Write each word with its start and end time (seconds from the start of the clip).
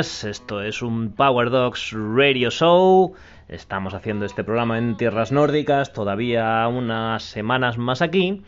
Esto 0.00 0.62
es 0.62 0.80
un 0.80 1.12
Power 1.12 1.50
Dogs 1.50 1.92
Radio 1.92 2.50
Show. 2.50 3.12
Estamos 3.48 3.92
haciendo 3.92 4.24
este 4.24 4.42
programa 4.42 4.78
en 4.78 4.96
tierras 4.96 5.30
nórdicas, 5.30 5.92
todavía 5.92 6.66
unas 6.68 7.22
semanas 7.22 7.76
más 7.76 8.00
aquí. 8.00 8.42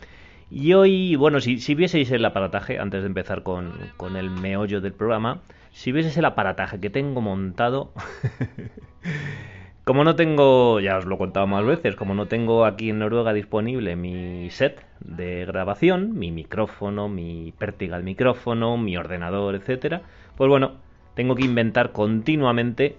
Y 0.49 0.73
hoy, 0.73 1.15
bueno, 1.15 1.39
si, 1.41 1.59
si 1.59 1.75
vieseis 1.75 2.09
el 2.09 2.25
aparataje, 2.25 2.79
antes 2.79 3.03
de 3.03 3.07
empezar 3.07 3.43
con, 3.43 3.71
con 3.97 4.15
el 4.15 4.31
meollo 4.31 4.81
del 4.81 4.93
programa, 4.93 5.41
si 5.69 5.91
vieseis 5.91 6.17
el 6.17 6.25
aparataje 6.25 6.79
que 6.79 6.89
tengo 6.89 7.21
montado, 7.21 7.93
como 9.83 10.03
no 10.03 10.15
tengo, 10.15 10.79
ya 10.79 10.97
os 10.97 11.05
lo 11.05 11.13
he 11.13 11.19
contado 11.19 11.45
más 11.45 11.63
veces, 11.63 11.95
como 11.95 12.15
no 12.15 12.25
tengo 12.25 12.65
aquí 12.65 12.89
en 12.89 12.97
Noruega 12.97 13.31
disponible 13.31 13.95
mi 13.95 14.49
set 14.49 14.83
de 15.01 15.45
grabación, 15.45 16.17
mi 16.17 16.31
micrófono, 16.31 17.09
mi 17.09 17.53
pértiga 17.55 17.95
al 17.95 18.03
micrófono, 18.03 18.75
mi 18.75 18.97
ordenador, 18.97 19.53
etcétera, 19.53 20.01
pues 20.35 20.49
bueno, 20.49 20.77
tengo 21.15 21.35
que 21.35 21.45
inventar 21.45 21.91
continuamente 21.91 22.97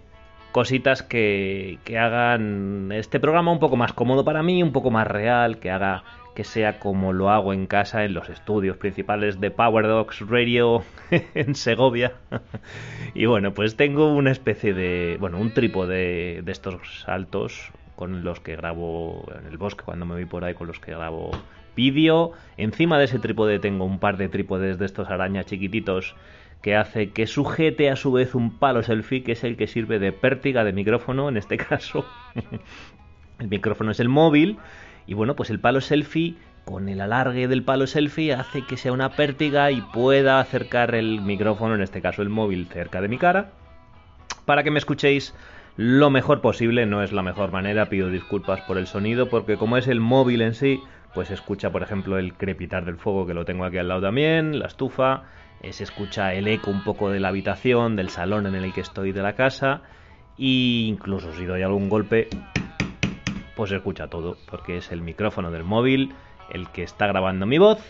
cositas 0.53 1.03
que, 1.03 1.81
hagan 1.99 2.93
este 2.93 3.19
programa 3.19 3.51
un 3.51 3.59
poco 3.59 3.77
más 3.77 3.93
cómodo 3.93 4.25
para 4.25 4.43
mí, 4.43 4.63
un 4.63 4.73
poco 4.73 4.93
más 4.93 5.07
real, 5.07 5.59
que 5.59 5.71
haga 5.71 6.05
que 6.37 6.45
sea 6.45 6.81
como 6.81 7.13
lo 7.13 7.31
hago 7.31 7.53
en 7.53 7.67
casa 7.67 8.05
en 8.05 8.15
los 8.15 8.29
estudios 8.29 8.77
principales 8.77 9.41
de 9.41 9.51
Power 9.51 9.87
Dogs 9.87 10.21
Radio 10.29 10.83
en 11.35 11.55
Segovia. 11.55 12.15
y 13.15 13.27
bueno, 13.27 13.53
pues 13.53 13.77
tengo 13.77 14.13
una 14.15 14.31
especie 14.31 14.75
de, 14.75 15.17
bueno, 15.21 15.39
un 15.39 15.53
trípode 15.53 16.43
de 16.43 16.53
estos 16.53 17.05
altos 17.09 17.73
con 17.97 18.25
los 18.25 18.41
que 18.41 18.57
grabo 18.57 19.25
en 19.39 19.47
el 19.47 19.59
bosque 19.59 19.85
cuando 19.85 20.07
me 20.07 20.15
voy 20.15 20.25
por 20.25 20.45
ahí, 20.45 20.55
con 20.55 20.67
los 20.67 20.81
que 20.81 20.93
grabo 20.93 21.31
vídeo. 21.77 22.33
Encima 22.57 22.99
de 22.99 23.07
ese 23.07 23.19
trípode 23.19 23.59
tengo 23.59 23.85
un 23.85 23.99
par 23.99 24.17
de 24.17 24.29
trípodes 24.29 24.79
de 24.79 24.87
estos 24.87 25.11
arañas 25.11 25.47
chiquititos 25.47 26.15
que 26.65 26.77
hace 26.77 27.11
que 27.11 27.27
sujete 27.27 27.91
a 27.91 27.97
su 27.97 28.11
vez 28.11 28.35
un 28.35 28.59
palo 28.59 28.83
selfie 28.83 29.23
que 29.23 29.33
es 29.33 29.45
el 29.45 29.59
que 29.59 29.67
sirve 29.67 29.99
de 29.99 30.13
pértiga 30.13 30.65
de 30.65 30.73
micrófono 30.73 31.29
en 31.29 31.37
este 31.37 31.59
caso. 31.69 32.07
el 33.39 33.49
micrófono 33.49 33.91
es 33.91 34.01
el 34.01 34.09
móvil 34.09 34.57
y 35.07 35.13
bueno, 35.13 35.37
pues 35.37 35.51
el 35.51 35.61
palo 35.61 35.83
selfie 35.83 36.37
con 36.65 36.89
el 36.89 37.03
alargue 37.03 37.49
del 37.49 37.65
palo 37.65 37.87
selfie 37.87 38.33
hace 38.33 38.63
que 38.63 38.79
sea 38.79 38.93
una 38.93 39.11
pértiga 39.11 39.71
y 39.73 39.83
pueda 39.83 40.41
acercar 40.41 40.95
el 40.95 41.21
micrófono, 41.21 41.75
en 41.75 41.83
este 41.83 42.01
caso 42.01 42.23
el 42.23 42.31
móvil, 42.31 42.67
cerca 42.73 43.03
de 43.03 43.09
mi 43.09 43.19
cara 43.19 43.51
para 44.47 44.63
que 44.63 44.71
me 44.71 44.79
escuchéis 44.79 45.35
lo 45.77 46.09
mejor 46.09 46.41
posible. 46.41 46.87
No 46.87 47.03
es 47.03 47.13
la 47.13 47.23
mejor 47.23 47.53
manera, 47.53 47.91
pido 47.91 48.09
disculpas 48.09 48.63
por 48.63 48.79
el 48.79 48.87
sonido, 48.87 49.29
porque 49.29 49.59
como 49.59 49.77
es 49.77 49.87
el 49.87 50.01
móvil 50.01 50.41
en 50.41 50.55
sí, 50.55 50.81
pues 51.13 51.31
escucha, 51.31 51.71
por 51.71 51.83
ejemplo, 51.83 52.19
el 52.19 52.33
crepitar 52.33 52.87
del 52.87 52.97
fuego, 52.97 53.27
que 53.27 53.35
lo 53.35 53.45
tengo 53.45 53.67
aquí 53.67 53.77
al 53.77 53.89
lado 53.89 54.01
también, 54.01 54.59
la 54.59 54.67
estufa, 54.67 55.25
se 55.73 55.85
escucha 55.85 56.35
el 56.35 56.49
eco 56.49 56.71
un 56.71 56.85
poco 56.85 57.11
de 57.11 57.21
la 57.21 57.29
habitación, 57.29 57.97
del 57.97 58.11
salón 58.11 58.47
en 58.47 58.55
el 58.55 58.73
que 58.73 58.81
estoy 58.81 59.13
de 59.13 59.23
la 59.23 59.35
casa, 59.35 59.83
e 60.39 60.87
incluso 60.89 61.33
si 61.33 61.45
doy 61.45 61.63
algún 61.63 61.89
golpe, 61.89 62.29
pues 63.57 63.71
se 63.71 63.77
escucha 63.77 64.09
todo, 64.09 64.37
porque 64.51 64.79
es 64.79 64.93
el 64.93 65.03
micrófono 65.03 65.51
del 65.51 65.65
móvil 65.65 66.15
el 66.51 66.69
que 66.69 66.83
está 66.83 67.07
grabando 67.07 67.47
mi 67.47 67.59
voz. 67.59 67.81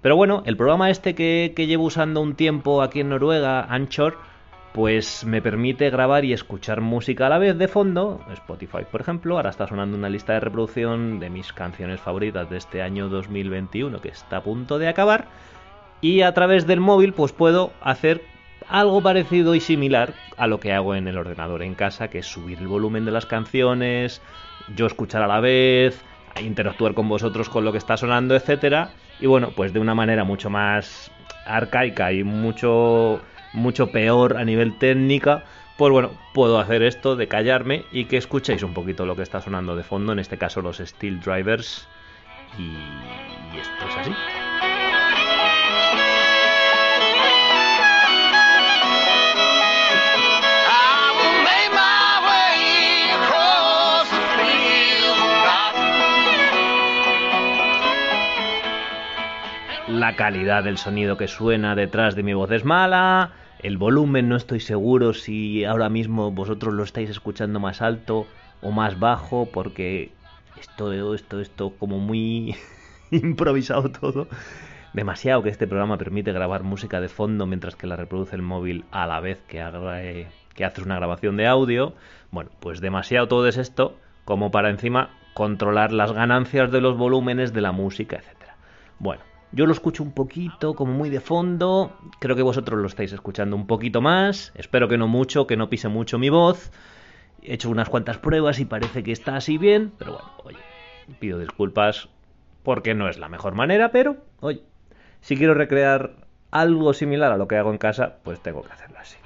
Pero 0.00 0.16
bueno, 0.16 0.42
el 0.46 0.56
programa 0.56 0.90
este 0.90 1.14
que, 1.14 1.52
que 1.54 1.66
llevo 1.66 1.84
usando 1.84 2.20
un 2.20 2.34
tiempo 2.34 2.82
aquí 2.82 3.00
en 3.00 3.10
Noruega, 3.10 3.62
Anchor, 3.62 4.18
pues 4.72 5.24
me 5.24 5.42
permite 5.42 5.90
grabar 5.90 6.24
y 6.24 6.32
escuchar 6.32 6.80
música 6.80 7.26
a 7.26 7.28
la 7.28 7.38
vez 7.38 7.58
de 7.58 7.68
fondo, 7.68 8.24
Spotify 8.32 8.84
por 8.90 9.02
ejemplo, 9.02 9.36
ahora 9.36 9.50
está 9.50 9.66
sonando 9.66 9.96
una 9.96 10.08
lista 10.08 10.32
de 10.32 10.40
reproducción 10.40 11.20
de 11.20 11.28
mis 11.28 11.52
canciones 11.52 12.00
favoritas 12.00 12.48
de 12.48 12.56
este 12.56 12.82
año 12.82 13.08
2021 13.08 14.00
que 14.00 14.08
está 14.08 14.38
a 14.38 14.42
punto 14.42 14.78
de 14.78 14.88
acabar, 14.88 15.26
y 16.02 16.20
a 16.20 16.34
través 16.34 16.66
del 16.66 16.80
móvil 16.80 17.14
pues 17.14 17.32
puedo 17.32 17.72
hacer 17.80 18.22
algo 18.68 19.00
parecido 19.02 19.54
y 19.54 19.60
similar 19.60 20.12
a 20.36 20.46
lo 20.46 20.60
que 20.60 20.72
hago 20.72 20.94
en 20.94 21.08
el 21.08 21.16
ordenador 21.16 21.62
en 21.62 21.74
casa, 21.74 22.08
que 22.08 22.18
es 22.18 22.26
subir 22.26 22.58
el 22.58 22.68
volumen 22.68 23.06
de 23.06 23.12
las 23.12 23.24
canciones, 23.24 24.20
yo 24.76 24.86
escuchar 24.86 25.22
a 25.22 25.26
la 25.26 25.40
vez, 25.40 26.02
interactuar 26.40 26.94
con 26.94 27.08
vosotros 27.08 27.48
con 27.48 27.64
lo 27.64 27.72
que 27.72 27.78
está 27.78 27.96
sonando, 27.96 28.34
etcétera, 28.34 28.90
y 29.20 29.26
bueno, 29.26 29.50
pues 29.54 29.72
de 29.72 29.80
una 29.80 29.94
manera 29.94 30.24
mucho 30.24 30.50
más 30.50 31.10
arcaica 31.46 32.12
y 32.12 32.24
mucho 32.24 33.20
mucho 33.52 33.92
peor 33.92 34.38
a 34.38 34.44
nivel 34.44 34.78
técnica, 34.78 35.44
pues 35.76 35.92
bueno, 35.92 36.12
puedo 36.32 36.58
hacer 36.58 36.82
esto 36.82 37.16
de 37.16 37.28
callarme 37.28 37.84
y 37.92 38.06
que 38.06 38.16
escuchéis 38.16 38.62
un 38.62 38.72
poquito 38.74 39.04
lo 39.06 39.14
que 39.14 39.22
está 39.22 39.40
sonando 39.40 39.76
de 39.76 39.82
fondo, 39.82 40.12
en 40.12 40.18
este 40.18 40.38
caso 40.38 40.62
los 40.62 40.78
Steel 40.78 41.20
Drivers, 41.20 41.86
y, 42.58 42.62
y 42.62 43.60
esto 43.60 43.88
es 43.88 43.96
así. 43.98 44.12
La 59.92 60.16
calidad 60.16 60.64
del 60.64 60.78
sonido 60.78 61.18
que 61.18 61.28
suena 61.28 61.74
detrás 61.74 62.16
de 62.16 62.22
mi 62.22 62.32
voz 62.32 62.50
es 62.50 62.64
mala. 62.64 63.32
El 63.58 63.76
volumen 63.76 64.26
no 64.26 64.36
estoy 64.36 64.58
seguro 64.58 65.12
si 65.12 65.66
ahora 65.66 65.90
mismo 65.90 66.30
vosotros 66.30 66.72
lo 66.72 66.82
estáis 66.82 67.10
escuchando 67.10 67.60
más 67.60 67.82
alto 67.82 68.26
o 68.62 68.70
más 68.70 68.98
bajo 68.98 69.50
porque 69.52 70.10
esto, 70.58 71.14
esto, 71.14 71.40
esto 71.40 71.74
como 71.78 71.98
muy 71.98 72.56
improvisado 73.10 73.90
todo. 73.90 74.28
Demasiado 74.94 75.42
que 75.42 75.50
este 75.50 75.66
programa 75.66 75.98
permite 75.98 76.32
grabar 76.32 76.62
música 76.62 77.02
de 77.02 77.10
fondo 77.10 77.44
mientras 77.44 77.76
que 77.76 77.86
la 77.86 77.96
reproduce 77.96 78.34
el 78.34 78.42
móvil 78.42 78.86
a 78.92 79.06
la 79.06 79.20
vez 79.20 79.42
que, 79.46 79.60
haces 79.60 80.84
una 80.86 80.96
grabación 80.96 81.36
de 81.36 81.46
audio. 81.46 81.94
Bueno, 82.30 82.50
pues 82.60 82.80
demasiado 82.80 83.28
todo 83.28 83.46
es 83.46 83.58
esto 83.58 83.98
como 84.24 84.50
para 84.50 84.70
encima 84.70 85.10
controlar 85.34 85.92
las 85.92 86.12
ganancias 86.12 86.72
de 86.72 86.80
los 86.80 86.96
volúmenes 86.96 87.52
de 87.52 87.60
la 87.60 87.72
música, 87.72 88.16
etcétera. 88.16 88.56
Bueno, 88.98 89.22
yo 89.52 89.66
lo 89.66 89.72
escucho 89.72 90.02
un 90.02 90.12
poquito, 90.12 90.74
como 90.74 90.92
muy 90.92 91.10
de 91.10 91.20
fondo. 91.20 91.92
Creo 92.18 92.34
que 92.34 92.42
vosotros 92.42 92.80
lo 92.80 92.86
estáis 92.86 93.12
escuchando 93.12 93.54
un 93.54 93.66
poquito 93.66 94.00
más. 94.00 94.52
Espero 94.54 94.88
que 94.88 94.96
no 94.96 95.08
mucho, 95.08 95.46
que 95.46 95.58
no 95.58 95.68
pise 95.68 95.88
mucho 95.88 96.18
mi 96.18 96.30
voz. 96.30 96.72
He 97.42 97.54
hecho 97.54 97.68
unas 97.68 97.90
cuantas 97.90 98.18
pruebas 98.18 98.60
y 98.60 98.64
parece 98.64 99.02
que 99.02 99.12
está 99.12 99.36
así 99.36 99.58
bien. 99.58 99.92
Pero 99.98 100.12
bueno, 100.12 100.28
oye, 100.44 100.58
pido 101.18 101.38
disculpas 101.38 102.08
porque 102.62 102.94
no 102.94 103.08
es 103.08 103.18
la 103.18 103.28
mejor 103.28 103.54
manera, 103.54 103.90
pero 103.90 104.16
oye, 104.40 104.62
si 105.20 105.36
quiero 105.36 105.52
recrear 105.52 106.12
algo 106.50 106.94
similar 106.94 107.32
a 107.32 107.36
lo 107.36 107.46
que 107.46 107.56
hago 107.56 107.70
en 107.70 107.78
casa, 107.78 108.18
pues 108.22 108.40
tengo 108.40 108.62
que 108.62 108.72
hacerlo 108.72 108.98
así. 109.00 109.18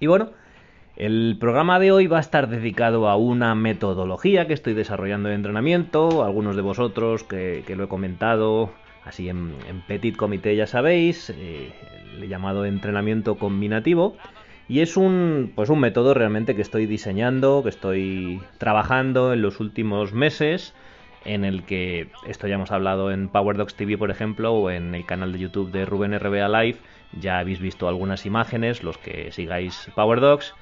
Y 0.00 0.08
bueno, 0.08 0.30
el 0.96 1.36
programa 1.38 1.78
de 1.78 1.92
hoy 1.92 2.08
va 2.08 2.16
a 2.16 2.20
estar 2.20 2.48
dedicado 2.48 3.08
a 3.08 3.16
una 3.16 3.54
metodología 3.54 4.48
que 4.48 4.54
estoy 4.54 4.74
desarrollando 4.74 5.28
de 5.28 5.36
entrenamiento. 5.36 6.24
Algunos 6.24 6.56
de 6.56 6.62
vosotros 6.62 7.22
que, 7.22 7.62
que 7.66 7.76
lo 7.76 7.84
he 7.84 7.88
comentado 7.88 8.70
así 9.04 9.28
en, 9.28 9.54
petit 9.86 10.16
comité, 10.16 10.56
ya 10.56 10.66
sabéis, 10.66 11.30
eh, 11.30 11.72
el 12.20 12.28
llamado 12.28 12.64
entrenamiento 12.64 13.36
combinativo. 13.36 14.16
Y 14.66 14.80
es 14.80 14.96
un, 14.96 15.52
pues 15.54 15.68
un 15.68 15.80
método 15.80 16.14
realmente 16.14 16.56
que 16.56 16.62
estoy 16.62 16.86
diseñando, 16.86 17.62
que 17.62 17.68
estoy 17.68 18.40
trabajando 18.58 19.34
en 19.34 19.42
los 19.42 19.60
últimos 19.60 20.14
meses, 20.14 20.74
en 21.26 21.44
el 21.44 21.64
que 21.64 22.08
esto 22.26 22.46
ya 22.46 22.54
hemos 22.54 22.70
hablado 22.70 23.10
en 23.10 23.28
Power 23.28 23.56
Dogs 23.56 23.74
TV, 23.74 23.98
por 23.98 24.10
ejemplo, 24.10 24.54
o 24.54 24.70
en 24.70 24.94
el 24.94 25.04
canal 25.04 25.32
de 25.32 25.38
YouTube 25.38 25.70
de 25.70 25.84
Rubén 25.84 26.18
RBA 26.18 26.48
Live. 26.48 26.78
Ya 27.20 27.38
habéis 27.38 27.60
visto 27.60 27.88
algunas 27.88 28.24
imágenes, 28.24 28.82
los 28.82 28.96
que 28.96 29.32
sigáis 29.32 29.90
Power 29.94 30.20
Dogs, 30.20 30.54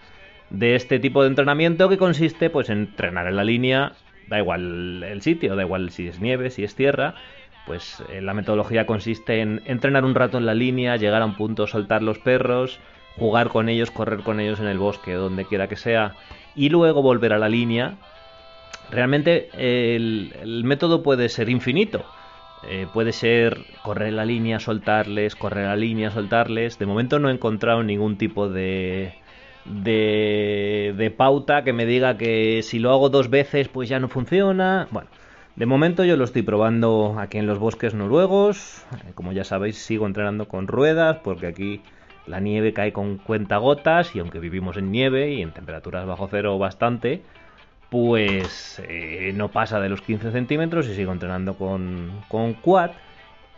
de 0.51 0.75
este 0.75 0.99
tipo 0.99 1.23
de 1.23 1.29
entrenamiento 1.29 1.89
que 1.89 1.97
consiste 1.97 2.51
pues 2.51 2.69
en 2.71 2.79
entrenar 2.79 3.27
en 3.27 3.37
la 3.37 3.45
línea, 3.45 3.93
da 4.29 4.39
igual 4.39 5.03
el 5.03 5.23
sitio, 5.23 5.57
da 5.57 5.63
igual 5.63 5.91
si 5.91 6.09
es 6.09 6.21
nieve, 6.21 6.51
si 6.51 6.65
es 6.65 6.75
tierra, 6.75 7.15
pues 7.67 8.03
eh, 8.09 8.21
la 8.21 8.35
metodología 8.35 8.87
consiste 8.87 9.41
en 9.41 9.63
entrenar 9.65 10.05
un 10.05 10.15
rato 10.15 10.39
en 10.39 10.47
la 10.47 10.55
línea, 10.55 10.97
llegar 10.97 11.23
a 11.23 11.27
un 11.27 11.37
punto, 11.37 11.67
soltar 11.67 12.03
los 12.03 12.19
perros, 12.19 12.81
jugar 13.17 13.49
con 13.49 13.69
ellos, 13.69 13.91
correr 13.91 14.21
con 14.21 14.41
ellos 14.41 14.61
en 14.61 14.67
el 14.67 14.79
bosque, 14.79 15.13
donde 15.15 15.45
quiera 15.45 15.69
que 15.69 15.77
sea, 15.77 16.15
y 16.55 16.69
luego 16.69 17.03
volver 17.03 17.33
a 17.33 17.39
la 17.39 17.49
línea. 17.49 17.95
Realmente 18.91 19.49
el, 19.55 20.35
el 20.43 20.65
método 20.65 21.03
puede 21.03 21.29
ser 21.29 21.49
infinito. 21.49 22.05
Eh, 22.69 22.87
puede 22.93 23.13
ser 23.13 23.59
correr 23.83 24.13
la 24.13 24.25
línea, 24.25 24.61
soltarles, 24.61 25.35
correr 25.35 25.67
la 25.67 25.77
línea, 25.77 26.11
soltarles. 26.11 26.79
De 26.79 26.87
momento 26.87 27.19
no 27.19 27.29
he 27.29 27.33
encontrado 27.33 27.83
ningún 27.83 28.17
tipo 28.17 28.49
de, 28.49 29.15
de, 29.65 30.95
de 30.97 31.11
pauta 31.11 31.65
que 31.65 31.73
me 31.73 31.87
diga 31.87 32.17
que 32.17 32.63
si 32.63 32.79
lo 32.79 32.93
hago 32.93 33.09
dos 33.09 33.31
veces 33.31 33.69
pues 33.69 33.89
ya 33.89 33.99
no 33.99 34.09
funciona. 34.09 34.87
Bueno, 34.91 35.09
de 35.57 35.67
momento 35.67 36.05
yo 36.05 36.17
lo 36.17 36.25
estoy 36.25 36.43
probando 36.43 37.17
aquí 37.19 37.39
en 37.39 37.47
los 37.47 37.59
bosques 37.59 37.95
noruegos. 37.95 38.85
Eh, 39.07 39.13
Como 39.15 39.33
ya 39.33 39.45
sabéis, 39.45 39.79
sigo 39.79 40.07
entrenando 40.07 40.49
con 40.49 40.67
ruedas 40.67 41.19
porque 41.23 41.47
aquí 41.47 41.83
la 42.27 42.41
nieve 42.41 42.73
cae 42.73 42.93
con 42.93 43.19
cuentagotas 43.19 44.15
y 44.15 44.21
aunque 44.21 44.39
vivimos 44.39 44.77
en 44.77 44.91
nieve 44.91 45.33
y 45.33 45.43
en 45.43 45.53
temperaturas 45.53 46.07
bajo 46.07 46.29
cero 46.31 46.59
bastante, 46.59 47.23
pues 47.91 48.81
eh, 48.89 49.33
no 49.35 49.51
pasa 49.51 49.81
de 49.81 49.89
los 49.89 50.01
15 50.01 50.33
centímetros 50.33 50.89
y 50.89 50.95
sigo 50.95 51.13
entrenando 51.13 51.55
con, 51.55 52.11
con 52.29 52.55
quad. 52.55 52.93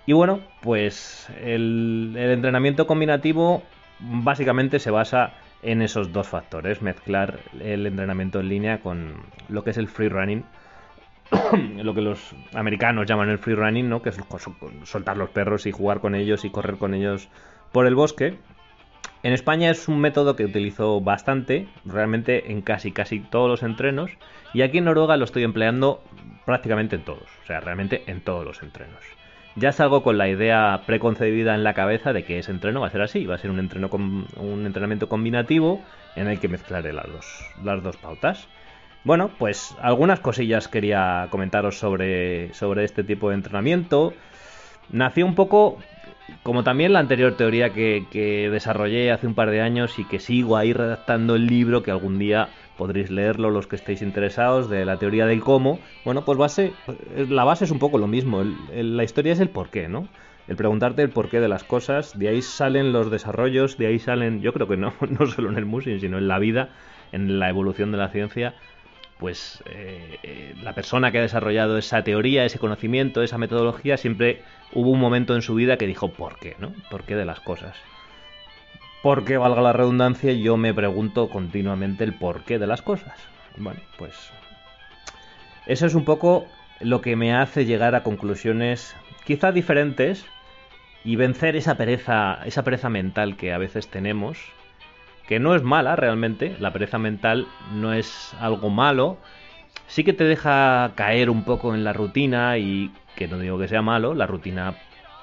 Y 0.07 0.13
bueno, 0.13 0.41
pues 0.61 1.29
el, 1.41 2.15
el 2.17 2.31
entrenamiento 2.33 2.87
combinativo 2.87 3.63
básicamente 4.01 4.79
se 4.79 4.91
basa 4.91 5.35
en 5.63 5.81
esos 5.81 6.13
dos 6.13 6.29
factores, 6.29 6.83
mezclar 6.83 7.39
el 7.61 7.87
entrenamiento 7.87 8.41
en 8.41 8.49
línea 8.49 8.81
con 8.81 9.15
lo 9.49 9.65
que 9.65 9.71
es 9.71 9.79
el 9.79 9.89
free 9.89 10.09
running, 10.11 10.45
lo 11.83 11.95
que 11.95 12.01
los 12.01 12.35
americanos 12.55 13.07
llaman 13.07 13.31
el 13.31 13.39
free 13.39 13.55
running, 13.55 13.89
¿no? 13.89 14.03
que 14.03 14.11
es 14.11 14.19
soltar 14.85 15.17
los 15.17 15.31
perros 15.31 15.67
y 15.67 15.73
jugar 15.73 16.01
con 16.01 16.15
ellos 16.15 16.45
y 16.45 16.51
correr 16.51 16.77
con 16.77 16.95
ellos 16.95 17.29
por 17.73 17.87
el 17.87 17.95
bosque. 17.95 18.39
En 19.23 19.33
España 19.33 19.71
es 19.71 19.89
un 19.89 20.01
método 20.01 20.37
que 20.37 20.45
utilizo 20.45 21.01
bastante, 21.01 21.67
realmente 21.85 22.53
en 22.53 22.61
casi 22.61 22.93
casi 22.93 23.21
todos 23.21 23.49
los 23.49 23.63
entrenos, 23.63 24.11
y 24.53 24.63
aquí 24.63 24.79
en 24.79 24.85
Noruega 24.85 25.17
lo 25.17 25.25
estoy 25.25 25.45
empleando 25.45 26.03
prácticamente 26.45 26.97
en 26.97 27.05
todos, 27.05 27.29
o 27.43 27.47
sea, 27.47 27.61
realmente 27.61 28.05
en 28.07 28.21
todos 28.21 28.45
los 28.45 28.63
entrenos 28.63 29.01
ya 29.57 29.73
salgo 29.73 30.03
con 30.03 30.19
la 30.19 30.29
idea 30.29 30.83
preconcebida 30.87 31.55
en 31.55 31.65
la 31.65 31.75
cabeza 31.75 32.13
de 32.13 32.25
que 32.25 32.39
ese 32.39 32.51
entreno 32.51 32.81
va 32.81 32.89
a 32.89 32.91
ser 32.91 33.03
así, 33.03 33.25
va 33.25 33.37
a 33.37 33.39
ser 33.39 33.51
un, 33.51 33.59
entreno 33.59 33.89
con, 33.89 34.27
un 34.37 34.67
entrenamiento 34.67 35.09
combinativo 35.09 35.81
en 36.17 36.29
el 36.29 36.41
que 36.41 36.49
mezclaré 36.49 36.93
las 36.93 37.07
dos, 37.07 37.47
las 37.63 37.83
dos 37.83 37.97
pautas. 37.97 38.49
Bueno, 39.05 39.31
pues 39.39 39.77
algunas 39.83 40.21
cosillas 40.21 40.67
quería 40.67 41.29
comentaros 41.31 41.79
sobre, 41.79 42.55
sobre 42.55 42.85
este 42.85 43.05
tipo 43.05 43.29
de 43.29 43.35
entrenamiento. 43.35 44.15
Nació 44.91 45.27
un 45.27 45.35
poco 45.35 45.79
como 46.43 46.65
también 46.65 46.95
la 46.95 47.01
anterior 47.01 47.37
teoría 47.37 47.75
que, 47.75 48.07
que 48.11 48.49
desarrollé 48.49 49.13
hace 49.13 49.27
un 49.27 49.35
par 49.35 49.51
de 49.51 49.61
años 49.61 49.99
y 49.99 50.05
que 50.05 50.21
sigo 50.21 50.57
ahí 50.57 50.73
redactando 50.73 51.35
el 51.35 51.47
libro 51.47 51.83
que 51.83 51.91
algún 51.91 52.19
día 52.19 52.49
podréis 52.79 53.11
leerlo 53.11 53.51
los 53.51 53.67
que 53.67 53.77
estéis 53.77 54.01
interesados 54.01 54.71
de 54.71 54.87
la 54.87 54.99
teoría 54.99 55.27
del 55.27 55.41
cómo. 55.41 55.79
Bueno, 56.07 56.25
pues 56.25 56.39
base, 56.39 56.73
la 57.29 57.45
base 57.45 57.67
es 57.67 57.71
un 57.71 57.79
poco 57.79 57.99
lo 57.99 58.07
mismo. 58.07 58.43
la 58.73 59.05
historia 59.05 59.35
es 59.35 59.41
el 59.41 59.51
por 59.51 59.69
qué, 59.69 59.87
¿no? 59.87 60.09
El 60.49 60.57
preguntarte 60.57 61.03
el 61.03 61.11
porqué 61.11 61.41
de 61.41 61.49
las 61.49 61.65
cosas, 61.65 62.19
de 62.19 62.29
ahí 62.29 62.43
salen 62.43 62.93
los 62.93 63.11
desarrollos, 63.11 63.79
de 63.79 63.87
ahí 63.87 63.99
salen, 63.99 64.41
yo 64.41 64.53
creo 64.53 64.67
que 64.67 64.77
no, 64.77 64.95
no 65.09 65.27
solo 65.27 65.51
en 65.51 65.59
el 65.59 65.67
musing, 65.67 66.01
sino 66.01 66.17
en 66.17 66.29
la 66.29 66.39
vida, 66.39 66.71
en 67.13 67.39
la 67.39 67.49
evolución 67.49 67.93
de 67.93 67.99
la 67.99 68.09
ciencia, 68.09 68.55
pues 69.25 69.63
eh, 69.65 70.19
eh, 70.23 70.55
la 70.63 70.75
persona 70.75 71.11
que 71.11 71.19
ha 71.19 71.23
desarrollado 71.23 71.79
esa 71.79 72.05
teoría, 72.05 72.45
ese 72.45 72.59
conocimiento, 72.59 73.23
esa 73.23 73.39
metodología, 73.39 73.97
siempre 73.97 74.43
hubo 74.75 74.91
un 74.91 75.01
momento 75.01 75.35
en 75.35 75.41
su 75.41 75.55
vida 75.55 75.79
que 75.79 75.87
dijo 75.87 76.13
por 76.13 76.39
qué, 76.39 76.57
¿no? 76.59 76.75
¿Por 76.91 77.05
qué 77.05 77.17
de 77.17 77.25
las 77.25 77.41
cosas? 77.41 77.75
Porque, 79.03 79.39
valga 79.39 79.63
la 79.63 79.73
redundancia, 79.73 80.31
yo 80.35 80.59
me 80.59 80.75
pregunto 80.75 81.31
continuamente 81.31 82.05
el 82.05 82.13
porqué 82.13 82.59
de 82.59 82.67
las 82.67 82.83
cosas. 82.83 83.19
Bueno, 83.57 83.81
pues 83.97 84.13
eso 85.65 85.87
es 85.87 85.95
un 85.95 86.05
poco 86.05 86.47
lo 86.81 87.01
que 87.01 87.17
me 87.17 87.33
hace 87.33 87.65
llegar 87.65 87.95
a 87.95 88.03
conclusiones 88.03 88.95
quizá 89.25 89.53
diferentes 89.53 90.27
y 91.03 91.17
vencer 91.17 91.57
esa 91.57 91.79
pereza, 91.79 92.41
esa 92.45 92.63
pereza 92.63 92.91
mental 92.91 93.39
que 93.39 93.55
a 93.55 93.59
veces 93.59 93.89
tenemos, 93.89 94.37
que 95.27 95.41
no 95.41 95.55
es 95.55 95.63
mala 95.63 95.97
realmente, 95.97 96.57
la 96.61 96.73
pereza 96.73 96.99
mental 96.99 97.47
no 97.73 97.93
es 97.93 98.35
algo 98.41 98.71
malo, 98.71 99.17
sí 99.87 100.05
que 100.05 100.13
te 100.13 100.25
deja 100.25 100.93
caer 100.95 101.31
un 101.31 101.45
poco 101.45 101.75
en 101.75 101.85
la 101.85 101.93
rutina 101.93 102.59
y 102.59 102.91
que 103.17 103.29
no 103.29 103.39
digo 103.39 103.59
que 103.59 103.69
sea 103.69 103.83
malo, 103.83 104.15
la 104.15 104.27
rutina, 104.27 104.75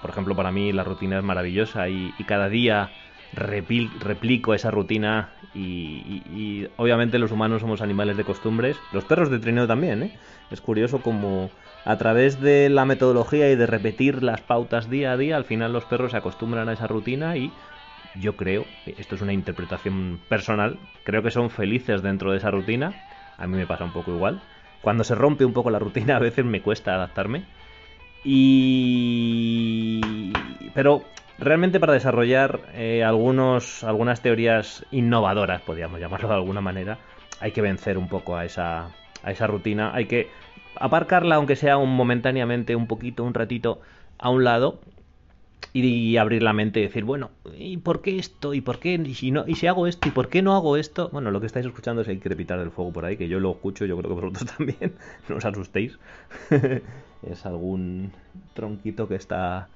por 0.02 0.10
ejemplo, 0.10 0.36
para 0.36 0.52
mí 0.52 0.72
la 0.72 0.84
rutina 0.84 1.18
es 1.18 1.24
maravillosa 1.24 1.90
y, 1.90 2.14
y 2.18 2.24
cada 2.24 2.50
día 2.50 2.90
replico 3.34 4.54
esa 4.54 4.72
rutina 4.72 5.30
y, 5.54 6.68
obviamente 6.78 7.20
los 7.20 7.32
humanos 7.32 7.62
somos 7.62 7.82
animales 7.82 8.18
de 8.18 8.24
costumbres, 8.24 8.78
los 8.92 9.06
perros 9.06 9.30
de 9.30 9.40
trineo 9.40 9.68
también, 9.68 10.04
¿eh? 10.04 10.12
Es 10.50 10.60
curioso 10.62 11.02
como 11.02 11.50
a 11.86 11.98
través 11.98 12.42
de 12.42 12.70
la 12.70 12.86
metodología 12.86 13.50
y 13.50 13.56
de 13.56 13.68
repetir 13.68 14.22
las 14.22 14.42
pautas 14.42 14.90
día 14.90 15.14
a 15.14 15.18
día, 15.18 15.38
al 15.38 15.46
final 15.46 15.72
los 15.72 15.86
perros 15.86 16.12
se 16.12 16.18
acostumbran 16.18 16.68
a 16.70 16.74
esa 16.74 16.88
rutina 16.88 17.38
y 17.38 17.52
yo 18.20 18.36
creo, 18.36 18.66
esto 18.86 19.16
es 19.16 19.22
una 19.22 19.34
interpretación 19.34 20.20
personal, 20.28 20.78
creo 21.04 21.24
que 21.24 21.32
son 21.32 21.50
felices 21.50 22.02
dentro 22.02 22.32
de 22.32 22.38
esa 22.38 22.52
rutina, 22.52 22.94
a 23.38 23.48
mí 23.48 23.58
me 23.58 23.66
pasa 23.66 23.84
un 23.86 23.94
poco 23.94 24.12
igual. 24.12 24.42
Cuando 24.82 25.04
se 25.04 25.16
rompe 25.16 25.46
un 25.46 25.54
poco 25.54 25.70
la 25.70 25.80
rutina 25.80 26.16
a 26.18 26.20
veces 26.20 26.46
me 26.46 26.62
cuesta 26.62 26.94
adaptarme. 26.96 27.46
Y... 28.24 30.02
Pero 30.74 31.04
realmente 31.40 31.80
para 31.80 31.94
desarrollar 31.94 32.60
eh, 32.74 33.04
algunos, 33.04 33.84
algunas 33.84 34.22
teorías 34.22 34.86
innovadoras, 34.92 35.62
podríamos 35.62 36.00
llamarlo 36.00 36.30
de 36.30 36.36
alguna 36.36 36.62
manera, 36.62 37.00
hay 37.40 37.52
que 37.52 37.62
vencer 37.62 37.98
un 37.98 38.08
poco 38.08 38.38
a 38.38 38.46
esa, 38.46 38.92
a 39.24 39.32
esa 39.32 39.48
rutina, 39.48 39.92
hay 39.94 40.06
que 40.06 40.30
aparcarla, 40.76 41.36
aunque 41.36 41.56
sea 41.56 41.78
un, 41.78 41.96
momentáneamente, 41.96 42.76
un 42.76 42.88
poquito, 42.88 43.24
un 43.24 43.34
ratito, 43.34 43.82
a 44.20 44.30
un 44.30 44.44
lado 44.44 44.80
y, 45.74 46.18
abrir 46.18 46.44
la 46.44 46.54
mente 46.54 46.80
y 46.80 46.84
decir, 46.84 47.04
bueno, 47.04 47.32
¿y 47.58 47.78
por 47.78 48.02
qué 48.02 48.18
esto? 48.18 48.54
¿Y 48.54 48.62
por 48.62 48.80
qué? 48.80 48.94
¿Y 48.94 49.14
si, 49.16 49.32
no, 49.32 49.46
¿Y 49.48 49.56
si 49.56 49.68
hago 49.68 49.88
esto? 49.88 50.08
¿Y 50.08 50.12
por 50.12 50.28
qué 50.28 50.42
no 50.42 50.56
hago 50.56 50.78
esto? 50.78 51.10
Bueno, 51.12 51.32
lo 51.32 51.40
que 51.40 51.48
estáis 51.48 51.66
escuchando 51.66 52.02
es 52.02 52.08
el 52.08 52.20
crepitar 52.20 52.60
del 52.60 52.72
fuego 52.72 52.92
por 52.92 53.06
ahí, 53.06 53.18
que 53.18 53.28
yo 53.28 53.40
lo 53.40 53.52
escucho, 53.52 53.86
yo 53.86 53.98
creo 53.98 54.10
que 54.10 54.22
vosotros 54.22 54.52
también, 54.58 54.94
no 55.30 55.38
os 55.38 55.46
asustéis. 55.46 55.98
es 57.30 57.46
algún 57.46 58.12
tronquito 58.54 59.08
que 59.08 59.16
está 59.16 59.70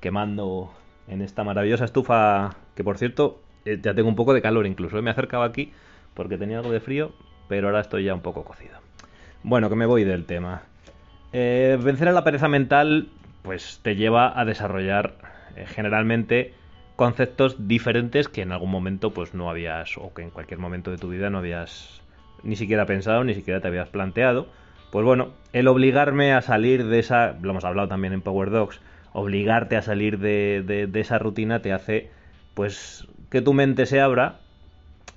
quemando 0.00 0.72
en 1.08 1.22
esta 1.22 1.44
maravillosa 1.44 1.84
estufa 1.84 2.56
que 2.74 2.84
por 2.84 2.98
cierto 2.98 3.40
eh, 3.64 3.78
ya 3.82 3.94
tengo 3.94 4.08
un 4.08 4.16
poco 4.16 4.34
de 4.34 4.42
calor 4.42 4.66
incluso. 4.66 4.98
Eh, 4.98 5.02
me 5.02 5.10
he 5.10 5.12
acercado 5.12 5.42
aquí 5.42 5.72
porque 6.14 6.38
tenía 6.38 6.58
algo 6.58 6.70
de 6.70 6.80
frío, 6.80 7.12
pero 7.48 7.68
ahora 7.68 7.80
estoy 7.80 8.04
ya 8.04 8.14
un 8.14 8.20
poco 8.20 8.44
cocido. 8.44 8.78
Bueno, 9.42 9.68
que 9.68 9.76
me 9.76 9.86
voy 9.86 10.04
del 10.04 10.24
tema. 10.24 10.62
Eh, 11.32 11.78
vencer 11.82 12.08
a 12.08 12.12
la 12.12 12.24
pereza 12.24 12.48
mental 12.48 13.08
pues 13.42 13.80
te 13.82 13.96
lleva 13.96 14.38
a 14.38 14.44
desarrollar 14.44 15.14
generalmente 15.66 16.54
conceptos 16.96 17.68
diferentes 17.68 18.28
que 18.28 18.42
en 18.42 18.52
algún 18.52 18.70
momento 18.70 19.12
pues 19.12 19.34
no 19.34 19.50
habías 19.50 19.96
o 19.98 20.12
que 20.14 20.22
en 20.22 20.30
cualquier 20.30 20.60
momento 20.60 20.90
de 20.90 20.98
tu 20.98 21.08
vida 21.08 21.30
no 21.30 21.38
habías 21.38 22.00
ni 22.42 22.56
siquiera 22.56 22.86
pensado 22.86 23.24
ni 23.24 23.34
siquiera 23.34 23.60
te 23.60 23.68
habías 23.68 23.88
planteado 23.88 24.46
pues 24.90 25.04
bueno 25.04 25.30
el 25.52 25.68
obligarme 25.68 26.32
a 26.32 26.42
salir 26.42 26.86
de 26.86 26.98
esa 26.98 27.32
lo 27.40 27.50
hemos 27.50 27.64
hablado 27.64 27.88
también 27.88 28.12
en 28.12 28.20
Power 28.20 28.50
Dogs 28.50 28.80
obligarte 29.12 29.76
a 29.76 29.82
salir 29.82 30.18
de, 30.18 30.88
esa 30.94 31.18
rutina 31.18 31.60
te 31.60 31.72
hace 31.72 32.10
pues 32.54 33.06
que 33.30 33.42
tu 33.42 33.54
mente 33.54 33.86
se 33.86 34.00
abra. 34.00 34.40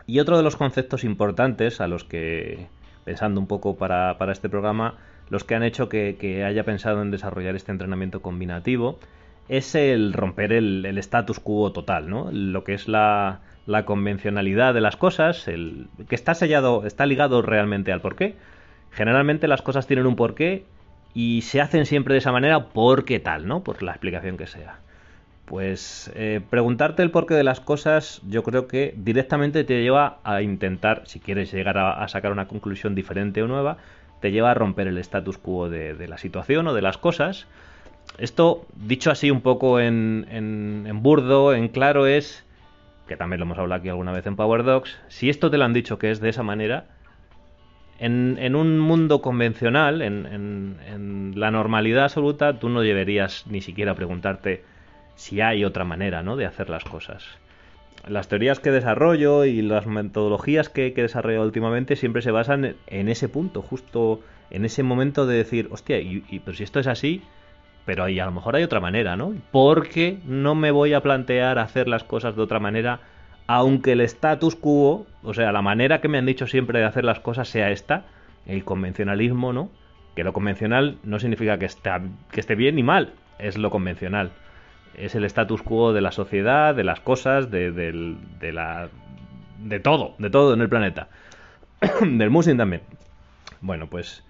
Y 0.08 0.20
otro 0.20 0.38
de 0.38 0.44
los 0.44 0.56
conceptos 0.56 1.04
importantes 1.04 1.82
a 1.82 1.88
los 1.88 2.04
que, 2.04 2.68
pensando 3.06 3.40
un 3.40 3.48
poco 3.48 3.76
para, 3.76 4.16
este 4.32 4.50
programa, 4.50 4.96
los 5.30 5.44
que 5.44 5.56
han 5.56 5.64
hecho 5.64 5.90
que, 5.90 6.44
haya 6.48 6.64
pensado 6.64 7.02
en 7.02 7.10
desarrollar 7.10 7.56
este 7.56 7.72
entrenamiento 7.72 8.22
combinativo, 8.22 9.00
es 9.50 9.76
el 9.76 10.14
romper 10.14 10.54
el, 10.54 10.98
status 10.98 11.40
quo 11.40 11.72
total, 11.72 12.10
¿no? 12.10 12.30
Lo 12.32 12.64
que 12.64 12.74
es 12.74 12.88
la, 12.88 13.42
convencionalidad 13.86 14.74
de 14.74 14.82
las 14.82 14.98
cosas, 14.98 15.48
el, 15.48 15.88
que 16.08 16.16
está 16.16 16.34
sellado, 16.34 16.86
está 16.86 17.06
ligado 17.06 17.42
realmente 17.42 17.92
al 17.92 18.02
porqué. 18.02 18.36
Generalmente 18.92 19.48
las 19.48 19.62
cosas 19.62 19.88
tienen 19.88 20.06
un 20.06 20.16
porqué 20.16 20.66
y 21.14 21.42
se 21.42 21.62
hacen 21.62 21.86
siempre 21.86 22.14
de 22.14 22.20
esa 22.20 22.32
manera 22.32 22.68
porque 22.68 23.20
tal, 23.20 23.48
¿no? 23.48 23.64
Por 23.64 23.84
la 23.84 23.92
explicación 23.92 24.38
que 24.38 24.48
sea. 24.48 24.80
Pues 25.46 26.12
eh, 26.16 26.42
preguntarte 26.50 27.04
el 27.04 27.12
porqué 27.12 27.36
de 27.36 27.44
las 27.44 27.60
cosas 27.60 28.22
yo 28.28 28.42
creo 28.42 28.68
que 28.68 28.96
directamente 28.98 29.64
te 29.64 29.82
lleva 29.84 30.18
a 30.24 30.42
intentar, 30.42 31.04
si 31.06 31.20
quieres 31.20 31.52
llegar 31.52 31.78
a, 31.78 32.08
sacar 32.08 32.32
una 32.32 32.48
conclusión 32.48 32.96
diferente 32.96 33.44
o 33.44 33.48
nueva, 33.48 33.78
te 34.22 34.32
lleva 34.32 34.52
a 34.52 34.54
romper 34.56 34.88
el 34.88 34.98
status 34.98 35.38
quo 35.38 35.70
de, 35.70 36.08
la 36.08 36.18
situación 36.18 36.68
o 36.68 36.74
de 36.74 36.82
las 36.82 36.98
cosas. 36.98 37.46
Esto, 38.18 38.66
dicho 38.76 39.12
así 39.12 39.30
un 39.30 39.42
poco 39.42 39.80
en, 39.80 40.26
en 40.30 41.04
burdo, 41.04 41.54
en 41.54 41.68
claro, 41.68 42.08
es, 42.08 42.46
que 43.08 43.18
también 43.18 43.40
lo 43.40 43.46
hemos 43.46 43.58
hablado 43.58 43.80
aquí 43.80 43.90
alguna 43.90 44.12
vez 44.12 44.26
en 44.26 44.36
Power 44.36 44.64
Dogs, 44.64 44.98
si 45.08 45.30
esto 45.30 45.52
te 45.52 45.58
lo 45.58 45.66
han 45.66 45.74
dicho 45.74 46.00
que 46.00 46.12
es 46.12 46.20
de 46.20 46.30
esa 46.30 46.44
manera, 46.44 46.86
en, 48.00 48.56
un 48.56 48.80
mundo 48.80 49.22
convencional, 49.22 50.02
en, 50.02 51.34
la 51.36 51.52
normalidad 51.52 52.06
absoluta, 52.06 52.60
tú 52.60 52.70
no 52.70 52.82
deberías 52.82 53.46
ni 53.48 53.62
siquiera 53.62 53.96
preguntarte 53.96 54.64
si 55.16 55.42
hay 55.42 55.64
otra 55.64 55.86
manera 55.86 56.24
¿no? 56.24 56.36
de 56.36 56.46
hacer 56.46 56.70
las 56.70 56.84
cosas. 56.84 57.26
Las 58.08 58.28
teorías 58.28 58.60
que 58.60 58.72
desarrollo 58.72 59.46
y 59.46 59.62
las 59.62 59.88
metodologías 59.88 60.70
que, 60.70 60.88
he 60.88 60.92
desarrollado 60.92 61.46
últimamente 61.46 61.96
siempre 61.96 62.22
se 62.22 62.32
basan 62.32 62.76
en 62.88 63.10
ese 63.10 63.30
punto, 63.30 63.62
justo 63.62 64.22
en 64.52 64.66
ese 64.66 64.84
momento 64.84 65.26
de 65.26 65.38
decir, 65.38 65.70
hostia, 65.72 66.00
y, 66.00 66.24
y, 66.30 66.40
pero 66.40 66.56
si 66.56 66.64
esto 66.64 66.80
es 66.80 66.88
así, 66.88 67.24
pero 67.86 68.04
ahí 68.04 68.20
a 68.20 68.26
lo 68.26 68.32
mejor 68.32 68.56
hay 68.56 68.64
otra 68.64 68.80
manera, 68.80 69.16
¿no? 69.16 69.34
Porque 69.52 70.20
no 70.26 70.56
me 70.56 70.72
voy 70.72 70.94
a 70.94 71.02
plantear 71.02 71.60
hacer 71.60 71.88
las 71.88 72.04
cosas 72.04 72.36
de 72.36 72.42
otra 72.42 72.60
manera 72.60 73.00
aunque 73.48 73.92
el 73.92 74.02
status 74.02 74.56
quo, 74.56 75.06
o 75.24 75.34
sea, 75.34 75.52
la 75.52 75.62
manera 75.62 76.02
que 76.02 76.08
me 76.08 76.18
han 76.18 76.26
dicho 76.26 76.48
siempre 76.48 76.80
de 76.80 76.86
hacer 76.86 77.04
las 77.04 77.20
cosas 77.20 77.48
sea 77.48 77.72
esta, 77.72 78.06
el 78.46 78.64
convencionalismo, 78.64 79.54
¿no? 79.54 79.70
Que 80.16 80.24
lo 80.24 80.34
convencional 80.34 80.98
no 81.04 81.20
significa 81.20 81.60
que, 81.60 81.70
que 82.32 82.40
esté 82.40 82.56
bien 82.56 82.76
ni 82.76 82.84
mal, 82.84 83.14
es 83.38 83.58
lo 83.58 83.70
convencional. 83.70 84.32
Es 84.96 85.14
el 85.14 85.26
status 85.26 85.62
quo 85.62 85.94
de 85.94 86.02
la 86.02 86.12
sociedad, 86.12 86.74
de 86.74 86.84
las 86.84 87.02
cosas, 87.02 87.52
de, 87.52 87.72
de 87.72 88.54
la... 88.54 88.90
de 89.60 89.80
todo, 89.80 90.16
de 90.18 90.30
todo 90.30 90.54
en 90.54 90.62
el 90.62 90.70
planeta. 90.70 91.10
Del 92.02 92.30
musing 92.30 92.58
también. 92.58 92.82
Bueno, 93.62 93.88
pues 93.88 94.24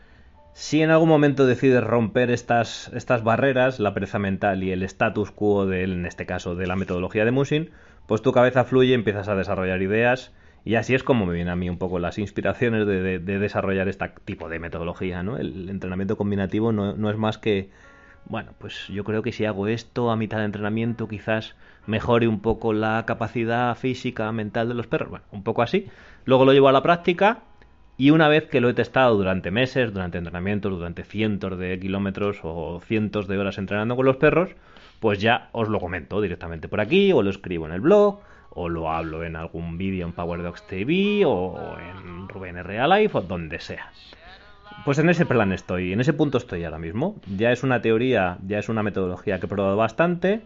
Si 0.58 0.82
en 0.82 0.90
algún 0.90 1.10
momento 1.10 1.46
decides 1.46 1.84
romper 1.84 2.32
estas, 2.32 2.90
estas 2.94 3.26
barreras, 3.26 3.82
la 3.82 3.94
pereza 3.94 4.20
mental 4.20 4.64
y 4.64 4.72
el 4.72 4.84
status 4.84 5.30
quo, 5.30 5.66
de, 5.66 5.84
en 5.84 6.06
este 6.06 6.26
caso 6.26 6.56
de 6.56 6.66
la 6.66 6.78
metodología 6.78 7.26
de 7.26 7.32
Musin, 7.32 7.72
pues 8.08 8.22
tu 8.22 8.32
cabeza 8.32 8.64
fluye, 8.64 8.94
empiezas 8.94 9.28
a 9.28 9.36
desarrollar 9.36 9.82
ideas 9.82 10.32
y 10.64 10.76
así 10.76 10.96
es 10.96 11.04
como 11.04 11.26
me 11.26 11.34
vienen 11.34 11.52
a 11.52 11.58
mí 11.58 11.70
un 11.70 11.78
poco 11.78 12.00
las 12.00 12.18
inspiraciones 12.20 12.88
de, 12.88 13.20
desarrollar 13.20 13.90
este 13.90 14.10
tipo 14.24 14.48
de 14.48 14.60
metodología, 14.60 15.24
¿no? 15.24 15.38
El 15.38 15.70
entrenamiento 15.70 16.16
combinativo 16.16 16.72
no, 16.72 17.10
es 17.10 17.18
más 17.18 17.38
que, 17.38 17.70
bueno, 18.24 18.54
pues 18.58 18.88
yo 18.88 19.04
creo 19.04 19.24
que 19.24 19.34
si 19.34 19.44
hago 19.44 19.68
esto 19.68 20.10
a 20.10 20.16
mitad 20.16 20.38
de 20.38 20.46
entrenamiento 20.46 21.10
quizás 21.10 21.58
mejore 21.86 22.30
un 22.30 22.40
poco 22.40 22.72
la 22.72 23.04
capacidad 23.06 23.76
física, 23.76 24.32
mental 24.32 24.70
de 24.70 24.76
los 24.76 24.88
perros, 24.88 25.10
bueno, 25.10 25.26
un 25.34 25.44
poco 25.44 25.64
así. 25.64 25.90
Luego 26.24 26.46
lo 26.46 26.54
llevo 26.54 26.70
a 26.70 26.72
la 26.72 26.82
práctica 26.82 27.42
y 27.98 28.10
una 28.10 28.28
vez 28.28 28.48
que 28.48 28.62
lo 28.62 28.70
he 28.70 28.74
testado 28.74 29.16
durante 29.16 29.52
meses, 29.52 29.94
durante 29.94 30.18
entrenamientos, 30.18 30.72
durante 30.72 31.04
cientos 31.04 31.58
de 31.58 31.80
kilómetros 31.80 32.40
o 32.44 32.82
cientos 32.86 33.28
de 33.28 33.38
horas 33.38 33.58
entrenando 33.58 33.96
con 33.96 34.06
los 34.06 34.18
perros, 34.18 34.50
pues 35.00 35.20
ya 35.20 35.50
os 35.54 35.70
lo 35.70 35.80
comento 35.80 36.22
directamente 36.22 36.68
por 36.68 36.82
aquí 36.82 37.12
o 37.14 37.22
lo 37.24 37.30
escribo 37.30 37.66
en 37.66 37.74
el 37.74 37.82
blog 37.82 38.20
o 38.50 38.70
lo 38.70 38.90
hablo 38.90 39.24
en 39.24 39.36
algún 39.36 39.78
vídeo 39.78 40.06
en 40.06 40.14
PowerDocs 40.14 40.66
TV 40.68 41.24
o 41.26 41.78
en 41.80 42.28
Rubén 42.28 42.62
Real 42.64 42.90
Life 42.90 43.18
o 43.18 43.22
donde 43.22 43.60
sea. 43.60 43.92
Pues 44.84 45.00
en 45.00 45.10
ese 45.10 45.26
plan 45.26 45.52
estoy, 45.52 45.94
en 45.94 46.02
ese 46.02 46.14
punto 46.14 46.38
estoy 46.38 46.64
ahora 46.64 46.80
mismo. 46.80 47.16
Ya 47.36 47.52
es 47.52 47.64
una 47.64 47.82
teoría, 47.82 48.38
ya 48.46 48.60
es 48.60 48.70
una 48.70 48.84
metodología 48.84 49.40
que 49.40 49.46
he 49.46 49.50
probado 49.50 49.78
bastante 49.78 50.42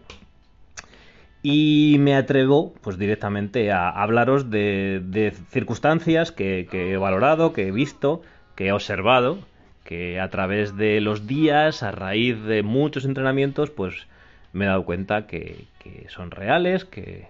y 1.42 1.96
me 2.00 2.16
atrevo 2.16 2.74
pues 2.82 2.98
directamente 2.98 3.72
a 3.72 3.88
hablaros 3.88 4.50
de, 4.50 5.32
circunstancias 5.50 6.32
que, 6.32 6.68
he 6.70 6.96
valorado, 6.96 7.52
que 7.52 7.68
he 7.68 7.70
visto, 7.70 8.22
que 8.54 8.66
he 8.66 8.72
observado, 8.72 9.38
que 9.84 10.20
a 10.20 10.28
través 10.28 10.76
de 10.76 11.00
los 11.00 11.26
días, 11.26 11.82
a 11.82 11.92
raíz 11.92 12.42
de 12.42 12.62
muchos 12.62 13.04
entrenamientos, 13.04 13.70
pues 13.70 14.06
me 14.52 14.66
he 14.66 14.68
dado 14.68 14.84
cuenta 14.84 15.26
que, 15.26 15.66
son 16.08 16.30
reales, 16.30 16.84
que, 16.84 17.28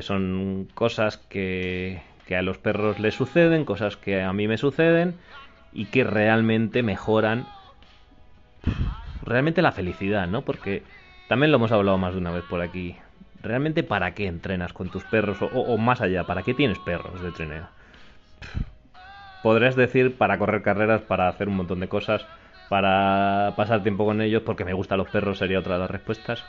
son 0.00 0.68
cosas 0.74 1.16
que, 1.16 2.02
que 2.26 2.36
a 2.36 2.42
los 2.42 2.58
perros 2.58 3.00
les 3.00 3.14
suceden, 3.14 3.64
cosas 3.64 3.96
que 3.96 4.22
a 4.22 4.32
mí 4.32 4.46
me 4.46 4.58
suceden 4.58 5.14
y 5.72 5.86
que 5.86 6.04
realmente 6.04 6.82
mejoran 6.82 7.46
realmente 9.22 9.62
la 9.62 9.72
felicidad, 9.72 10.26
¿no? 10.26 10.42
Porque 10.42 10.82
también 11.28 11.50
lo 11.50 11.56
hemos 11.58 11.72
hablado 11.72 11.98
más 11.98 12.14
de 12.14 12.20
una 12.20 12.30
vez 12.30 12.44
por 12.44 12.60
aquí. 12.60 12.96
¿Realmente 13.42 13.82
para 13.82 14.14
qué 14.14 14.26
entrenas 14.26 14.72
con 14.72 14.90
tus 14.90 15.04
perros? 15.04 15.38
O, 15.40 15.76
más 15.78 16.00
allá, 16.00 16.24
¿para 16.24 16.42
qué 16.42 16.52
tienes 16.52 16.78
perros 16.78 17.22
de 17.22 17.32
trineo? 17.32 17.68
Podrías 19.42 19.76
decir 19.76 20.16
para 20.16 20.38
correr 20.38 20.62
carreras, 20.62 21.00
para 21.00 21.28
hacer 21.28 21.48
un 21.48 21.56
montón 21.56 21.80
de 21.80 21.88
cosas, 21.88 22.26
para 22.68 23.54
pasar 23.56 23.82
tiempo 23.82 24.04
con 24.04 24.20
ellos, 24.20 24.42
porque 24.42 24.66
me 24.66 24.74
gustan 24.74 24.98
los 24.98 25.08
perros, 25.08 25.38
sería 25.38 25.58
otra 25.58 25.74
de 25.74 25.80
las 25.80 25.90
respuestas. 25.90 26.44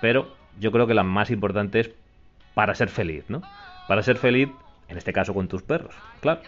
Pero 0.00 0.34
yo 0.58 0.72
creo 0.72 0.88
que 0.88 0.94
la 0.94 1.04
más 1.04 1.30
importante 1.30 1.80
es 1.80 1.90
para 2.54 2.74
ser 2.74 2.88
feliz, 2.88 3.24
¿no? 3.28 3.42
Para 3.86 4.02
ser 4.02 4.16
feliz, 4.16 4.48
en 4.88 4.98
este 4.98 5.12
caso 5.12 5.32
con 5.32 5.46
tus 5.46 5.62
perros, 5.62 5.94
claro. 6.20 6.40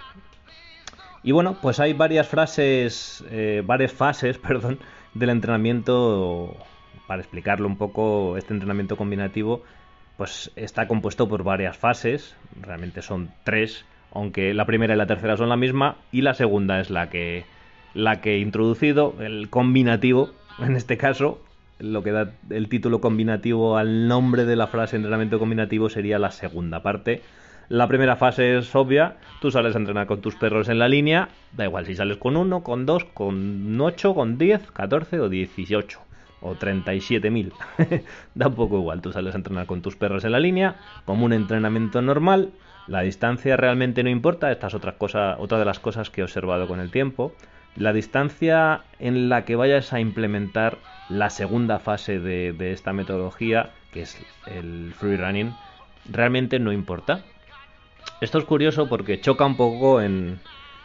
Y 1.23 1.33
bueno, 1.33 1.57
pues 1.61 1.79
hay 1.79 1.93
varias 1.93 2.27
frases, 2.27 3.25
eh, 3.31 3.63
varias 3.65 3.93
fases, 3.93 4.39
perdón, 4.47 4.81
del 5.15 5.31
entrenamiento 5.31 6.57
para 7.11 7.23
explicarlo 7.23 7.67
un 7.67 7.77
poco, 7.77 8.37
este 8.37 8.55
entrenamiento 8.55 8.97
combinativo 8.97 9.65
pues 10.17 10.53
está 10.55 10.87
compuesto 10.87 11.29
por 11.29 11.43
varias 11.43 11.77
fases, 11.77 12.37
realmente 12.63 13.03
son 13.03 13.31
tres, 13.43 13.85
aunque 14.13 14.55
la 14.55 14.65
primera 14.65 14.95
y 14.95 14.97
la 14.97 15.09
tercera 15.09 15.37
son 15.37 15.49
la 15.49 15.57
misma 15.57 15.97
y 16.13 16.21
la 16.21 16.35
segunda 16.35 16.79
es 16.79 16.89
la 16.89 17.11
que 17.11 17.47
la 17.95 18.21
que 18.21 18.37
he 18.37 18.39
introducido, 18.39 19.17
el 19.19 19.51
combinativo, 19.51 20.31
en 20.61 20.77
este 20.77 20.97
caso, 20.97 21.43
lo 21.81 22.05
que 22.05 22.13
da 22.13 22.31
el 22.49 22.69
título 22.69 23.01
combinativo 23.01 23.77
al 23.77 24.07
nombre 24.07 24.45
de 24.45 24.55
la 24.55 24.69
frase 24.69 24.95
entrenamiento 24.95 25.41
combinativo 25.41 25.89
sería 25.89 26.21
la 26.21 26.31
segunda 26.31 26.81
parte. 26.81 27.23
La 27.69 27.89
primera 27.89 28.15
fase 28.15 28.57
es 28.57 28.73
obvia, 28.77 29.17
tú 29.41 29.51
sales 29.51 29.75
a 29.75 29.81
entrenar 29.81 30.07
con 30.07 30.21
tus 30.21 30.37
perros 30.37 30.69
en 30.69 30.79
la 30.79 30.87
línea, 30.87 31.29
da 31.57 31.65
igual 31.65 31.87
si 31.87 31.97
sales 31.97 32.19
con 32.19 32.37
uno, 32.37 32.63
con 32.63 32.87
dos, 32.87 33.05
con 33.05 33.81
ocho, 33.81 34.15
con 34.15 34.39
diez, 34.39 34.71
catorce 34.71 35.19
o 35.19 35.29
dieciocho 35.29 36.03
o 36.41 36.55
37.000. 36.55 37.53
da 38.35 38.49
un 38.49 38.55
poco 38.55 38.79
igual, 38.79 39.01
tú 39.01 39.13
sales 39.13 39.35
a 39.35 39.39
entrenar 39.39 39.67
con 39.67 39.83
tus 39.83 39.97
perros 39.97 40.25
en 40.25 40.33
la 40.33 40.41
línea, 40.41 40.77
como 41.05 41.25
un 41.25 41.33
entrenamiento 41.33 42.03
normal, 42.03 42.53
la 42.87 43.03
distancia 43.03 43.57
realmente 43.57 44.03
no 44.03 44.11
importa, 44.11 44.51
esta 44.51 44.67
es 44.67 44.75
otra, 44.75 44.93
cosa, 44.93 45.37
otra 45.39 45.59
de 45.59 45.65
las 45.65 45.79
cosas 45.79 46.11
que 46.11 46.23
he 46.23 46.25
observado 46.25 46.67
con 46.67 46.81
el 46.81 46.91
tiempo. 46.91 47.33
La 47.77 47.93
distancia 47.93 48.83
en 48.99 49.29
la 49.29 49.45
que 49.45 49.55
vayas 49.55 49.93
a 49.93 50.01
implementar 50.01 50.79
la 51.09 51.31
segunda 51.31 51.79
fase 51.79 52.19
de, 52.19 52.53
de 52.53 52.73
esta 52.73 52.93
metodología, 52.93 53.71
que 53.93 54.03
es 54.03 54.21
el 54.47 54.93
free 54.97 55.17
running, 55.17 55.55
realmente 56.11 56.59
no 56.59 56.73
importa. 56.73 57.23
Esto 58.21 58.39
es 58.39 58.45
curioso 58.45 58.89
porque 58.89 59.21
choca 59.21 59.47
un 59.47 59.57
poco 59.57 60.01
en, 60.01 60.41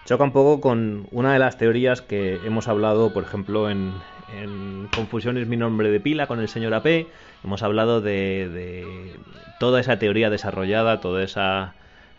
choca 0.06 0.24
un 0.24 0.32
poco 0.32 0.62
con 0.62 1.08
una 1.12 1.34
de 1.34 1.40
las 1.40 1.58
teorías 1.58 2.02
que 2.02 2.36
hemos 2.46 2.68
hablado, 2.68 3.12
por 3.12 3.24
ejemplo, 3.24 3.70
en, 3.70 3.94
en 4.40 4.88
Confusión 4.94 5.38
es 5.38 5.48
mi 5.48 5.58
nombre 5.58 5.90
de 5.90 6.00
pila 6.00 6.28
con 6.28 6.40
el 6.40 6.48
señor 6.48 6.74
AP. 6.74 7.08
Hemos 7.44 7.64
hablado 7.64 8.02
de, 8.02 9.16
toda 9.60 9.80
esa 9.80 9.98
teoría 9.98 10.30
desarrollada, 10.30 11.02
toda 11.02 11.24
esa 11.24 11.74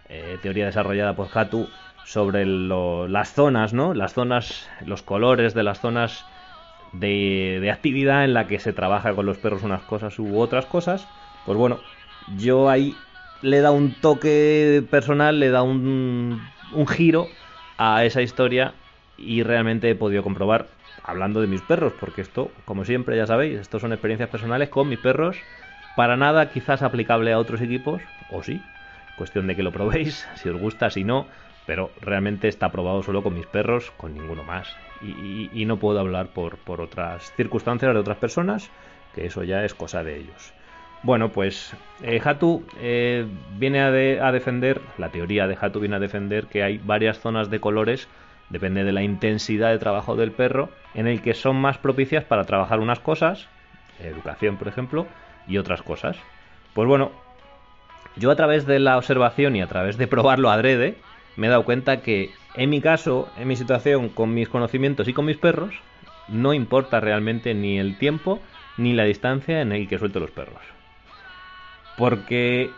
eh, 0.08 0.38
teoría 0.42 0.66
desarrollada 0.66 1.14
por 1.14 1.28
Hatu 1.32 1.68
sobre 2.04 2.44
las 2.44 3.32
zonas, 3.32 3.72
¿no? 3.72 3.94
Las 3.94 4.14
zonas, 4.14 4.68
los 4.84 5.02
colores 5.02 5.54
de 5.54 5.62
las 5.62 5.80
zonas 5.80 6.24
de, 6.92 7.58
de, 7.60 7.70
actividad 7.70 8.24
en 8.24 8.34
la 8.34 8.46
que 8.46 8.60
se 8.60 8.72
trabaja 8.72 9.14
con 9.14 9.26
los 9.26 9.38
perros 9.38 9.62
unas 9.62 9.82
cosas 9.82 10.18
u 10.18 10.38
otras 10.38 10.66
cosas. 10.66 11.06
Pues 11.44 11.56
bueno, 11.56 11.80
yo 12.36 12.68
ahí 12.68 12.96
le 13.42 13.60
da 13.60 13.70
un 13.70 13.92
toque 13.94 14.84
personal, 14.90 15.38
le 15.38 15.50
da 15.50 15.62
un, 15.62 16.40
un 16.72 16.86
giro 16.86 17.28
a 17.78 18.04
esa 18.04 18.22
historia 18.22 18.74
y 19.16 19.42
realmente 19.42 19.90
he 19.90 19.94
podido 19.94 20.22
comprobar 20.22 20.66
hablando 21.02 21.40
de 21.40 21.46
mis 21.46 21.62
perros, 21.62 21.92
porque 21.98 22.20
esto, 22.20 22.50
como 22.64 22.84
siempre, 22.84 23.16
ya 23.16 23.26
sabéis, 23.26 23.60
esto 23.60 23.78
son 23.78 23.92
experiencias 23.92 24.28
personales 24.28 24.68
con 24.68 24.88
mis 24.88 24.98
perros, 24.98 25.36
para 25.94 26.16
nada 26.16 26.50
quizás 26.50 26.82
aplicable 26.82 27.32
a 27.32 27.38
otros 27.38 27.60
equipos, 27.60 28.02
o 28.30 28.42
sí, 28.42 28.60
cuestión 29.16 29.46
de 29.46 29.56
que 29.56 29.62
lo 29.62 29.72
probéis, 29.72 30.28
si 30.34 30.48
os 30.48 30.56
gusta, 30.56 30.90
si 30.90 31.04
no, 31.04 31.26
pero 31.64 31.90
realmente 32.00 32.48
está 32.48 32.70
probado 32.70 33.02
solo 33.02 33.22
con 33.22 33.34
mis 33.34 33.46
perros, 33.46 33.92
con 33.96 34.14
ninguno 34.14 34.44
más. 34.44 34.76
Y, 35.02 35.64
no 35.66 35.78
puedo 35.78 35.98
hablar 35.98 36.28
por, 36.28 36.56
por, 36.58 36.80
otras 36.80 37.32
circunstancias 37.32 37.92
de 37.92 38.00
otras 38.00 38.16
personas, 38.16 38.70
que 39.14 39.26
eso 39.26 39.42
ya 39.44 39.64
es 39.64 39.74
cosa 39.74 40.02
de 40.02 40.16
ellos. 40.16 40.52
Bueno, 41.02 41.28
pues 41.30 41.74
eh, 42.02 42.20
Hatu 42.24 42.64
eh, 42.80 43.26
viene 43.58 43.80
a, 43.80 43.86
a 44.26 44.32
defender, 44.32 44.80
la 44.98 45.10
teoría 45.10 45.46
de 45.46 45.56
Hatu 45.60 45.78
viene 45.78 45.96
a 45.96 46.00
defender 46.00 46.46
que 46.46 46.62
hay 46.62 46.78
varias 46.78 47.20
zonas 47.20 47.48
de 47.48 47.60
colores 47.60 48.08
depende 48.48 48.84
de 48.84 48.92
la 48.92 49.02
intensidad 49.02 49.70
de 49.70 49.78
trabajo 49.78 50.16
del 50.16 50.32
perro, 50.32 50.70
en 50.94 51.06
el 51.06 51.22
que 51.22 51.34
son 51.34 51.56
más 51.56 51.78
propicias 51.78 52.24
para 52.24 52.44
trabajar 52.44 52.80
unas 52.80 53.00
cosas, 53.00 53.48
educación 54.00 54.56
por 54.56 54.68
ejemplo, 54.68 55.06
y 55.48 55.58
otras 55.58 55.82
cosas. 55.82 56.16
Pues 56.74 56.88
bueno, 56.88 57.10
yo 58.16 58.30
a 58.30 58.36
través 58.36 58.66
de 58.66 58.78
la 58.78 58.96
observación 58.96 59.56
y 59.56 59.62
a 59.62 59.66
través 59.66 59.96
de 59.96 60.06
probarlo 60.06 60.50
adrede, 60.50 60.96
me 61.36 61.46
he 61.46 61.50
dado 61.50 61.64
cuenta 61.64 62.00
que 62.00 62.30
en 62.54 62.70
mi 62.70 62.80
caso, 62.80 63.28
en 63.36 63.48
mi 63.48 63.56
situación, 63.56 64.08
con 64.08 64.32
mis 64.32 64.48
conocimientos 64.48 65.08
y 65.08 65.12
con 65.12 65.26
mis 65.26 65.36
perros, 65.36 65.74
no 66.28 66.54
importa 66.54 67.00
realmente 67.00 67.54
ni 67.54 67.78
el 67.78 67.98
tiempo 67.98 68.40
ni 68.78 68.94
la 68.94 69.04
distancia 69.04 69.60
en 69.60 69.72
el 69.72 69.88
que 69.88 69.98
suelto 69.98 70.20
los 70.20 70.30
perros. 70.30 70.75
Porque 71.96 72.70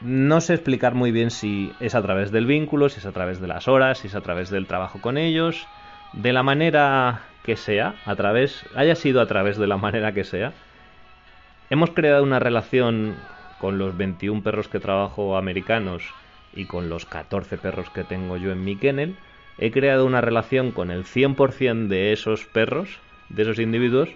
no 0.00 0.40
sé 0.40 0.54
explicar 0.54 0.94
muy 0.94 1.12
bien 1.12 1.30
si 1.30 1.72
es 1.80 1.94
a 1.94 2.02
través 2.02 2.32
del 2.32 2.46
vínculo, 2.46 2.88
si 2.88 2.98
es 2.98 3.06
a 3.06 3.12
través 3.12 3.40
de 3.40 3.46
las 3.46 3.68
horas, 3.68 3.98
si 3.98 4.08
es 4.08 4.14
a 4.14 4.20
través 4.20 4.50
del 4.50 4.66
trabajo 4.66 5.00
con 5.00 5.16
ellos, 5.16 5.66
de 6.12 6.32
la 6.32 6.42
manera 6.42 7.22
que 7.44 7.56
sea, 7.56 7.94
a 8.04 8.14
través, 8.16 8.64
haya 8.74 8.94
sido 8.94 9.20
a 9.20 9.26
través 9.26 9.58
de 9.58 9.66
la 9.66 9.76
manera 9.76 10.12
que 10.12 10.24
sea. 10.24 10.52
Hemos 11.70 11.90
creado 11.90 12.22
una 12.22 12.38
relación 12.38 13.16
con 13.58 13.78
los 13.78 13.96
21 13.96 14.42
perros 14.42 14.68
que 14.68 14.80
trabajo 14.80 15.36
americanos 15.36 16.02
y 16.52 16.66
con 16.66 16.88
los 16.88 17.06
14 17.06 17.56
perros 17.58 17.88
que 17.90 18.04
tengo 18.04 18.36
yo 18.36 18.52
en 18.52 18.64
mi 18.64 18.76
kennel. 18.76 19.16
He 19.58 19.70
creado 19.70 20.04
una 20.04 20.20
relación 20.20 20.72
con 20.72 20.90
el 20.90 21.04
100% 21.04 21.86
de 21.86 22.12
esos 22.12 22.44
perros, 22.44 22.98
de 23.28 23.42
esos 23.42 23.58
individuos, 23.58 24.08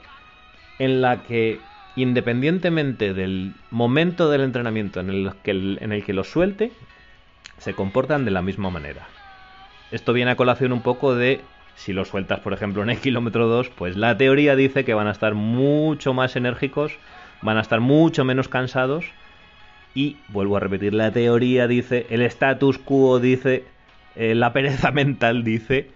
en 0.79 1.00
la 1.00 1.23
que 1.23 1.61
independientemente 1.97 3.15
del 3.15 3.55
momento 3.71 4.31
del 4.31 4.43
entrenamiento 4.43 5.00
en 5.00 5.11
el 5.11 5.33
que, 5.43 5.50
el 5.50 6.25
suelte, 6.25 6.71
se 7.59 7.75
comportan 7.75 8.25
de 8.25 8.31
la 8.31 8.43
misma 8.43 8.71
manera. 8.71 9.09
Esto 9.91 10.12
viene 10.12 10.31
a 10.31 10.37
colación 10.37 10.73
un 10.73 10.83
poco 10.83 11.15
de 11.15 11.41
si 11.75 11.93
los 11.93 12.09
sueltas, 12.09 12.41
por 12.41 12.53
ejemplo, 12.53 12.83
en 12.83 12.91
el 12.91 12.99
kilómetro 12.99 13.49
2, 13.49 13.71
pues 13.71 13.97
la 13.97 14.17
teoría 14.17 14.57
dice 14.57 14.85
que 14.85 14.95
van 14.95 15.09
a 15.09 15.12
estar 15.12 15.35
mucho 15.35 16.12
más 16.15 16.37
enérgicos, 16.37 16.93
van 17.43 17.57
a 17.57 17.62
estar 17.62 17.81
mucho 17.81 18.25
menos 18.25 18.49
cansados 18.49 19.07
y, 19.95 20.17
vuelvo 20.29 20.57
a 20.57 20.61
repetir, 20.61 20.93
la 20.95 21.11
teoría 21.11 21.67
dice, 21.67 22.07
el 22.11 22.23
status 22.23 22.79
quo 22.79 23.21
dice, 23.21 23.65
eh, 24.17 24.35
la 24.35 24.53
pereza 24.53 24.91
mental 24.93 25.45
dice 25.45 25.91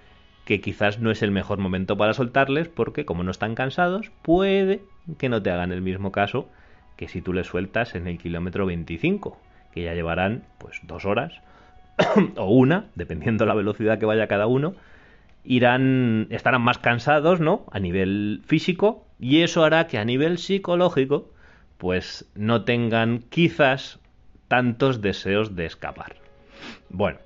que 0.45 0.61
quizás 0.61 0.99
no 0.99 1.11
es 1.11 1.23
el 1.23 1.31
mejor 1.31 1.59
momento 1.59 1.97
para 1.97 2.15
soltarles 2.15 2.69
porque 2.69 3.05
como 3.05 3.23
no 3.23 3.31
están 3.31 3.55
cansados, 3.55 4.11
puede 4.23 4.83
que 5.19 5.29
no 5.29 5.43
te 5.43 5.51
hagan 5.51 5.73
el 5.73 5.83
mismo 5.83 6.13
caso 6.13 6.49
que 6.97 7.09
si 7.09 7.23
tú 7.23 7.33
les 7.33 7.47
sueltas 7.47 7.95
en 7.95 8.07
el 8.07 8.19
kilómetro 8.19 8.67
25, 8.67 9.41
que 9.73 9.85
ya 9.85 9.95
llevarán 9.95 10.45
pues 10.59 10.81
dos 10.83 11.07
horas 11.07 11.33
o 12.37 12.51
una, 12.51 12.87
dependiendo 12.95 13.47
la 13.47 13.55
velocidad 13.55 13.99
que 13.99 14.07
vaya 14.07 14.27
cada 14.27 14.47
uno, 14.47 14.75
irán 15.45 16.27
estarán 16.31 16.63
más 16.63 16.79
cansados, 16.79 17.41
¿no? 17.41 17.65
A 17.73 17.79
nivel 17.79 18.43
físico 18.45 19.07
y 19.19 19.41
eso 19.41 19.65
hará 19.65 19.87
que 19.87 19.99
a 19.99 20.05
nivel 20.05 20.39
psicológico 20.39 21.31
pues 21.79 22.31
no 22.35 22.65
tengan 22.65 23.21
quizás 23.31 23.99
tantos 24.49 25.01
deseos 25.01 25.57
de 25.57 25.65
escapar. 25.65 26.17
Bueno, 26.91 27.19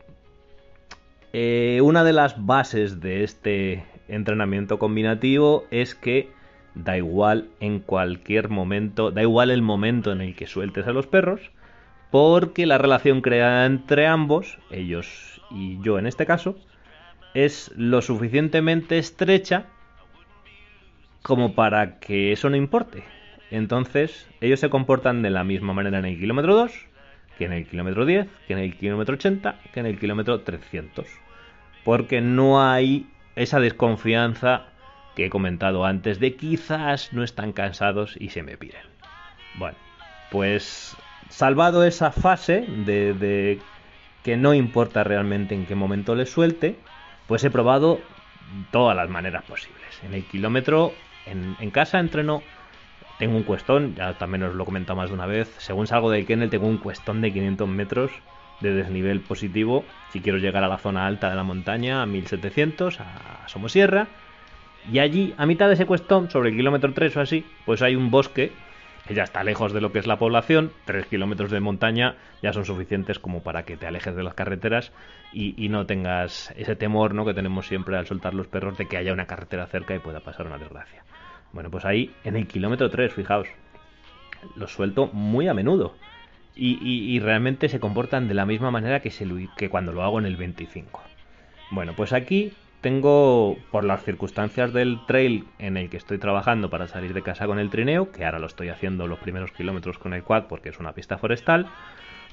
eh, 1.33 1.81
una 1.83 2.05
de 2.05 2.13
las 2.13 2.47
bases 2.47 3.01
de 3.01 3.25
este 3.25 3.85
entrenamiento 4.07 4.79
combinativo 4.79 5.65
es 5.73 5.97
que 5.97 6.31
da 6.75 6.97
igual 6.97 7.49
en 7.61 7.81
cualquier 7.81 8.49
momento, 8.49 9.11
da 9.11 9.23
igual 9.23 9.51
el 9.51 9.63
momento 9.63 10.13
en 10.13 10.21
el 10.21 10.35
que 10.35 10.47
sueltes 10.47 10.87
a 10.87 10.93
los 10.93 11.07
perros, 11.07 11.41
porque 12.11 12.67
la 12.67 12.79
relación 12.79 13.21
creada 13.21 13.67
entre 13.67 14.07
ambos, 14.07 14.59
ellos 14.71 15.41
y 15.51 15.81
yo 15.83 15.99
en 15.99 16.07
este 16.07 16.27
caso, 16.27 16.57
es 17.35 17.73
lo 17.77 18.03
suficientemente 18.03 18.99
estrecha 18.99 19.67
como 21.23 21.55
para 21.55 21.99
que 21.99 22.33
eso 22.33 22.51
no 22.51 22.57
importe. 22.57 23.05
Entonces, 23.51 24.29
ellos 24.41 24.61
se 24.61 24.71
comportan 24.71 25.23
de 25.23 25.31
la 25.31 25.45
misma 25.45 25.73
manera 25.73 25.99
en 25.99 26.05
el 26.05 26.19
kilómetro 26.19 26.55
2, 26.55 26.73
que 27.39 27.45
en 27.47 27.53
el 27.53 27.67
kilómetro 27.67 28.05
10, 28.05 28.27
que 28.47 28.53
en 28.53 28.59
el 28.59 28.77
kilómetro 28.77 29.15
80, 29.15 29.61
que 29.73 29.81
en 29.81 29.87
el 29.87 29.99
kilómetro 29.99 30.41
300. 30.41 31.07
Porque 31.85 32.21
no 32.21 32.63
hay 32.63 33.07
esa 33.37 33.61
desconfianza 33.61 34.67
que 35.15 35.27
he 35.27 35.31
comentado 35.31 35.85
antes 35.85 36.21
de 36.21 36.37
quizás 36.37 37.13
no 37.13 37.23
están 37.23 37.53
cansados 37.53 38.17
y 38.19 38.31
se 38.31 38.43
me 38.43 38.57
piden. 38.57 38.83
Bueno, 39.55 39.77
pues 40.31 40.97
salvado 41.29 41.85
esa 41.85 42.11
fase 42.11 42.67
de, 42.85 43.59
que 44.23 44.37
no 44.37 44.55
importa 44.55 45.05
realmente 45.05 45.55
en 45.55 45.67
qué 45.67 45.75
momento 45.75 46.15
les 46.15 46.31
suelte, 46.31 46.77
pues 47.27 47.45
he 47.45 47.51
probado 47.51 48.01
todas 48.71 48.97
las 48.97 49.09
maneras 49.09 49.45
posibles. 49.45 50.01
En 50.03 50.15
el 50.15 50.25
kilómetro, 50.25 50.93
en, 51.27 51.57
en 51.61 51.71
casa 51.71 51.99
entreno 51.99 52.43
tengo 53.19 53.37
un 53.37 53.45
cuestón, 53.45 53.95
ya 53.95 54.15
también 54.15 54.43
os 54.43 54.55
lo 54.55 54.65
he 54.65 54.67
comentado 54.67 54.97
más 54.97 55.09
de 55.09 55.15
una 55.15 55.27
vez. 55.27 55.55
Según 55.59 55.87
salgo 55.87 56.11
del 56.11 56.27
kennel, 56.27 56.51
tengo 56.51 56.67
un 56.67 56.79
cuestón 56.79 57.21
de 57.21 57.33
500 57.33 57.69
metros 57.69 58.11
de 58.61 58.75
desnivel 58.75 59.21
positivo. 59.21 59.85
Si 60.13 60.21
quiero 60.21 60.39
llegar 60.39 60.65
a 60.65 60.69
la 60.69 60.79
zona 60.79 61.07
alta 61.07 61.31
de 61.31 61.37
la 61.37 61.45
montaña, 61.45 62.03
a 62.03 62.07
1700, 62.07 63.01
a 63.01 63.49
Somosierra. 63.49 64.09
Y 64.93 64.99
allí, 64.99 65.35
a 65.39 65.47
mitad 65.47 65.69
de 65.69 65.75
ese 65.75 65.87
cuestón, 65.87 66.31
sobre 66.31 66.51
el 66.51 66.57
kilómetro 66.57 66.93
3 66.93 67.17
o 67.17 67.21
así, 67.21 67.45
pues 67.65 67.83
hay 67.83 67.97
un 67.97 68.11
bosque 68.11 68.53
que 69.07 69.15
ya 69.15 69.23
está 69.23 69.45
lejos 69.45 69.73
de 69.73 69.81
lo 69.81 69.93
que 69.93 69.99
es 69.99 70.07
la 70.07 70.19
población. 70.19 70.73
3 70.85 71.07
kilómetros 71.07 71.51
de 71.51 71.61
montaña 71.61 72.17
ya 72.43 72.53
son 72.53 72.65
suficientes 72.65 73.19
como 73.19 73.43
para 73.43 73.65
que 73.65 73.77
te 73.77 73.87
alejes 73.87 74.15
de 74.15 74.23
las 74.23 74.35
carreteras 74.35 74.93
y, 75.33 75.55
y 75.63 75.69
no 75.69 75.87
tengas 75.87 76.53
ese 76.57 76.77
temor 76.77 77.15
¿no? 77.15 77.25
que 77.25 77.35
tenemos 77.35 77.67
siempre 77.67 77.97
al 77.97 78.07
soltar 78.07 78.35
los 78.35 78.47
perros 78.47 78.79
de 78.79 78.87
que 78.87 78.97
haya 78.97 79.13
una 79.13 79.27
carretera 79.27 79.67
cerca 79.67 79.95
y 79.95 79.99
pueda 79.99 80.21
pasar 80.21 80.47
una 80.47 80.59
desgracia. 80.59 81.05
Bueno, 81.53 81.71
pues 81.71 81.85
ahí 81.85 82.11
en 82.25 82.37
el 82.37 82.47
kilómetro 82.47 82.91
3, 82.91 83.13
fijaos, 83.13 83.49
los 84.57 84.73
suelto 84.73 85.07
muy 85.13 85.49
a 85.49 85.55
menudo. 85.55 85.95
Y, 86.57 86.79
y, 86.81 87.19
realmente 87.19 87.69
se 87.69 87.81
comportan 87.81 88.29
de 88.29 88.35
la 88.35 88.47
misma 88.47 88.71
manera 88.71 89.01
que, 89.01 89.11
que 89.57 89.69
cuando 89.69 89.91
lo 89.91 90.05
hago 90.05 90.21
en 90.21 90.27
el 90.27 90.37
25. 90.37 91.03
Bueno, 91.73 91.95
pues 91.97 92.13
aquí 92.13 92.53
tengo, 92.85 93.57
por 93.71 93.83
las 93.83 94.05
circunstancias 94.05 94.75
del 94.75 94.99
trail 95.07 95.47
en 95.59 95.79
el 95.79 95.89
que 95.89 95.97
estoy 95.97 96.19
trabajando 96.19 96.69
para 96.69 96.87
salir 96.87 97.15
de 97.15 97.23
casa 97.23 97.47
con 97.47 97.59
el 97.59 97.71
trineo, 97.71 98.13
que 98.13 98.27
ahora 98.27 98.39
lo 98.39 98.47
estoy 98.47 98.69
haciendo 98.69 99.07
los 99.07 99.19
primeros 99.21 99.53
kilómetros 99.53 99.99
con 99.99 100.13
el 100.13 100.23
quad 100.23 100.45
porque 100.51 100.69
es 100.69 100.79
una 100.79 100.93
pista 100.93 101.17
forestal, 101.17 101.67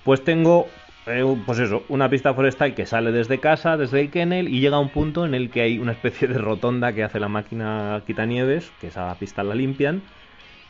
pues 0.04 0.26
tengo, 0.26 0.68
eh, 1.08 1.24
pues 1.46 1.58
eso, 1.60 1.86
una 1.88 2.10
pista 2.10 2.34
forestal 2.34 2.76
que 2.76 2.86
sale 2.86 3.14
desde 3.14 3.40
casa, 3.40 3.78
desde 3.78 4.02
el 4.02 4.12
kennel, 4.12 4.50
y 4.50 4.60
llega 4.60 4.76
a 4.76 4.82
un 4.82 4.90
punto 4.90 5.26
en 5.26 5.36
el 5.36 5.50
que 5.50 5.62
hay 5.62 5.80
una 5.80 5.94
especie 5.94 6.28
de 6.28 6.38
rotonda 6.38 6.92
que 6.92 7.06
hace 7.06 7.22
la 7.22 7.30
máquina 7.30 8.02
quitanieves, 8.06 8.74
que 8.82 8.88
esa 8.88 9.16
pista 9.16 9.44
la 9.44 9.56
limpian, 9.56 10.02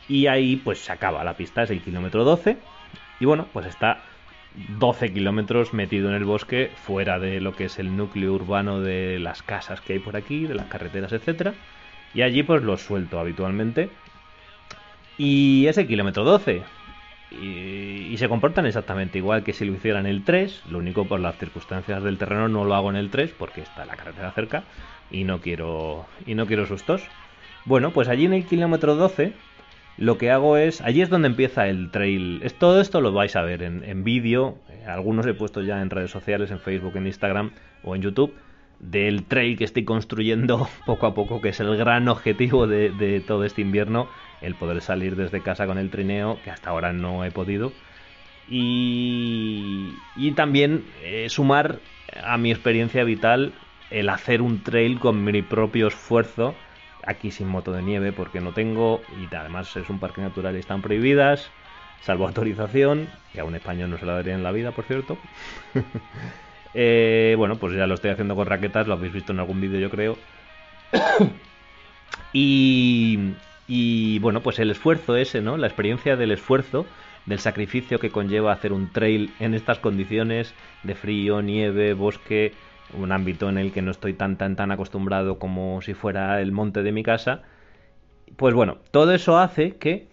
y 0.08 0.28
ahí 0.28 0.54
pues 0.54 0.78
se 0.78 0.92
acaba. 0.92 1.24
La 1.24 1.36
pista, 1.36 1.64
es 1.64 1.70
el 1.70 1.82
kilómetro 1.82 2.22
12, 2.22 2.56
y 3.18 3.24
bueno, 3.24 3.48
pues 3.52 3.66
está 3.66 4.00
12 4.78 5.12
kilómetros 5.12 5.72
metido 5.72 6.08
en 6.08 6.14
el 6.14 6.24
bosque, 6.24 6.70
fuera 6.84 7.18
de 7.18 7.40
lo 7.40 7.54
que 7.54 7.64
es 7.64 7.78
el 7.78 7.96
núcleo 7.96 8.32
urbano 8.34 8.80
de 8.80 9.18
las 9.18 9.42
casas 9.42 9.80
que 9.80 9.94
hay 9.94 9.98
por 9.98 10.16
aquí, 10.16 10.46
de 10.46 10.54
las 10.54 10.66
carreteras, 10.66 11.12
etcétera. 11.12 11.54
Y 12.14 12.22
allí 12.22 12.42
pues 12.42 12.62
los 12.62 12.82
suelto 12.82 13.18
habitualmente. 13.18 13.88
Y 15.16 15.66
es 15.66 15.78
el 15.78 15.86
kilómetro 15.86 16.24
12. 16.24 16.62
Y, 17.30 18.14
se 18.18 18.28
comportan 18.28 18.66
exactamente 18.66 19.16
igual 19.18 19.42
que 19.42 19.54
si 19.54 19.64
lo 19.64 19.72
hicieran 19.72 20.06
el 20.06 20.22
3. 20.22 20.64
Lo 20.70 20.78
único 20.78 21.06
por 21.06 21.20
las 21.20 21.38
circunstancias 21.38 22.02
del 22.02 22.18
terreno 22.18 22.48
no 22.48 22.64
lo 22.64 22.74
hago 22.74 22.90
en 22.90 22.96
el 22.96 23.10
3 23.10 23.32
porque 23.38 23.62
está 23.62 23.86
la 23.86 23.96
carretera 23.96 24.32
cerca 24.32 24.64
y 25.10 25.24
no 25.24 25.40
quiero, 25.40 26.06
y 26.26 26.34
no 26.34 26.46
quiero 26.46 26.66
sustos. 26.66 27.02
Bueno, 27.64 27.92
pues 27.92 28.08
allí 28.08 28.26
en 28.26 28.34
el 28.34 28.44
kilómetro 28.44 28.96
12 28.96 29.32
lo 29.98 30.18
que 30.18 30.30
hago 30.30 30.56
es, 30.56 30.80
allí 30.80 31.02
es 31.02 31.10
donde 31.10 31.28
empieza 31.28 31.68
el 31.68 31.90
trail. 31.90 32.42
Todo 32.58 32.80
esto 32.80 33.00
lo 33.00 33.12
vais 33.12 33.36
a 33.36 33.42
ver 33.42 33.62
en, 33.62 34.04
vídeo, 34.04 34.58
eh, 34.68 34.84
algunos 34.86 35.26
he 35.26 35.34
puesto 35.34 35.62
ya 35.62 35.82
en 35.82 35.90
redes 35.90 36.10
sociales, 36.10 36.50
en 36.50 36.60
Facebook, 36.60 36.96
en 36.96 37.06
Instagram 37.06 37.52
o 37.84 37.94
en 37.94 38.02
YouTube, 38.02 38.34
del 38.80 39.24
trail 39.24 39.56
que 39.56 39.64
estoy 39.64 39.84
construyendo 39.84 40.68
poco 40.86 41.06
a 41.06 41.14
poco, 41.14 41.40
que 41.40 41.50
es 41.50 41.60
el 41.60 41.76
gran 41.76 42.08
objetivo 42.08 42.66
de, 42.66 42.90
de 42.90 43.20
todo 43.20 43.44
este 43.44 43.60
invierno, 43.62 44.08
el 44.40 44.54
poder 44.54 44.80
salir 44.80 45.14
desde 45.16 45.42
casa 45.42 45.66
con 45.66 45.78
el 45.78 45.90
trineo, 45.90 46.38
que 46.42 46.50
hasta 46.50 46.70
ahora 46.70 46.92
no 46.92 47.24
he 47.24 47.30
podido. 47.30 47.72
Y, 48.48 49.94
y 50.16 50.32
también 50.32 50.84
eh, 51.02 51.28
sumar 51.28 51.78
a 52.22 52.36
mi 52.38 52.50
experiencia 52.50 53.04
vital 53.04 53.52
el 53.90 54.08
hacer 54.08 54.42
un 54.42 54.62
trail 54.62 54.98
con 54.98 55.22
mi 55.22 55.42
propio 55.42 55.88
esfuerzo 55.88 56.54
aquí 57.06 57.30
sin 57.30 57.48
moto 57.48 57.72
de 57.72 57.82
nieve 57.82 58.12
porque 58.12 58.40
no 58.40 58.52
tengo 58.52 59.00
y 59.20 59.34
además 59.34 59.76
es 59.76 59.88
un 59.90 59.98
parque 59.98 60.20
natural 60.20 60.56
y 60.56 60.60
están 60.60 60.82
prohibidas 60.82 61.50
salvo 62.02 62.26
autorización 62.28 63.08
que 63.32 63.40
a 63.40 63.44
un 63.44 63.54
español 63.54 63.90
no 63.90 63.98
se 63.98 64.06
la 64.06 64.14
daría 64.14 64.34
en 64.34 64.42
la 64.42 64.52
vida 64.52 64.72
por 64.72 64.84
cierto. 64.84 65.18
Eh, 66.74 67.34
bueno 67.36 67.56
pues 67.56 67.74
ya 67.74 67.86
lo 67.86 67.92
estoy 67.92 68.12
haciendo 68.12 68.34
con 68.34 68.46
raquetas 68.46 68.86
lo 68.86 68.94
habéis 68.94 69.12
visto 69.12 69.32
en 69.32 69.40
algún 69.40 69.60
vídeo 69.60 69.78
yo 69.78 69.90
creo. 69.90 70.16
Y, 72.34 73.34
y 73.68 74.18
bueno 74.20 74.40
pues 74.40 74.58
el 74.58 74.70
esfuerzo 74.70 75.16
ese 75.16 75.42
no 75.42 75.58
la 75.58 75.66
experiencia 75.66 76.16
del 76.16 76.30
esfuerzo 76.30 76.86
del 77.26 77.40
sacrificio 77.40 77.98
que 77.98 78.08
conlleva 78.08 78.52
hacer 78.52 78.72
un 78.72 78.90
trail 78.90 79.34
en 79.38 79.52
estas 79.52 79.80
condiciones 79.80 80.54
de 80.82 80.94
frío 80.94 81.42
nieve 81.42 81.92
bosque 81.92 82.54
un 82.98 83.12
ámbito 83.12 83.48
en 83.48 83.58
el 83.58 83.72
que 83.72 83.82
no 83.82 83.90
estoy 83.90 84.14
tan 84.14 84.36
tan 84.36 84.56
tan 84.56 84.70
acostumbrado 84.70 85.38
como 85.38 85.80
si 85.82 85.94
fuera 85.94 86.40
el 86.40 86.52
monte 86.52 86.82
de 86.82 86.92
mi 86.92 87.02
casa, 87.02 87.42
pues 88.36 88.54
bueno, 88.54 88.78
todo 88.90 89.12
eso 89.12 89.38
hace 89.38 89.76
que 89.76 90.08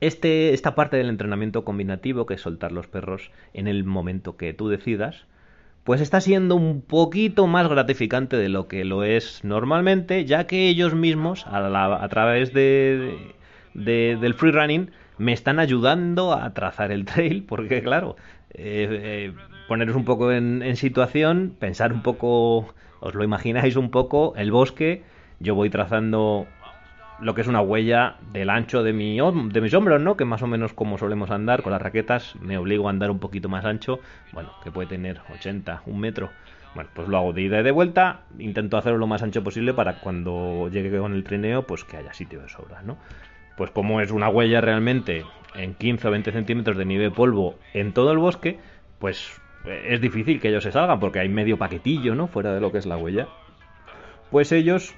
este, 0.00 0.54
esta 0.54 0.74
parte 0.74 0.96
del 0.96 1.08
entrenamiento 1.08 1.64
combinativo, 1.64 2.26
que 2.26 2.34
es 2.34 2.40
soltar 2.40 2.72
los 2.72 2.86
perros 2.86 3.30
en 3.52 3.68
el 3.68 3.84
momento 3.84 4.36
que 4.36 4.54
tú 4.54 4.68
decidas, 4.68 5.26
pues 5.84 6.00
está 6.00 6.20
siendo 6.20 6.56
un 6.56 6.82
poquito 6.82 7.46
más 7.46 7.68
gratificante 7.68 8.36
de 8.36 8.48
lo 8.48 8.68
que 8.68 8.84
lo 8.84 9.04
es 9.04 9.44
normalmente, 9.44 10.24
ya 10.24 10.46
que 10.46 10.68
ellos 10.68 10.94
mismos, 10.94 11.46
a, 11.46 12.08
través 12.08 12.52
de, 12.52 13.34
de, 13.74 14.16
del 14.20 14.34
free 14.34 14.52
running, 14.52 14.90
me 15.18 15.32
están 15.32 15.58
ayudando 15.58 16.32
a 16.32 16.52
trazar 16.54 16.92
el 16.92 17.04
trail, 17.04 17.44
porque 17.46 17.82
claro, 17.82 18.16
eh, 18.52 18.88
eh, 18.90 19.32
poneros 19.68 19.96
un 19.96 20.04
poco 20.04 20.32
en, 20.32 20.76
situación, 20.76 21.54
pensar 21.58 21.92
un 21.92 22.02
poco, 22.02 22.74
os 23.00 23.14
lo 23.14 23.24
imagináis 23.24 23.76
un 23.76 23.90
poco, 23.90 24.34
el 24.36 24.50
bosque, 24.50 25.02
yo 25.38 25.54
voy 25.54 25.70
trazando 25.70 26.46
lo 27.20 27.34
que 27.34 27.42
es 27.42 27.46
una 27.46 27.60
huella 27.60 28.16
del 28.32 28.50
ancho 28.50 28.82
de, 28.82 28.92
mi, 28.92 29.18
de 29.18 29.60
mis 29.60 29.74
hombros, 29.74 30.00
¿no? 30.00 30.16
Que 30.16 30.24
más 30.24 30.42
o 30.42 30.46
menos 30.46 30.72
como 30.72 30.98
solemos 30.98 31.30
andar 31.30 31.62
con 31.62 31.72
las 31.72 31.82
raquetas, 31.82 32.34
me 32.40 32.58
obligo 32.58 32.88
a 32.88 32.90
andar 32.90 33.10
un 33.10 33.18
poquito 33.18 33.48
más 33.48 33.64
ancho, 33.64 34.00
bueno, 34.32 34.50
que 34.64 34.72
puede 34.72 34.88
tener 34.88 35.20
80, 35.32 35.82
un 35.86 36.00
metro. 36.00 36.30
Bueno, 36.74 36.88
pues 36.94 37.08
lo 37.08 37.18
hago 37.18 37.32
de 37.32 37.42
ida 37.42 37.60
y 37.60 37.62
de 37.64 37.72
vuelta, 37.72 38.20
intento 38.38 38.76
hacerlo 38.76 38.98
lo 38.98 39.06
más 39.06 39.22
ancho 39.22 39.42
posible 39.42 39.74
para 39.74 40.00
cuando 40.00 40.68
llegue 40.68 40.96
con 40.98 41.14
el 41.14 41.24
trineo, 41.24 41.66
pues 41.66 41.84
que 41.84 41.96
haya 41.96 42.14
sitio 42.14 42.40
de 42.40 42.48
sobra, 42.48 42.82
¿no? 42.82 42.96
Pues 43.56 43.70
como 43.72 44.00
es 44.00 44.10
una 44.10 44.28
huella 44.28 44.60
realmente 44.60 45.24
en 45.54 45.74
15 45.74 46.08
o 46.08 46.10
20 46.10 46.32
centímetros 46.32 46.76
de 46.76 46.84
nieve 46.84 47.10
polvo 47.10 47.58
en 47.74 47.92
todo 47.92 48.12
el 48.12 48.18
bosque, 48.18 48.58
pues 48.98 49.40
es 49.64 50.00
difícil 50.00 50.40
que 50.40 50.48
ellos 50.48 50.64
se 50.64 50.72
salgan 50.72 51.00
porque 51.00 51.20
hay 51.20 51.28
medio 51.28 51.58
paquetillo, 51.58 52.14
¿no? 52.14 52.28
Fuera 52.28 52.54
de 52.54 52.60
lo 52.60 52.72
que 52.72 52.78
es 52.78 52.86
la 52.86 52.96
huella. 52.96 53.28
Pues 54.30 54.52
ellos 54.52 54.94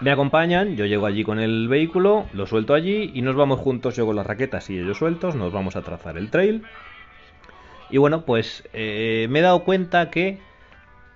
me 0.00 0.10
acompañan, 0.10 0.76
yo 0.76 0.86
llego 0.86 1.06
allí 1.06 1.24
con 1.24 1.38
el 1.38 1.68
vehículo, 1.68 2.26
lo 2.32 2.46
suelto 2.46 2.74
allí 2.74 3.10
y 3.14 3.22
nos 3.22 3.34
vamos 3.34 3.60
juntos, 3.60 3.96
yo 3.96 4.06
con 4.06 4.16
las 4.16 4.26
raquetas 4.26 4.70
y 4.70 4.78
ellos 4.78 4.98
sueltos, 4.98 5.34
nos 5.34 5.52
vamos 5.52 5.76
a 5.76 5.82
trazar 5.82 6.18
el 6.18 6.30
trail. 6.30 6.62
Y 7.90 7.98
bueno, 7.98 8.22
pues 8.22 8.68
eh, 8.72 9.26
me 9.30 9.38
he 9.38 9.42
dado 9.42 9.64
cuenta 9.64 10.10
que 10.10 10.38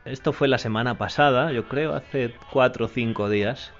esto 0.04 0.32
fue 0.32 0.48
la 0.48 0.58
semana 0.58 0.96
pasada, 0.96 1.52
yo 1.52 1.68
creo, 1.68 1.94
hace 1.94 2.32
cuatro 2.52 2.86
o 2.86 2.88
cinco 2.88 3.28
días. 3.28 3.72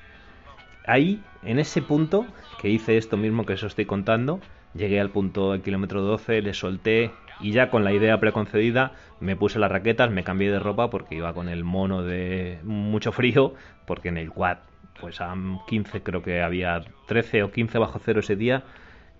Ahí, 0.87 1.23
en 1.43 1.59
ese 1.59 1.83
punto, 1.83 2.27
que 2.61 2.69
hice 2.69 2.97
esto 2.97 3.17
mismo 3.17 3.47
que 3.47 3.55
os 3.55 3.63
estoy 3.63 3.87
contando, 3.87 4.41
llegué 4.75 5.01
al 5.01 5.11
punto 5.11 5.53
del 5.53 5.63
kilómetro 5.63 6.03
12, 6.03 6.43
le 6.43 6.55
solté 6.55 7.11
y 7.41 7.53
ya 7.53 7.71
con 7.71 7.85
la 7.85 7.93
idea 7.93 8.21
preconcedida 8.21 8.93
me 9.19 9.37
puse 9.37 9.59
las 9.59 9.71
raquetas, 9.71 10.11
me 10.11 10.25
cambié 10.25 10.51
de 10.51 10.59
ropa 10.59 10.91
porque 10.91 11.17
iba 11.17 11.33
con 11.33 11.49
el 11.49 11.65
mono 11.65 12.03
de 12.03 12.61
mucho 12.65 13.13
frío, 13.13 13.55
porque 13.87 14.09
en 14.09 14.19
el 14.19 14.31
quad, 14.31 14.59
pues 15.01 15.21
a 15.21 15.35
15 15.67 16.03
creo 16.03 16.23
que 16.23 16.43
había 16.43 16.83
13 17.07 17.43
o 17.45 17.51
15 17.51 17.79
bajo 17.79 17.99
cero 18.05 18.21
ese 18.21 18.37
día, 18.37 18.63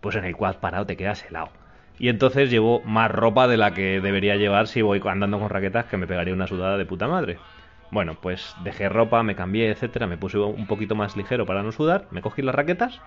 pues 0.01 0.17
en 0.17 0.25
el 0.25 0.37
quad 0.37 0.57
parado 0.57 0.87
te 0.87 0.97
quedas 0.97 1.25
helado. 1.25 1.51
Y 1.99 2.09
entonces 2.09 2.51
llevo 2.51 2.81
más 2.83 3.11
ropa 3.11 3.47
de 3.47 3.59
la 3.59 3.75
que 3.75 4.01
debería 4.01 4.37
llevar 4.37 4.69
si 4.69 4.81
voy 4.81 5.03
andando 5.05 5.39
con 5.39 5.51
raquetas 5.51 5.85
que 5.87 5.99
me 5.99 6.07
pegaría 6.07 6.33
una 6.33 6.47
sudada 6.47 6.79
de 6.79 6.87
puta 6.87 7.09
madre. 7.09 7.39
Bueno, 7.91 8.17
pues 8.21 8.55
dejé 8.63 8.89
ropa, 8.89 9.23
me 9.23 9.35
cambié, 9.35 9.71
etcétera, 9.71 10.07
me 10.07 10.17
puse 10.17 10.39
un 10.39 10.67
poquito 10.67 10.95
más 10.95 11.17
ligero 11.17 11.45
para 11.45 11.63
no 11.63 11.73
sudar, 11.73 12.07
me 12.11 12.23
cogí 12.23 12.41
las 12.41 12.55
raquetas 12.55 13.01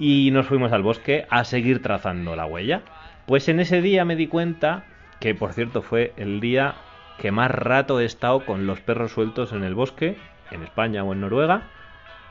y 0.00 0.32
nos 0.32 0.46
fuimos 0.46 0.72
al 0.72 0.82
bosque 0.82 1.26
a 1.30 1.44
seguir 1.44 1.80
trazando 1.80 2.34
la 2.34 2.46
huella. 2.46 2.82
Pues 3.26 3.48
en 3.48 3.60
ese 3.60 3.80
día 3.80 4.04
me 4.04 4.16
di 4.16 4.26
cuenta 4.26 4.84
que, 5.20 5.36
por 5.36 5.52
cierto, 5.52 5.82
fue 5.82 6.12
el 6.16 6.40
día 6.40 6.74
que 7.18 7.30
más 7.30 7.52
rato 7.52 8.00
he 8.00 8.04
estado 8.04 8.44
con 8.44 8.66
los 8.66 8.80
perros 8.80 9.12
sueltos 9.12 9.52
en 9.52 9.62
el 9.62 9.76
bosque, 9.76 10.16
en 10.50 10.64
España 10.64 11.04
o 11.04 11.12
en 11.12 11.20
Noruega, 11.20 11.68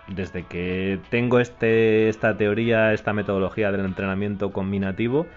desde 0.08 0.44
que 0.44 1.00
tengo 1.10 1.40
este, 1.40 2.10
esta 2.10 2.36
teoría, 2.36 2.92
esta 2.92 3.14
metodología 3.14 3.72
del 3.72 3.86
entrenamiento 3.86 4.52
combinativo 4.52 5.28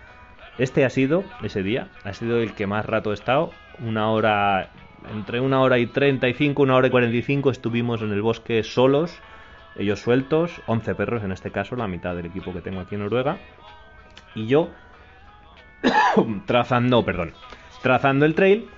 este 0.58 0.84
ha 0.84 0.90
sido, 0.90 1.24
ese 1.42 1.62
día, 1.62 1.88
ha 2.04 2.12
sido 2.12 2.38
el 2.38 2.52
que 2.52 2.66
más 2.66 2.84
rato 2.84 3.10
he 3.10 3.14
estado. 3.14 3.50
Una 3.80 4.10
hora, 4.10 4.68
entre 5.10 5.40
una 5.40 5.60
hora 5.62 5.78
y 5.78 5.86
35, 5.86 6.62
una 6.62 6.76
hora 6.76 6.88
y 6.88 6.90
45 6.90 7.50
estuvimos 7.50 8.02
en 8.02 8.12
el 8.12 8.20
bosque 8.20 8.62
solos, 8.62 9.18
ellos 9.76 10.00
sueltos, 10.00 10.60
11 10.66 10.94
perros 10.94 11.24
en 11.24 11.32
este 11.32 11.50
caso, 11.50 11.76
la 11.76 11.88
mitad 11.88 12.14
del 12.14 12.26
equipo 12.26 12.52
que 12.52 12.60
tengo 12.60 12.80
aquí 12.80 12.94
en 12.94 13.02
Noruega. 13.02 13.38
Y 14.34 14.46
yo 14.46 14.70
trazando, 16.46 17.04
perdón, 17.04 17.32
trazando 17.82 18.26
el 18.26 18.34
trail. 18.34 18.68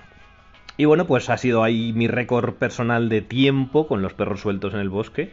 Y 0.77 0.85
bueno, 0.85 1.05
pues 1.05 1.29
ha 1.29 1.37
sido 1.37 1.63
ahí 1.63 1.93
mi 1.93 2.07
récord 2.07 2.55
personal 2.55 3.07
de 3.07 3.21
tiempo 3.21 3.87
con 3.87 4.01
los 4.01 4.13
perros 4.13 4.41
sueltos 4.41 4.73
en 4.73 4.79
el 4.79 4.89
bosque. 4.89 5.31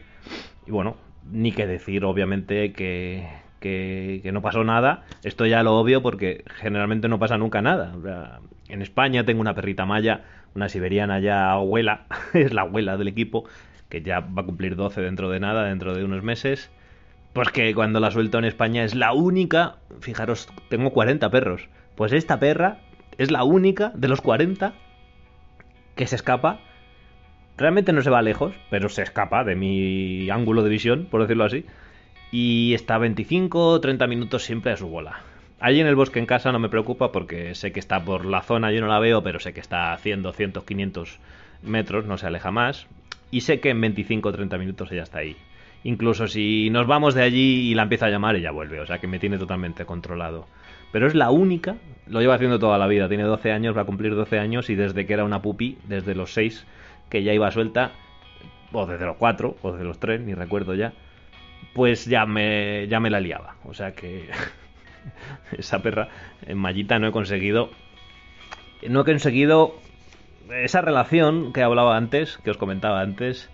Y 0.67 0.71
bueno, 0.71 0.97
ni 1.31 1.51
que 1.53 1.67
decir, 1.67 2.05
obviamente, 2.05 2.73
que, 2.73 3.29
que, 3.61 4.31
no 4.33 4.43
pasó 4.43 4.63
nada. 4.63 5.05
Esto 5.25 5.47
ya 5.47 5.63
lo 5.63 5.77
obvio 5.79 6.03
porque 6.03 6.45
generalmente 6.57 7.09
no 7.09 7.19
pasa 7.19 7.39
nunca 7.39 7.63
nada. 7.63 8.41
en 8.69 8.83
España 8.83 9.25
tengo 9.25 9.41
una 9.41 9.55
perrita 9.55 9.85
maya, 9.85 10.25
una 10.55 10.69
siberiana 10.69 11.19
ya 11.19 11.53
abuela, 11.53 12.07
es 12.35 12.53
la 12.53 12.63
abuela 12.63 12.97
del 12.97 13.09
equipo, 13.09 13.45
que 13.93 14.01
ya 14.01 14.21
va 14.21 14.41
a 14.41 14.47
cumplir 14.47 14.75
12 14.75 15.03
dentro 15.03 15.29
de 15.29 15.39
nada, 15.39 15.65
dentro 15.65 15.95
de 15.95 16.03
unos 16.03 16.23
meses. 16.23 16.71
Pues 17.35 17.51
que 17.51 17.75
cuando 17.75 18.01
la 18.01 18.11
suelto 18.11 18.39
en 18.39 18.47
España 18.47 18.85
es 18.85 18.95
la 18.95 19.13
única, 19.13 19.77
fijaros, 20.01 20.49
tengo 20.71 20.93
40 20.93 21.31
perros. 21.31 21.69
Pues 21.95 22.13
esta 22.15 22.41
perra 22.41 22.79
es 23.19 23.31
la 23.31 23.45
única 23.45 23.93
de 23.95 24.09
los 24.09 24.23
40 24.23 24.73
que 25.95 26.07
se 26.07 26.17
escapa. 26.17 26.61
Realmente 27.59 27.93
no 27.93 28.01
se 28.01 28.09
va 28.09 28.23
lejos, 28.23 28.55
pero 28.71 28.89
se 28.89 29.03
escapa 29.03 29.45
de 29.45 29.57
mi 29.57 30.31
ángulo 30.31 30.63
de 30.63 30.71
visión, 30.71 31.07
por 31.11 31.21
decirlo 31.21 31.45
así 31.45 31.67
y 32.33 32.73
está 32.73 32.97
25 32.97 33.69
o 33.69 33.81
30 33.81 34.07
minutos 34.07 34.43
siempre 34.43 34.73
a 34.73 34.77
su 34.77 34.89
bola. 34.89 35.21
Allí 35.61 35.81
en 35.81 35.87
el 35.87 35.95
bosque 35.95 36.19
en 36.19 36.27
casa 36.27 36.51
no 36.51 36.59
me 36.59 36.71
preocupa 36.71 37.13
porque 37.13 37.55
sé 37.55 37.71
que 37.73 37.79
está 37.79 38.03
por 38.05 38.25
la 38.25 38.43
zona, 38.43 38.73
yo 38.73 38.81
no 38.81 38.89
la 38.89 38.99
veo, 38.99 39.23
pero 39.23 39.39
sé 39.39 39.53
que 39.53 39.61
está 39.61 39.93
a 39.93 39.99
100, 39.99 40.23
200, 40.23 40.65
500 40.65 41.21
metros, 41.63 42.07
no 42.07 42.19
se 42.19 42.27
aleja 42.27 42.51
más. 42.51 42.89
Y 43.33 43.41
sé 43.41 43.61
que 43.61 43.71
en 43.71 43.81
25 43.81 44.29
o 44.29 44.33
30 44.33 44.59
minutos 44.59 44.93
ella 44.93 45.03
está 45.03 45.19
ahí. 45.19 45.37
Incluso 45.85 46.29
si 46.29 46.69
nos 46.71 46.87
vamos 46.87 47.15
de 47.15 47.23
allí 47.23 47.71
y 47.71 47.75
la 47.75 47.83
empieza 47.83 48.07
a 48.07 48.11
llamar, 48.11 48.37
ella 48.37 48.53
vuelve, 48.53 48.79
o 48.79 48.87
sea 48.87 48.99
que 48.99 49.09
me 49.09 49.19
tiene 49.19 49.39
totalmente 49.39 49.85
controlado. 49.87 50.47
Pero 50.93 51.07
es 51.07 51.15
la 51.15 51.31
única, 51.31 51.77
lo 52.07 52.21
lleva 52.21 52.35
haciendo 52.35 52.59
toda 52.59 52.77
la 52.79 52.87
vida, 52.87 53.09
tiene 53.09 53.25
12 53.25 53.51
años, 53.51 53.77
va 53.77 53.81
a 53.81 53.87
cumplir 53.87 54.15
12 54.15 54.39
años 54.39 54.69
y 54.71 54.75
desde 54.75 55.07
que 55.07 55.15
era 55.15 55.25
una 55.25 55.41
pupi, 55.41 55.79
desde 55.89 56.15
los 56.15 56.35
6 56.35 56.67
que 57.09 57.23
ya 57.23 57.33
iba 57.33 57.51
suelta, 57.51 57.93
o 58.71 58.87
desde 58.87 59.07
los 59.07 59.17
4, 59.17 59.57
o 59.63 59.73
desde 59.73 59.85
los 59.85 59.99
3, 59.99 60.21
ni 60.21 60.35
recuerdo 60.35 60.75
ya, 60.75 60.93
pues 61.75 62.05
ya 62.05 62.27
me, 62.27 62.87
ya 62.89 63.01
me 63.01 63.09
la 63.09 63.21
liaba. 63.21 63.57
O 63.65 63.73
sea 63.73 63.93
que 63.93 64.29
esa 65.59 65.83
perra 65.83 66.09
en 66.47 66.59
mallita 66.59 66.99
no 66.99 67.09
he 67.09 67.13
conseguido. 67.13 67.71
No 68.87 69.01
he 69.01 69.05
conseguido 69.05 69.81
esa 70.53 70.81
relación 70.81 71.53
que 71.53 71.63
hablaba 71.63 71.97
antes, 71.97 72.39
que 72.39 72.51
os 72.51 72.57
comentaba 72.59 73.01
antes, 73.01 73.51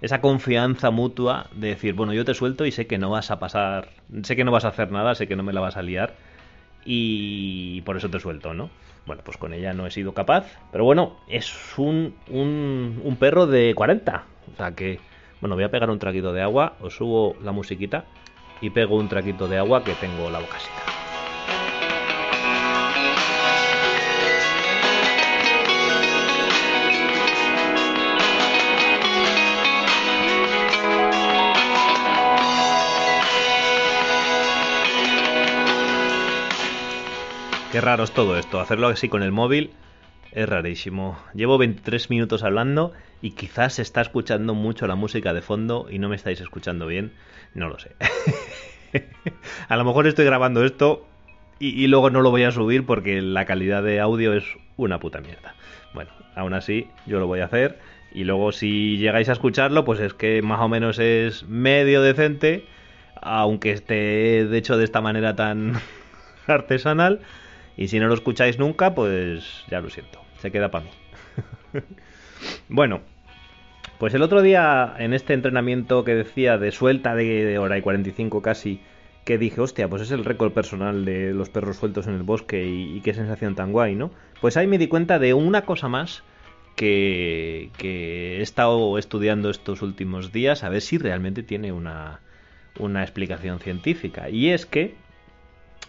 esa 0.00 0.20
confianza 0.20 0.90
mutua 0.90 1.48
de 1.54 1.68
decir, 1.68 1.94
bueno, 1.94 2.12
yo 2.12 2.24
te 2.24 2.34
suelto 2.34 2.66
y 2.66 2.72
sé 2.72 2.86
que 2.86 2.98
no 2.98 3.10
vas 3.10 3.30
a 3.30 3.38
pasar, 3.38 3.88
sé 4.22 4.36
que 4.36 4.44
no 4.44 4.52
vas 4.52 4.64
a 4.64 4.68
hacer 4.68 4.90
nada, 4.90 5.14
sé 5.14 5.28
que 5.28 5.36
no 5.36 5.42
me 5.42 5.52
la 5.52 5.60
vas 5.60 5.76
a 5.76 5.82
liar 5.82 6.14
y 6.84 7.80
por 7.82 7.96
eso 7.96 8.10
te 8.10 8.18
suelto, 8.18 8.54
¿no? 8.54 8.70
Bueno, 9.06 9.22
pues 9.24 9.36
con 9.36 9.52
ella 9.52 9.72
no 9.72 9.86
he 9.86 9.90
sido 9.90 10.14
capaz, 10.14 10.58
pero 10.70 10.84
bueno, 10.84 11.16
es 11.28 11.78
un, 11.78 12.14
un, 12.28 13.00
un 13.02 13.16
perro 13.16 13.46
de 13.46 13.74
40, 13.74 14.26
o 14.52 14.56
sea 14.56 14.72
que 14.74 14.98
bueno, 15.40 15.56
voy 15.56 15.64
a 15.64 15.70
pegar 15.70 15.90
un 15.90 15.98
traquito 15.98 16.32
de 16.32 16.42
agua, 16.42 16.76
os 16.80 16.96
subo 16.96 17.36
la 17.42 17.52
musiquita 17.52 18.04
y 18.60 18.70
pego 18.70 18.96
un 18.96 19.08
traquito 19.08 19.48
de 19.48 19.58
agua 19.58 19.82
que 19.84 19.96
tengo 19.96 20.30
la 20.30 20.38
boca. 20.38 20.58
Qué 37.72 37.80
raro 37.80 38.04
es 38.04 38.12
todo 38.12 38.36
esto, 38.36 38.60
hacerlo 38.60 38.88
así 38.88 39.08
con 39.08 39.22
el 39.22 39.32
móvil 39.32 39.70
es 40.32 40.46
rarísimo. 40.46 41.18
Llevo 41.32 41.56
23 41.56 42.10
minutos 42.10 42.42
hablando 42.42 42.92
y 43.22 43.30
quizás 43.30 43.72
se 43.72 43.82
está 43.82 44.02
escuchando 44.02 44.52
mucho 44.52 44.86
la 44.86 44.94
música 44.94 45.32
de 45.32 45.40
fondo 45.40 45.86
y 45.90 45.98
no 45.98 46.10
me 46.10 46.16
estáis 46.16 46.42
escuchando 46.42 46.86
bien. 46.86 47.14
No 47.54 47.70
lo 47.70 47.78
sé. 47.78 47.92
a 49.68 49.76
lo 49.78 49.86
mejor 49.86 50.06
estoy 50.06 50.26
grabando 50.26 50.62
esto 50.66 51.06
y, 51.58 51.86
luego 51.86 52.10
no 52.10 52.20
lo 52.20 52.30
voy 52.30 52.42
a 52.42 52.50
subir 52.50 52.84
porque 52.84 53.22
la 53.22 53.46
calidad 53.46 53.82
de 53.82 54.00
audio 54.00 54.34
es 54.34 54.44
una 54.76 55.00
puta 55.00 55.22
mierda. 55.22 55.54
Bueno, 55.94 56.10
aún 56.34 56.52
así 56.52 56.88
yo 57.06 57.20
lo 57.20 57.26
voy 57.26 57.40
a 57.40 57.46
hacer 57.46 57.78
y 58.12 58.24
luego 58.24 58.52
si 58.52 58.98
llegáis 58.98 59.30
a 59.30 59.32
escucharlo 59.32 59.86
pues 59.86 59.98
es 59.98 60.12
que 60.12 60.42
más 60.42 60.60
o 60.60 60.68
menos 60.68 60.98
es 60.98 61.44
medio 61.44 62.02
decente 62.02 62.66
aunque 63.14 63.70
esté 63.70 64.44
de 64.44 64.58
hecho 64.58 64.76
de 64.76 64.84
esta 64.84 65.00
manera 65.00 65.34
tan 65.36 65.80
artesanal 66.46 67.22
y 67.76 67.88
si 67.88 67.98
no 67.98 68.08
lo 68.08 68.14
escucháis 68.14 68.58
nunca 68.58 68.94
pues 68.94 69.64
ya 69.70 69.80
lo 69.80 69.90
siento 69.90 70.22
se 70.42 70.50
queda 70.50 70.70
para 70.70 70.84
mí. 70.84 70.90
bueno, 72.68 73.00
pues 73.98 74.12
el 74.14 74.22
otro 74.22 74.42
día 74.42 74.94
en 74.98 75.14
este 75.14 75.34
entrenamiento 75.34 76.02
que 76.02 76.16
decía 76.16 76.58
de 76.58 76.72
suelta 76.72 77.14
de, 77.14 77.56
hora 77.58 77.78
y 77.78 77.82
45 77.82 78.42
casi, 78.42 78.80
que 79.24 79.38
dije, 79.38 79.60
hostia, 79.60 79.88
pues 79.88 80.02
es 80.02 80.10
el 80.10 80.24
récord 80.24 80.52
personal 80.52 81.04
de 81.04 81.32
los 81.32 81.48
perros 81.48 81.76
sueltos 81.76 82.08
en 82.08 82.14
el 82.14 82.24
bosque 82.24 82.66
y, 82.66 83.00
qué 83.02 83.14
sensación 83.14 83.54
tan 83.54 83.70
guay, 83.70 83.94
¿no? 83.94 84.10
Pues 84.40 84.56
ahí 84.56 84.66
me 84.66 84.78
di 84.78 84.88
cuenta 84.88 85.20
de 85.20 85.32
una 85.32 85.62
cosa 85.62 85.86
más 85.86 86.24
que, 86.74 87.70
que, 87.78 88.38
he 88.38 88.42
estado 88.42 88.98
estudiando 88.98 89.48
estos 89.48 89.80
últimos 89.80 90.32
días 90.32 90.64
a 90.64 90.70
ver 90.70 90.80
si 90.80 90.98
realmente 90.98 91.44
tiene 91.44 91.70
una, 91.70 92.20
una 92.80 93.02
explicación 93.02 93.60
científica. 93.60 94.28
Y 94.28 94.48
es 94.48 94.66
que 94.66 94.96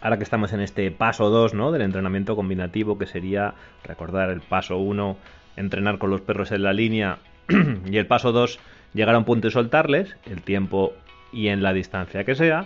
ahora 0.03 0.17
que 0.17 0.25
estamos 0.25 0.51
en 0.51 0.59
este 0.59 0.91
paso 0.91 1.29
2 1.29 1.53
¿no? 1.53 1.71
del 1.71 1.81
entrenamiento 1.81 2.35
combinativo, 2.35 2.97
que 2.97 3.07
sería 3.07 3.53
recordar 3.85 4.29
el 4.31 4.41
paso 4.41 4.77
1, 4.77 5.15
entrenar 5.55 5.97
con 5.97 6.09
los 6.09 6.19
perros 6.19 6.51
en 6.51 6.63
la 6.63 6.73
línea, 6.73 7.19
y 7.89 7.97
el 7.97 8.05
paso 8.05 8.33
2, 8.33 8.59
llegar 8.93 9.15
a 9.15 9.19
un 9.19 9.23
punto 9.23 9.47
y 9.47 9.51
soltarles, 9.51 10.17
el 10.25 10.41
tiempo 10.41 10.91
y 11.31 11.47
en 11.47 11.63
la 11.63 11.71
distancia 11.71 12.25
que 12.25 12.35
sea, 12.35 12.65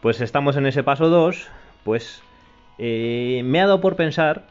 pues 0.00 0.20
estamos 0.20 0.56
en 0.56 0.66
ese 0.66 0.84
paso 0.84 1.08
2, 1.08 1.48
pues 1.82 2.22
eh, 2.78 3.42
me 3.44 3.60
ha 3.60 3.66
dado 3.66 3.80
por 3.80 3.96
pensar, 3.96 4.44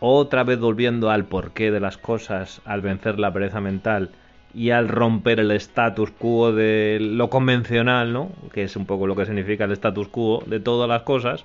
otra 0.00 0.42
vez 0.42 0.58
volviendo 0.58 1.10
al 1.10 1.26
porqué 1.26 1.70
de 1.70 1.80
las 1.80 1.98
cosas, 1.98 2.62
al 2.64 2.80
vencer 2.80 3.18
la 3.18 3.30
pereza 3.34 3.60
mental, 3.60 4.08
y 4.54 4.70
al 4.70 4.88
romper 4.88 5.38
el 5.38 5.50
status 5.50 6.12
quo 6.12 6.50
de 6.50 6.98
lo 6.98 7.28
convencional, 7.28 8.14
¿no? 8.14 8.30
Que 8.54 8.62
es 8.62 8.74
un 8.74 8.86
poco 8.86 9.06
lo 9.06 9.16
que 9.16 9.26
significa 9.26 9.64
el 9.64 9.72
status 9.72 10.08
quo 10.08 10.42
de 10.46 10.60
todas 10.60 10.88
las 10.88 11.02
cosas, 11.02 11.44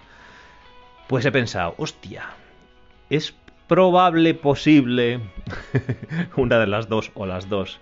pues 1.09 1.25
he 1.25 1.31
pensado, 1.31 1.73
hostia, 1.79 2.27
es 3.09 3.33
probable, 3.67 4.35
posible, 4.35 5.19
una 6.35 6.59
de 6.59 6.67
las 6.67 6.87
dos 6.87 7.09
o 7.15 7.25
las 7.25 7.49
dos, 7.49 7.79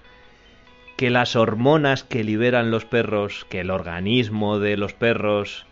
que 0.95 1.09
las 1.09 1.35
hormonas 1.35 2.05
que 2.05 2.23
liberan 2.23 2.71
los 2.71 2.85
perros, 2.85 3.45
que 3.49 3.59
el 3.59 3.69
organismo 3.69 4.59
de 4.59 4.77
los 4.77 4.93
perros 4.93 5.65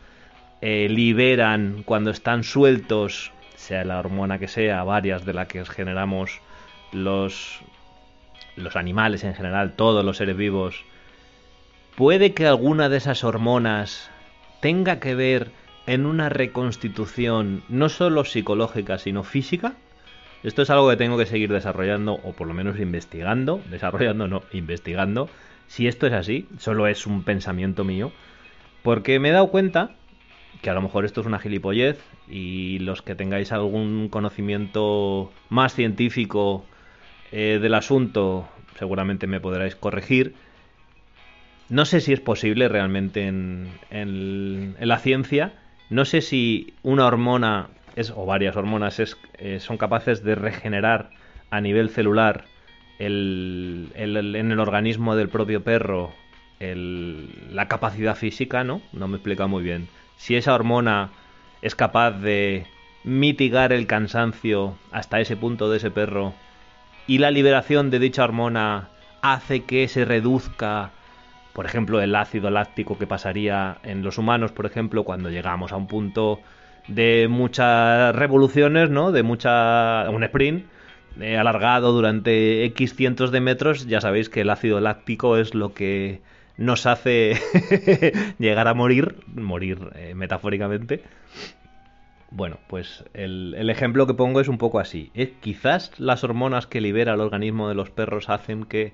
eh, 0.59 0.87
liberan 0.89 1.83
cuando 1.85 2.11
están 2.11 2.43
sueltos, 2.43 3.31
sea 3.55 3.85
la 3.85 3.99
hormona 3.99 4.37
que 4.37 4.49
sea, 4.49 4.83
varias 4.83 5.23
de 5.23 5.33
las 5.33 5.47
que 5.47 5.63
generamos 5.63 6.41
los 6.91 7.61
los 8.57 8.75
animales 8.75 9.23
en 9.23 9.33
general, 9.33 9.73
todos 9.77 10.03
los 10.03 10.17
seres 10.17 10.35
vivos, 10.35 10.83
puede 11.95 12.33
que 12.33 12.47
alguna 12.47 12.89
de 12.89 12.97
esas 12.97 13.23
hormonas 13.23 14.09
tenga 14.59 14.99
que 14.99 15.15
ver 15.15 15.51
en 15.87 16.05
una 16.05 16.29
reconstitución 16.29 17.63
no 17.69 17.89
solo 17.89 18.25
psicológica, 18.25 18.97
sino 18.97 19.23
física? 19.23 19.73
Esto 20.43 20.61
es 20.61 20.69
algo 20.69 20.89
que 20.89 20.97
tengo 20.97 21.17
que 21.17 21.25
seguir 21.25 21.51
desarrollando, 21.51 22.19
o 22.23 22.33
por 22.33 22.47
lo 22.47 22.53
menos 22.53 22.79
investigando, 22.79 23.61
desarrollando 23.69 24.27
no, 24.27 24.43
investigando, 24.51 25.29
si 25.67 25.87
esto 25.87 26.07
es 26.07 26.13
así, 26.13 26.47
solo 26.59 26.87
es 26.87 27.07
un 27.07 27.23
pensamiento 27.23 27.83
mío, 27.83 28.11
porque 28.83 29.19
me 29.19 29.29
he 29.29 29.31
dado 29.31 29.47
cuenta 29.47 29.95
que 30.61 30.69
a 30.69 30.73
lo 30.73 30.81
mejor 30.81 31.05
esto 31.05 31.21
es 31.21 31.27
una 31.27 31.39
gilipollez 31.39 31.99
y 32.29 32.79
los 32.79 33.01
que 33.01 33.15
tengáis 33.15 33.51
algún 33.51 34.09
conocimiento 34.09 35.31
más 35.49 35.73
científico 35.73 36.65
eh, 37.31 37.59
del 37.61 37.73
asunto 37.73 38.47
seguramente 38.77 39.27
me 39.27 39.39
podréis 39.39 39.75
corregir. 39.75 40.35
No 41.69 41.85
sé 41.85 42.01
si 42.01 42.13
es 42.13 42.19
posible 42.19 42.67
realmente 42.67 43.27
en, 43.27 43.69
en, 43.89 44.75
la 44.79 44.99
ciencia. 44.99 45.53
No 45.89 46.05
sé 46.05 46.21
si 46.21 46.73
una 46.83 47.05
hormona 47.05 47.69
o 48.15 48.25
varias 48.25 48.55
hormonas 48.55 48.99
eh, 49.37 49.59
son 49.59 49.77
capaces 49.77 50.23
de 50.23 50.35
regenerar 50.35 51.11
a 51.49 51.61
nivel 51.61 51.89
celular 51.89 52.45
el, 52.99 53.89
el, 53.95 54.35
en 54.35 54.51
el 54.51 54.59
organismo 54.59 55.15
del 55.15 55.29
propio 55.29 55.63
perro 55.63 56.13
la 56.59 57.67
capacidad 57.67 58.15
física, 58.15 58.63
¿no? 58.63 58.81
No 58.93 59.07
me 59.07 59.17
explica 59.17 59.47
muy 59.47 59.63
bien. 59.63 59.87
Si 60.17 60.35
esa 60.35 60.55
hormona 60.55 61.09
es 61.61 61.75
capaz 61.75 62.11
de 62.11 62.65
mitigar 63.03 63.73
el 63.73 63.87
cansancio 63.87 64.75
hasta 64.91 65.19
ese 65.19 65.35
punto 65.35 65.69
de 65.69 65.77
ese 65.77 65.91
perro 65.91 66.33
y 67.07 67.19
la 67.19 67.31
liberación 67.31 67.91
de 67.91 67.99
dicha 67.99 68.23
hormona 68.23 68.89
hace 69.21 69.63
que 69.63 69.87
se 69.87 70.05
reduzca, 70.05 70.91
por 71.55 71.65
ejemplo, 71.65 72.01
el 72.01 72.13
ácido 72.15 72.49
láctico 72.49 72.97
que 72.97 73.07
pasaría 73.07 73.77
en 73.83 74.03
los 74.03 74.17
humanos, 74.17 74.51
por 74.51 74.65
ejemplo, 74.65 75.05
cuando 75.05 75.29
llegamos 75.29 75.71
a 75.71 75.77
un 75.77 75.87
punto 75.87 76.41
de 76.89 77.27
muchas 77.29 78.13
revoluciones, 78.13 78.89
¿no? 78.89 79.13
De 79.13 79.23
mucha 79.23 80.09
un 80.09 80.25
sprint 80.25 80.65
eh, 81.21 81.37
alargado 81.37 81.93
durante 81.93 82.65
X 82.65 82.95
cientos 82.95 83.31
de 83.31 83.39
metros, 83.39 83.87
ya 83.87 84.01
sabéis 84.01 84.27
que 84.27 84.41
el 84.41 84.49
ácido 84.49 84.81
láctico 84.81 85.37
es 85.37 85.55
lo 85.55 85.73
que 85.73 86.19
nos 86.57 86.85
hace 86.85 87.39
llegar 88.37 88.67
a 88.67 88.73
morir, 88.73 89.15
morir 89.33 89.91
eh, 89.95 90.13
metafóricamente. 90.13 91.03
Bueno, 92.31 92.59
pues 92.67 93.05
el, 93.13 93.69
ejemplo 93.69 94.07
que 94.07 94.13
pongo 94.13 94.41
es 94.41 94.49
un 94.49 94.57
poco 94.57 94.77
así. 94.81 95.09
¿Eh? 95.13 95.35
Quizás 95.39 95.97
las 96.01 96.25
hormonas 96.25 96.67
que 96.67 96.81
libera 96.81 97.13
el 97.13 97.21
organismo 97.21 97.69
de 97.69 97.75
los 97.75 97.91
perros 97.91 98.27
hacen 98.27 98.65
que 98.65 98.93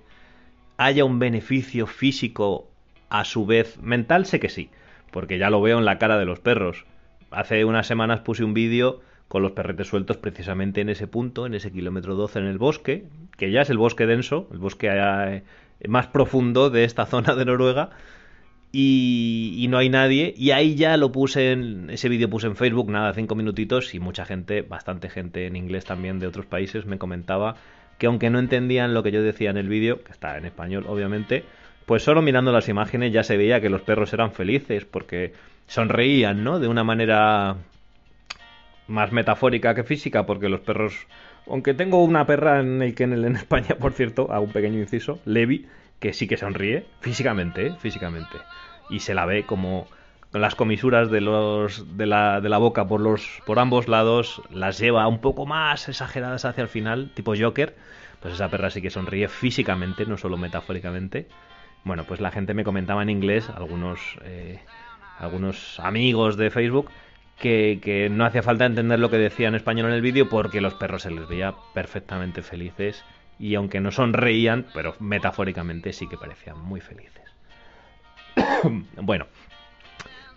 haya 0.81 1.05
un 1.05 1.19
beneficio 1.19 1.85
físico 1.85 2.67
a 3.09 3.23
su 3.23 3.45
vez 3.45 3.79
mental, 3.83 4.25
sé 4.25 4.39
que 4.39 4.49
sí, 4.49 4.71
porque 5.11 5.37
ya 5.37 5.51
lo 5.51 5.61
veo 5.61 5.77
en 5.77 5.85
la 5.85 5.99
cara 5.99 6.17
de 6.17 6.25
los 6.25 6.39
perros. 6.39 6.85
Hace 7.29 7.65
unas 7.65 7.85
semanas 7.85 8.21
puse 8.21 8.43
un 8.43 8.55
vídeo 8.55 8.99
con 9.27 9.43
los 9.43 9.51
perretes 9.51 9.87
sueltos 9.87 10.17
precisamente 10.17 10.81
en 10.81 10.89
ese 10.89 11.05
punto, 11.05 11.45
en 11.45 11.53
ese 11.53 11.71
kilómetro 11.71 12.15
12 12.15 12.39
en 12.39 12.45
el 12.45 12.57
bosque, 12.57 13.05
que 13.37 13.51
ya 13.51 13.61
es 13.61 13.69
el 13.69 13.77
bosque 13.77 14.07
denso, 14.07 14.47
el 14.51 14.57
bosque 14.57 14.89
eh, 14.91 15.43
más 15.87 16.07
profundo 16.07 16.71
de 16.71 16.83
esta 16.83 17.05
zona 17.13 17.35
de 17.35 17.45
Noruega, 17.45 17.91
y, 18.73 19.67
no 19.69 19.77
hay 19.77 19.89
nadie, 19.89 20.33
y 20.35 20.49
ahí 20.51 20.75
ya 20.75 20.97
lo 20.97 21.11
puse 21.11 21.51
en, 21.51 21.89
ese 21.91 22.09
vídeo 22.09 22.29
puse 22.29 22.47
en 22.47 22.55
Facebook, 22.55 22.89
nada, 22.89 23.13
cinco 23.13 23.35
minutitos, 23.35 23.93
y 23.93 23.99
mucha 23.99 24.25
gente, 24.25 24.63
bastante 24.63 25.09
gente 25.09 25.45
en 25.45 25.55
inglés 25.57 25.85
también 25.85 26.17
de 26.19 26.25
otros 26.25 26.47
países 26.47 26.85
me 26.85 26.97
comentaba 26.97 27.57
que 28.01 28.07
aunque 28.07 28.31
no 28.31 28.39
entendían 28.39 28.95
lo 28.95 29.03
que 29.03 29.11
yo 29.11 29.21
decía 29.21 29.51
en 29.51 29.57
el 29.57 29.69
vídeo, 29.69 30.03
que 30.03 30.11
está 30.11 30.35
en 30.35 30.45
español 30.45 30.85
obviamente, 30.87 31.43
pues 31.85 32.01
solo 32.01 32.23
mirando 32.23 32.51
las 32.51 32.67
imágenes 32.67 33.13
ya 33.13 33.21
se 33.21 33.37
veía 33.37 33.61
que 33.61 33.69
los 33.69 33.83
perros 33.83 34.11
eran 34.11 34.31
felices, 34.31 34.85
porque 34.85 35.33
sonreían, 35.67 36.43
¿no? 36.43 36.57
De 36.57 36.67
una 36.67 36.83
manera 36.83 37.57
más 38.87 39.11
metafórica 39.11 39.75
que 39.75 39.83
física, 39.83 40.25
porque 40.25 40.49
los 40.49 40.61
perros, 40.61 41.05
aunque 41.45 41.75
tengo 41.75 42.03
una 42.03 42.25
perra 42.25 42.59
en 42.59 42.81
el 42.81 42.95
kennel 42.95 43.23
en 43.23 43.35
España, 43.35 43.75
por 43.79 43.93
cierto, 43.93 44.31
hago 44.31 44.45
un 44.45 44.51
pequeño 44.51 44.79
inciso, 44.79 45.19
Levi, 45.25 45.67
que 45.99 46.11
sí 46.13 46.27
que 46.27 46.37
sonríe, 46.37 46.87
físicamente, 47.01 47.67
¿eh? 47.67 47.75
físicamente, 47.77 48.37
y 48.89 49.01
se 49.01 49.13
la 49.13 49.27
ve 49.27 49.43
como 49.45 49.85
las 50.33 50.55
comisuras 50.55 51.11
de 51.11 51.21
los 51.21 51.97
de 51.97 52.05
la, 52.05 52.39
de 52.41 52.49
la 52.49 52.57
boca 52.57 52.87
por 52.87 53.01
los 53.01 53.41
por 53.45 53.59
ambos 53.59 53.87
lados 53.87 54.41
las 54.49 54.79
lleva 54.79 55.07
un 55.07 55.19
poco 55.19 55.45
más 55.45 55.89
exageradas 55.89 56.45
hacia 56.45 56.61
el 56.61 56.69
final, 56.69 57.11
tipo 57.13 57.33
Joker, 57.37 57.75
pues 58.21 58.35
esa 58.35 58.49
perra 58.49 58.69
sí 58.69 58.81
que 58.81 58.89
sonríe 58.89 59.27
físicamente, 59.27 60.05
no 60.05 60.17
solo 60.17 60.37
metafóricamente. 60.37 61.27
Bueno, 61.83 62.03
pues 62.05 62.21
la 62.21 62.31
gente 62.31 62.53
me 62.53 62.63
comentaba 62.63 63.01
en 63.01 63.09
inglés, 63.09 63.49
algunos 63.49 63.99
eh, 64.23 64.59
algunos 65.19 65.79
amigos 65.79 66.37
de 66.37 66.49
Facebook, 66.49 66.89
que, 67.41 68.07
no 68.11 68.25
hacía 68.25 68.43
falta 68.43 68.65
entender 68.65 68.99
lo 68.99 69.09
que 69.09 69.17
decía 69.17 69.47
en 69.47 69.55
español 69.55 69.87
en 69.87 69.93
el 69.93 70.01
vídeo 70.01 70.29
porque 70.29 70.61
los 70.61 70.75
perros 70.75 71.03
se 71.03 71.11
les 71.11 71.27
veía 71.27 71.55
perfectamente 71.73 72.43
felices 72.43 73.03
y 73.39 73.55
aunque 73.55 73.79
no 73.79 73.91
sonreían, 73.91 74.67
pero 74.73 74.95
metafóricamente 74.99 75.93
sí 75.93 76.07
que 76.07 76.17
parecían 76.17 76.59
muy 76.59 76.81
felices. 76.81 77.23
bueno, 79.01 79.25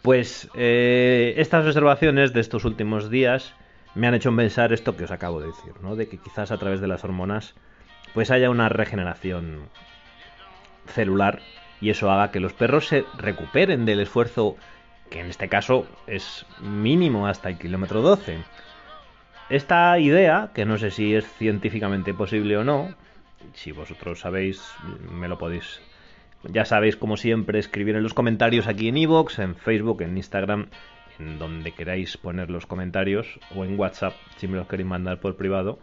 pues 0.05 0.51
eh, 0.53 1.33
estas 1.38 1.64
observaciones 1.64 2.35
de 2.35 2.43
estos 2.43 2.67
últimos 2.67 3.09
días 3.09 3.55
me 3.95 4.07
han 4.07 4.12
hecho 4.12 4.37
pensar 4.37 4.71
esto 4.75 4.99
que 4.99 5.05
os 5.05 5.11
acabo 5.11 5.40
de 5.40 5.47
decir, 5.47 5.73
¿no? 5.81 5.97
De 5.97 6.09
que 6.09 6.19
quizás 6.19 6.51
a 6.51 6.59
través 6.59 6.83
de 6.83 6.88
las 6.88 7.05
hormonas 7.05 7.55
pues 8.12 8.31
haya 8.31 8.51
una 8.51 8.69
regeneración 8.69 9.71
celular 10.88 11.40
y 11.81 11.88
eso 11.88 12.11
haga 12.11 12.33
que 12.33 12.40
los 12.40 12.53
perros 12.53 12.87
se 12.87 13.07
recuperen 13.17 13.87
del 13.87 14.01
esfuerzo 14.01 14.57
que 15.09 15.21
en 15.21 15.29
este 15.29 15.49
caso 15.49 15.87
es 16.07 16.45
mínimo 16.61 17.27
hasta 17.27 17.49
el 17.49 17.57
kilómetro 17.57 18.03
12. 18.03 18.45
Esta 19.49 19.99
idea, 19.99 20.51
que 20.55 20.67
no 20.67 20.77
sé 20.77 20.90
si 20.90 21.14
es 21.14 21.25
científicamente 21.38 22.12
posible 22.12 22.59
o 22.59 22.64
no, 22.64 22.95
si 23.55 23.73
vosotros 23.73 24.21
sabéis, 24.21 24.71
me 25.11 25.29
lo 25.29 25.38
podéis, 25.38 25.81
ya 26.52 26.64
sabéis 26.64 26.96
como 26.96 27.16
siempre, 27.16 27.59
escribir 27.59 27.96
en 27.96 28.02
los 28.02 28.14
comentarios 28.14 28.66
aquí 28.66 28.88
en 28.88 28.96
iVoox, 28.96 29.38
en 29.38 29.57
Facebook, 29.57 30.02
en 30.02 30.16
Instagram, 30.16 30.66
en 31.18 31.38
donde 31.38 31.72
queráis 31.72 32.16
poner 32.16 32.50
los 32.50 32.66
comentarios, 32.66 33.38
o 33.54 33.64
en 33.64 33.78
WhatsApp, 33.78 34.14
si 34.37 34.48
me 34.48 34.57
los 34.57 34.66
queréis 34.66 34.88
mandar 34.88 35.20
por 35.20 35.37
privado 35.37 35.78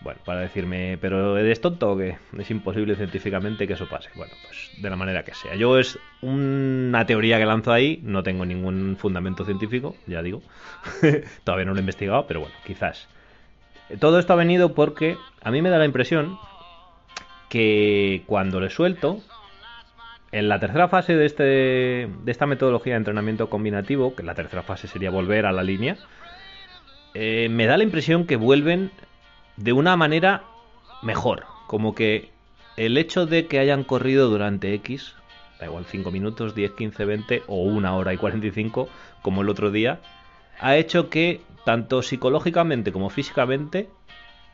bueno, 0.00 0.20
para 0.24 0.40
decirme, 0.40 0.96
pero 1.00 1.36
¿eres 1.36 1.60
tonto 1.60 1.92
o? 1.92 2.00
Es 2.00 2.50
imposible 2.50 2.94
científicamente 2.94 3.66
que 3.66 3.72
eso 3.72 3.88
pase. 3.88 4.10
Bueno, 4.14 4.32
pues 4.44 4.70
de 4.80 4.90
la 4.90 4.96
manera 4.96 5.24
que 5.24 5.34
sea. 5.34 5.56
Yo 5.56 5.76
es 5.78 5.98
una 6.22 7.04
teoría 7.04 7.38
que 7.38 7.46
lanzo 7.46 7.72
ahí, 7.72 7.98
no 8.04 8.22
tengo 8.22 8.44
ningún 8.44 8.96
fundamento 8.96 9.44
científico, 9.44 9.96
ya 10.06 10.22
digo. 10.22 10.40
Todavía 11.44 11.66
no 11.66 11.72
lo 11.72 11.78
he 11.78 11.80
investigado, 11.80 12.26
pero 12.28 12.40
bueno, 12.40 12.54
quizás. 12.64 13.08
Todo 13.98 14.20
esto 14.20 14.34
ha 14.34 14.36
venido 14.36 14.74
porque 14.74 15.16
a 15.42 15.50
mí 15.50 15.62
me 15.62 15.70
da 15.70 15.78
la 15.78 15.84
impresión 15.84 16.38
que 17.48 18.22
cuando 18.26 18.60
le 18.60 18.70
suelto, 18.70 19.20
en 20.32 20.48
la 20.48 20.60
tercera 20.60 20.88
fase 20.88 21.16
de, 21.16 21.26
este, 21.26 21.42
de 21.44 22.30
esta 22.30 22.46
metodología 22.46 22.94
de 22.94 22.98
entrenamiento 22.98 23.48
combinativo, 23.48 24.14
que 24.14 24.22
la 24.22 24.34
tercera 24.34 24.62
fase 24.62 24.86
sería 24.88 25.10
volver 25.10 25.46
a 25.46 25.52
la 25.52 25.62
línea, 25.62 25.96
eh, 27.14 27.48
me 27.50 27.66
da 27.66 27.76
la 27.76 27.84
impresión 27.84 28.26
que 28.26 28.36
vuelven 28.36 28.90
de 29.56 29.72
una 29.72 29.96
manera 29.96 30.44
mejor. 31.02 31.44
Como 31.66 31.94
que 31.94 32.30
el 32.76 32.96
hecho 32.96 33.26
de 33.26 33.46
que 33.46 33.58
hayan 33.58 33.84
corrido 33.84 34.28
durante 34.28 34.74
X, 34.74 35.14
da 35.58 35.66
igual 35.66 35.84
5 35.86 36.10
minutos, 36.10 36.54
10, 36.54 36.72
15, 36.72 37.04
20 37.04 37.42
o 37.46 37.62
una 37.62 37.96
hora 37.96 38.12
y 38.12 38.18
45, 38.18 38.88
como 39.22 39.42
el 39.42 39.48
otro 39.48 39.70
día, 39.70 40.00
ha 40.60 40.76
hecho 40.76 41.08
que 41.08 41.40
tanto 41.64 42.02
psicológicamente 42.02 42.92
como 42.92 43.10
físicamente 43.10 43.88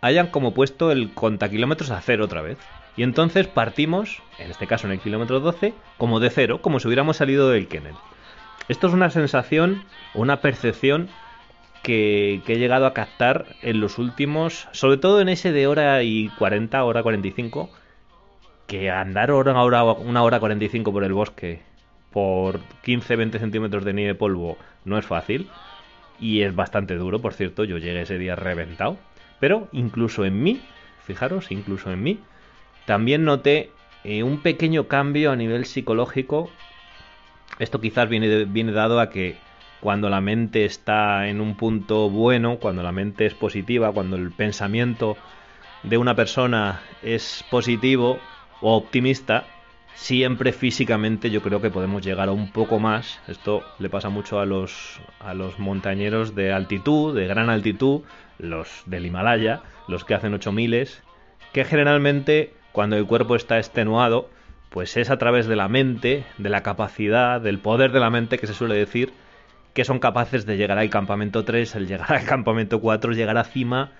hayan 0.00 0.28
como 0.28 0.54
puesto 0.54 0.90
el 0.90 1.12
contakilómetros 1.14 1.90
a 1.90 2.00
cero 2.00 2.24
otra 2.24 2.42
vez. 2.42 2.58
Y 2.96 3.02
entonces 3.02 3.46
partimos, 3.48 4.22
en 4.38 4.50
este 4.50 4.66
caso 4.66 4.86
en 4.86 4.92
el 4.92 5.00
kilómetro 5.00 5.40
12, 5.40 5.74
como 5.98 6.20
de 6.20 6.30
cero, 6.30 6.60
como 6.62 6.78
si 6.78 6.86
hubiéramos 6.86 7.16
salido 7.16 7.50
del 7.50 7.68
kennel. 7.68 7.94
Esto 8.68 8.86
es 8.86 8.92
una 8.94 9.10
sensación, 9.10 9.82
una 10.14 10.40
percepción 10.40 11.08
que, 11.82 12.40
he 12.46 12.58
llegado 12.58 12.86
a 12.86 12.94
captar 12.94 13.46
en 13.62 13.80
los 13.80 13.98
últimos, 13.98 14.68
sobre 14.72 14.96
todo 14.96 15.20
en 15.20 15.28
ese 15.28 15.52
de 15.52 15.66
hora 15.66 16.02
y 16.02 16.28
40, 16.38 16.82
hora 16.82 17.02
45, 17.02 17.68
que 18.66 18.90
andar 18.90 19.30
hora, 19.30 19.60
hora, 19.60 19.84
una 19.84 20.22
hora 20.22 20.40
45 20.40 20.92
por 20.92 21.04
el 21.04 21.12
bosque 21.12 21.60
por 22.10 22.60
15-20 22.84 23.38
centímetros 23.40 23.84
de 23.84 23.92
nieve 23.92 24.14
polvo 24.14 24.56
no 24.84 24.96
es 24.96 25.04
fácil 25.04 25.48
y 26.20 26.42
es 26.42 26.54
bastante 26.54 26.94
duro, 26.94 27.20
por 27.20 27.34
cierto, 27.34 27.64
yo 27.64 27.76
llegué 27.76 28.02
ese 28.02 28.18
día 28.18 28.36
reventado, 28.36 28.96
pero 29.40 29.68
incluso 29.72 30.24
en 30.24 30.42
mí, 30.42 30.62
fijaros, 31.04 31.50
incluso 31.50 31.90
en 31.90 32.02
mí, 32.02 32.20
también 32.86 33.24
noté 33.24 33.70
eh, 34.04 34.22
un 34.22 34.40
pequeño 34.40 34.86
cambio 34.86 35.32
a 35.32 35.36
nivel 35.36 35.64
psicológico. 35.64 36.50
Esto 37.58 37.80
quizás 37.80 38.08
viene, 38.08 38.72
dado 38.72 39.00
a 39.00 39.10
que 39.10 39.36
cuando 39.80 40.10
la 40.10 40.20
mente 40.20 40.64
está 40.64 41.28
en 41.28 41.40
un 41.40 41.56
punto 41.56 42.10
bueno, 42.10 42.58
cuando 42.58 42.82
la 42.82 42.92
mente 42.92 43.26
es 43.26 43.34
positiva, 43.34 43.92
cuando 43.92 44.16
el 44.16 44.30
pensamiento 44.30 45.16
de 45.82 45.98
una 45.98 46.14
persona 46.14 46.80
es 47.02 47.44
positivo 47.50 48.18
o 48.60 48.76
optimista, 48.76 49.44
siempre 49.94 50.52
físicamente 50.52 51.30
yo 51.30 51.42
creo 51.42 51.60
que 51.60 51.70
podemos 51.70 52.04
llegar 52.04 52.28
a 52.28 52.32
un 52.32 52.50
poco 52.50 52.78
más. 52.78 53.20
Esto 53.28 53.62
le 53.78 53.88
pasa 53.88 54.08
mucho 54.10 54.40
a 54.40 54.46
los, 54.46 55.00
a 55.20 55.32
los 55.32 55.58
montañeros 55.58 56.34
de 56.34 56.52
altitud, 56.52 57.14
de 57.14 57.26
gran 57.26 57.48
altitud, 57.48 58.02
los 58.38 58.82
del 58.86 59.06
Himalaya, 59.06 59.62
los 59.88 60.04
que 60.04 60.14
hacen 60.14 60.34
8000, 60.34 60.88
que 61.52 61.64
generalmente 61.64 62.52
cuando 62.74 62.96
el 62.96 63.06
cuerpo 63.06 63.36
está 63.36 63.58
extenuado, 63.58 64.28
pues 64.68 64.96
es 64.96 65.08
a 65.08 65.16
través 65.16 65.46
de 65.46 65.54
la 65.54 65.68
mente, 65.68 66.24
de 66.38 66.48
la 66.48 66.64
capacidad, 66.64 67.40
del 67.40 67.60
poder 67.60 67.92
de 67.92 68.00
la 68.00 68.10
mente 68.10 68.36
que 68.36 68.48
se 68.48 68.52
suele 68.52 68.74
decir, 68.74 69.12
que 69.74 69.84
son 69.84 70.00
capaces 70.00 70.44
de 70.44 70.56
llegar 70.56 70.78
al 70.78 70.90
campamento 70.90 71.44
3, 71.44 71.76
el 71.76 71.86
llegar 71.86 72.12
al 72.12 72.24
campamento 72.24 72.80
4, 72.80 73.12
llegar 73.12 73.38
a 73.38 73.44
cima 73.44 73.92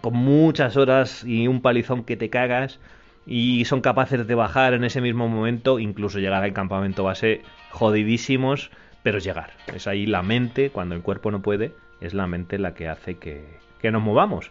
con 0.00 0.14
muchas 0.14 0.78
horas 0.78 1.22
y 1.22 1.48
un 1.48 1.60
palizón 1.60 2.02
que 2.02 2.16
te 2.16 2.30
cagas 2.30 2.80
y 3.26 3.66
son 3.66 3.82
capaces 3.82 4.26
de 4.26 4.34
bajar 4.34 4.72
en 4.72 4.84
ese 4.84 5.02
mismo 5.02 5.28
momento, 5.28 5.78
incluso 5.78 6.18
llegar 6.18 6.42
al 6.42 6.54
campamento 6.54 7.04
base 7.04 7.42
jodidísimos, 7.72 8.70
pero 9.02 9.18
llegar. 9.18 9.50
Es 9.74 9.86
ahí 9.86 10.06
la 10.06 10.22
mente, 10.22 10.70
cuando 10.70 10.94
el 10.94 11.02
cuerpo 11.02 11.30
no 11.30 11.42
puede, 11.42 11.74
es 12.00 12.14
la 12.14 12.26
mente 12.26 12.58
la 12.58 12.72
que 12.72 12.88
hace 12.88 13.18
que, 13.18 13.44
que 13.82 13.90
nos 13.90 14.02
movamos. 14.02 14.50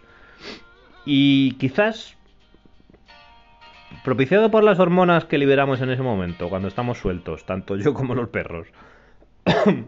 Y 1.06 1.54
quizás 1.54 2.17
propiciado 4.04 4.52
por 4.52 4.63
las 4.63 4.80
hormonas 4.80 5.26
que 5.26 5.38
liberamos 5.38 5.82
en 5.82 5.89
ese 5.89 6.02
momento, 6.02 6.50
cuando 6.50 6.67
estamos 6.67 6.97
sueltos, 6.97 7.45
tanto 7.45 7.76
yo 7.78 7.93
como 7.93 8.15
los 8.15 8.30
perros, 8.30 8.67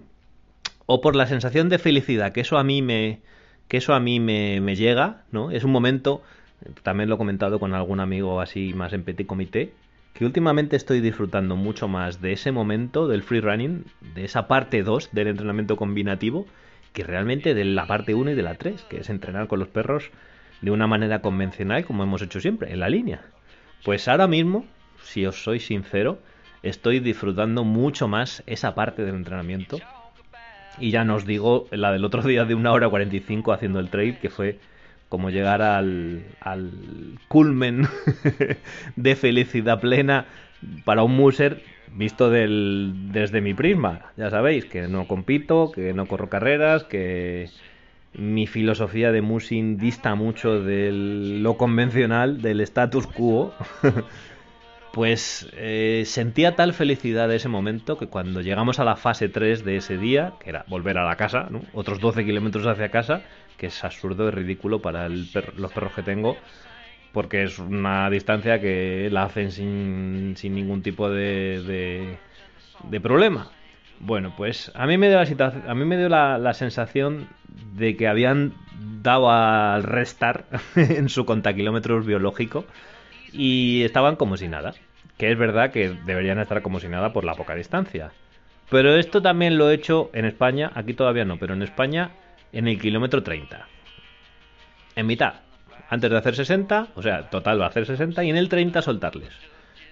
o 0.86 1.02
por 1.02 1.16
la 1.16 1.28
sensación 1.28 1.70
de 1.70 1.80
felicidad 1.80 2.32
que 2.32 2.42
eso 2.42 2.58
a 2.58 2.64
mí 2.64 2.82
me, 2.82 3.20
que 3.68 3.78
eso 3.78 3.94
a 3.94 4.00
mí 4.00 4.20
me, 4.20 4.76
llega, 4.76 5.24
¿no? 5.32 5.52
Es 5.52 5.64
un 5.64 5.72
momento 5.72 6.22
también 6.84 7.08
lo 7.08 7.16
he 7.16 7.18
comentado 7.18 7.60
con 7.60 7.74
algún 7.74 8.02
amigo 8.02 8.42
así 8.42 8.74
más 8.74 8.92
en 8.92 9.04
petit 9.04 9.28
comité, 9.28 9.72
que 10.14 10.26
últimamente 10.26 10.76
estoy 10.76 11.00
disfrutando 11.00 11.56
mucho 11.56 11.88
más 11.88 12.22
de 12.22 12.34
ese 12.34 12.52
momento 12.52 13.08
del 13.08 13.24
free 13.24 13.40
running, 13.40 13.86
de 14.16 14.26
esa 14.26 14.48
parte 14.48 14.84
2 14.84 15.12
del 15.14 15.28
entrenamiento 15.28 15.78
combinativo, 15.78 16.46
que 16.92 17.04
realmente 17.04 17.54
de 17.54 17.64
la 17.64 17.88
parte 17.88 18.16
1 18.16 18.32
y 18.32 18.36
de 18.36 18.44
la 18.44 18.56
3, 18.56 18.84
que 18.90 18.98
es 18.98 19.10
entrenar 19.10 19.48
con 19.48 19.60
los 19.60 19.70
perros 19.70 20.12
de 20.62 20.72
una 20.72 20.88
manera 20.88 21.22
convencional 21.22 21.86
como 21.86 22.04
hemos 22.04 22.22
hecho 22.22 22.42
siempre, 22.42 22.74
en 22.74 22.80
la 22.82 22.90
línea. 22.90 23.22
Pues 23.84 24.08
ahora 24.08 24.28
mismo, 24.28 24.66
si 25.04 25.26
os 25.26 25.44
soy 25.44 25.60
sincero, 25.60 26.20
estoy 26.64 27.00
disfrutando 27.00 27.64
mucho 27.64 28.08
más 28.08 28.44
esa 28.46 28.76
parte 28.76 29.04
del 29.04 29.16
entrenamiento. 29.16 29.80
Y 30.78 30.92
ya 30.92 31.04
no 31.04 31.16
os 31.16 31.26
digo 31.26 31.68
la 31.72 31.92
del 31.92 32.06
otro 32.06 32.22
día 32.24 32.46
de 32.46 32.56
una 32.56 32.72
hora 32.72 32.90
45 32.90 33.52
haciendo 33.52 33.80
el 33.80 33.90
trail, 33.90 34.18
que 34.18 34.30
fue 34.30 34.60
como 35.10 35.30
llegar 35.30 35.62
al, 35.62 36.24
al 36.40 36.72
culmen 37.28 37.88
de 38.96 39.16
felicidad 39.16 39.80
plena 39.80 40.26
para 40.86 41.04
un 41.04 41.16
muser 41.16 41.64
visto 41.94 42.30
del, 42.30 42.94
desde 43.12 43.42
mi 43.42 43.54
prisma. 43.54 44.12
Ya 44.18 44.30
sabéis 44.30 44.66
que 44.66 44.88
no 44.88 45.08
compito, 45.08 45.72
que 45.72 45.94
no 45.94 46.06
corro 46.06 46.30
carreras, 46.30 46.84
que 46.84 47.50
mi 48.14 48.48
filosofía 48.48 49.12
de 49.12 49.22
musing 49.22 49.78
dista 49.78 50.16
mucho 50.16 50.62
de 50.62 50.92
lo 50.92 51.58
convencional, 51.58 52.42
del 52.42 52.62
status 52.62 53.08
quo. 53.08 53.54
pues 54.94 55.48
eh, 55.54 56.04
sentía 56.06 56.56
tal 56.56 56.74
felicidad 56.74 57.30
de 57.30 57.36
ese 57.36 57.48
momento 57.48 57.98
que 57.98 58.08
cuando 58.08 58.42
llegamos 58.42 58.80
a 58.80 58.84
la 58.84 58.96
fase 58.96 59.30
3 59.30 59.64
de 59.64 59.78
ese 59.78 59.98
día, 59.98 60.34
que 60.40 60.50
era 60.50 60.66
volver 60.68 60.98
a 60.98 61.06
la 61.06 61.16
casa, 61.16 61.48
¿no? 61.50 61.62
otros 61.74 62.00
12 62.00 62.26
kilómetros 62.26 62.66
hacia 62.66 62.90
casa, 62.90 63.22
que 63.58 63.68
es 63.68 63.84
absurdo 63.84 64.28
y 64.28 64.32
ridículo 64.32 64.82
para 64.82 65.08
los 65.10 65.72
perros 65.74 65.94
que 65.94 66.04
tengo, 66.04 66.38
porque 67.12 67.44
es 67.44 67.60
una 67.60 68.10
distancia 68.10 68.60
que 68.60 69.10
la 69.12 69.24
hacen 69.24 69.52
sin, 69.52 70.34
sin 70.38 70.56
ningún 70.56 70.82
tipo 70.82 71.10
de, 71.10 72.18
de, 72.90 73.00
problema. 73.02 73.52
Bueno, 74.00 74.34
pues 74.36 74.72
a 74.76 74.86
mí 74.86 74.98
me 74.98 75.10
dio 75.10 75.18
la 75.18 75.54
a 75.68 75.76
me 75.76 75.98
dio 75.98 76.10
la, 76.10 76.54
sensación 76.54 77.28
de 77.74 77.98
que 77.98 78.08
habían 78.08 78.54
dado 79.02 79.30
al 79.30 79.84
restar 79.84 80.46
en 80.76 81.10
su 81.10 81.26
contakilómetros 81.26 82.06
biológico 82.06 82.66
y 83.34 83.84
estaban 83.84 84.16
como 84.16 84.38
si 84.38 84.48
nada. 84.48 84.74
Que 85.18 85.32
es 85.32 85.38
verdad 85.38 85.72
que 85.72 85.90
deberían 86.06 86.40
estar 86.40 86.62
como 86.62 86.80
si 86.80 86.88
nada 86.88 87.12
por 87.12 87.26
la 87.26 87.36
poca 87.36 87.54
distancia. 87.56 88.12
Pero 88.70 88.96
esto 88.96 89.22
también 89.22 89.58
lo 89.58 89.70
he 89.70 89.74
hecho 89.74 90.10
en 90.14 90.24
España, 90.24 90.72
aquí 90.76 90.94
todavía 90.94 91.26
no, 91.26 91.38
pero 91.38 91.54
en 91.54 91.64
España 91.64 92.12
en 92.54 92.68
el 92.68 92.80
kilómetro 92.80 93.22
30. 93.22 93.68
En 94.96 95.08
mitad. 95.08 95.34
Antes 95.90 96.10
de 96.10 96.18
hacer 96.18 96.36
60, 96.36 96.90
o 96.96 97.02
sea, 97.02 97.30
total 97.30 97.60
va 97.60 97.66
a 97.66 97.70
hacer 97.70 97.86
60 97.86 98.24
y 98.24 98.30
en 98.30 98.38
el 98.38 98.48
30 98.48 98.82
soltarles. 98.82 99.34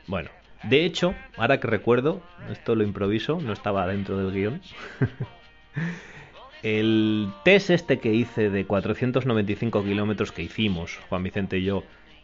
Bueno, 0.06 0.30
de 0.64 0.86
hecho, 0.86 1.14
ahora 1.38 1.60
que 1.60 1.68
recuerdo, 1.68 2.22
esto 2.52 2.76
lo 2.76 2.84
improviso, 2.84 3.40
no 3.42 3.54
estaba 3.54 3.88
dentro 3.88 4.18
del 4.18 4.32
guion. 4.32 4.62
el 6.64 7.30
test 7.44 7.70
este 7.70 8.00
que 8.00 8.14
hice 8.14 8.50
de 8.50 8.66
495 8.66 9.84
kilómetros 9.84 10.32
que 10.32 10.44
hicimos, 10.44 11.00
Juan 11.10 11.24
Vicente 11.24 11.60
y 11.60 11.64
yo, 11.64 11.84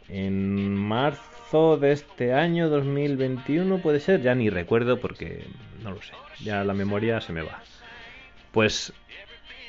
en 0.10 0.76
marzo 0.76 1.78
de 1.78 1.92
este 1.92 2.34
año 2.34 2.70
2021, 2.70 3.78
puede 3.80 4.00
ser, 4.00 4.22
ya 4.22 4.36
ni 4.36 4.50
recuerdo 4.50 5.00
porque 5.00 5.46
no 5.84 5.92
lo 5.92 6.02
sé, 6.02 6.14
ya 6.44 6.64
la 6.64 6.74
memoria 6.74 7.22
se 7.22 7.34
me 7.34 7.42
va. 7.42 7.62
Pues 8.52 8.94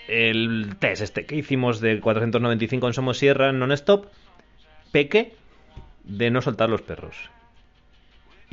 el 0.09 0.77
test 0.79 1.03
este 1.03 1.27
que 1.27 1.37
hicimos 1.37 1.81
de 1.81 2.01
495 2.01 2.87
en 2.87 2.93
Somosierra 2.93 3.53
non-stop, 3.53 4.07
peque 4.93 5.35
de 6.05 6.31
no 6.31 6.43
soltar 6.43 6.69
los 6.69 6.83
perros. 6.83 7.31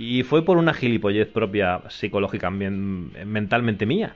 Y 0.03 0.23
fue 0.23 0.43
por 0.43 0.57
una 0.57 0.73
gilipollez 0.73 1.27
propia 1.27 1.79
psicológica, 1.89 2.49
mentalmente 2.49 3.85
mía. 3.85 4.15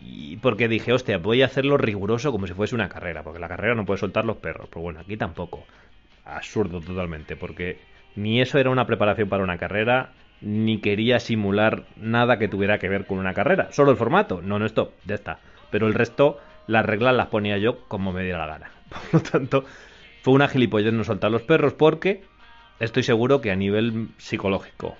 Y 0.00 0.36
porque 0.38 0.66
dije, 0.66 0.92
hostia, 0.92 1.18
voy 1.18 1.42
a 1.42 1.46
hacerlo 1.46 1.76
riguroso 1.76 2.32
como 2.32 2.48
si 2.48 2.54
fuese 2.54 2.74
una 2.74 2.88
carrera, 2.88 3.22
porque 3.22 3.38
la 3.38 3.46
carrera 3.46 3.76
no 3.76 3.84
puede 3.84 4.00
soltar 4.00 4.24
los 4.24 4.38
perros. 4.38 4.68
Pues 4.68 4.82
bueno, 4.82 4.98
aquí 4.98 5.16
tampoco. 5.16 5.64
Absurdo 6.24 6.80
totalmente, 6.80 7.36
porque 7.36 7.78
ni 8.16 8.40
eso 8.40 8.58
era 8.58 8.70
una 8.70 8.84
preparación 8.84 9.28
para 9.28 9.44
una 9.44 9.58
carrera, 9.58 10.10
ni 10.40 10.78
quería 10.78 11.20
simular 11.20 11.84
nada 11.94 12.40
que 12.40 12.48
tuviera 12.48 12.80
que 12.80 12.88
ver 12.88 13.06
con 13.06 13.18
una 13.18 13.32
carrera. 13.32 13.68
Solo 13.70 13.92
el 13.92 13.96
formato, 13.96 14.42
no, 14.42 14.58
no, 14.58 14.66
stop, 14.66 14.90
ya 15.04 15.14
está. 15.14 15.38
Pero 15.70 15.86
el 15.86 15.94
resto 15.94 16.40
las 16.66 16.84
reglas 16.84 17.14
las 17.14 17.28
ponía 17.28 17.58
yo 17.58 17.84
como 17.86 18.12
me 18.12 18.24
diera 18.24 18.44
la 18.44 18.58
gana. 18.58 18.72
Por 18.88 19.14
lo 19.14 19.20
tanto, 19.20 19.64
fue 20.22 20.34
una 20.34 20.48
gilipollez 20.48 20.92
no 20.92 21.04
soltar 21.04 21.30
los 21.30 21.42
perros 21.42 21.74
porque 21.74 22.24
estoy 22.80 23.04
seguro 23.04 23.40
que 23.40 23.52
a 23.52 23.56
nivel 23.56 24.08
psicológico, 24.18 24.96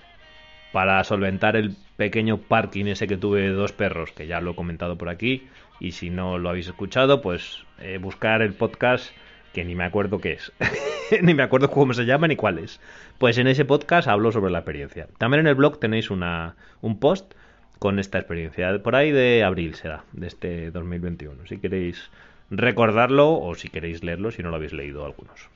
para 0.73 1.01
solventar 1.03 1.55
el 1.55 1.75
pequeño 1.95 2.39
parking 2.39 2.87
ese 2.87 3.07
que 3.07 3.15
tuve 3.15 3.47
dos 3.49 3.71
perros, 3.71 4.11
que 4.11 4.27
ya 4.27 4.41
lo 4.41 4.51
he 4.51 4.55
comentado 4.55 4.97
por 4.97 5.07
aquí, 5.07 5.47
y 5.79 5.91
si 5.91 6.09
no 6.09 6.39
lo 6.39 6.49
habéis 6.49 6.67
escuchado, 6.67 7.21
pues 7.21 7.63
eh, 7.79 7.99
buscar 8.01 8.41
el 8.41 8.53
podcast 8.53 9.11
que 9.53 9.63
ni 9.63 9.75
me 9.75 9.83
acuerdo 9.83 10.19
qué 10.19 10.33
es, 10.33 10.51
ni 11.21 11.35
me 11.35 11.43
acuerdo 11.43 11.69
cómo 11.69 11.93
se 11.93 12.05
llama 12.05 12.27
ni 12.27 12.35
cuál 12.35 12.57
es. 12.57 12.81
Pues 13.19 13.37
en 13.37 13.47
ese 13.47 13.65
podcast 13.65 14.07
hablo 14.07 14.31
sobre 14.31 14.51
la 14.51 14.59
experiencia. 14.59 15.07
También 15.19 15.41
en 15.41 15.47
el 15.47 15.55
blog 15.55 15.79
tenéis 15.79 16.09
una, 16.09 16.55
un 16.81 16.99
post 16.99 17.35
con 17.77 17.99
esta 17.99 18.17
experiencia. 18.17 18.81
Por 18.81 18.95
ahí 18.95 19.11
de 19.11 19.43
abril 19.43 19.75
será, 19.75 20.05
de 20.11 20.25
este 20.25 20.71
2021. 20.71 21.45
Si 21.45 21.59
queréis 21.59 22.09
recordarlo 22.49 23.39
o 23.39 23.53
si 23.53 23.69
queréis 23.69 24.03
leerlo, 24.03 24.31
si 24.31 24.41
no 24.41 24.49
lo 24.49 24.55
habéis 24.55 24.73
leído 24.73 25.05
algunos. 25.05 25.49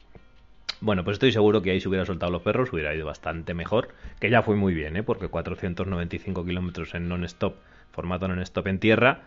Bueno, 0.80 1.04
pues 1.04 1.16
estoy 1.16 1.32
seguro 1.32 1.62
que 1.62 1.72
ahí 1.72 1.80
si 1.80 1.88
hubiera 1.88 2.06
soltado 2.06 2.32
los 2.32 2.44
perros 2.44 2.72
hubiera 2.72 2.94
ido 2.94 3.06
bastante 3.06 3.54
mejor, 3.54 3.90
que 4.20 4.30
ya 4.30 4.44
fue 4.44 4.56
muy 4.56 4.74
bien, 4.74 4.96
¿eh? 4.96 5.04
porque 5.04 5.28
495 5.28 6.46
kilómetros 6.46 6.94
en 6.94 7.08
non-stop, 7.10 7.56
formato 7.92 8.28
non-stop 8.28 8.68
en 8.68 8.80
tierra, 8.80 9.22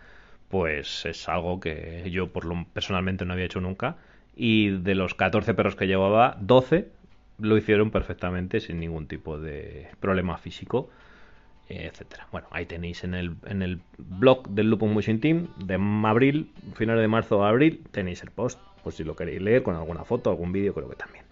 pues 0.49 1.05
es 1.07 1.29
algo 1.29 1.59
que 1.59 2.09
yo 2.11 2.29
por 2.29 2.45
lo 2.45 2.67
personalmente 2.73 3.25
no 3.25 3.33
había 3.33 3.47
hecho 3.47 3.61
nunca. 3.61 3.97
Y 4.37 4.71
de 4.71 4.95
los 4.95 5.15
14 5.15 5.55
perros 5.55 5.75
que 5.75 5.87
llevaba, 5.87 6.37
12 6.41 6.89
lo 7.39 7.57
hicieron 7.57 7.91
perfectamente 7.91 8.61
sin 8.61 8.79
ningún 8.79 9.07
tipo 9.07 9.39
de 9.39 9.89
problema 10.01 10.39
físico 10.39 10.91
etcétera. 11.71 12.27
Bueno, 12.33 12.49
ahí 12.51 12.67
tenéis 12.67 13.05
en 13.05 13.15
el, 13.15 13.37
en 13.47 13.63
el 13.63 13.81
blog 13.99 14.49
del 14.49 14.71
Lupus 14.71 14.91
Motion 14.91 15.21
Team 15.21 15.49
de 15.57 15.79
abril, 16.05 16.51
finales 16.75 17.01
de 17.01 17.09
marzo 17.09 17.39
o 17.39 17.45
abril, 17.45 17.85
tenéis 17.93 18.23
el 18.23 18.31
post, 18.31 18.59
pues 18.83 18.97
si 18.97 19.05
lo 19.05 19.15
queréis 19.15 19.41
leer 19.41 19.63
con 19.63 19.77
alguna 19.77 20.05
foto, 20.05 20.31
algún 20.31 20.53
vídeo, 20.53 20.75
creo 20.75 20.89
que 20.89 20.97
también. 20.97 21.30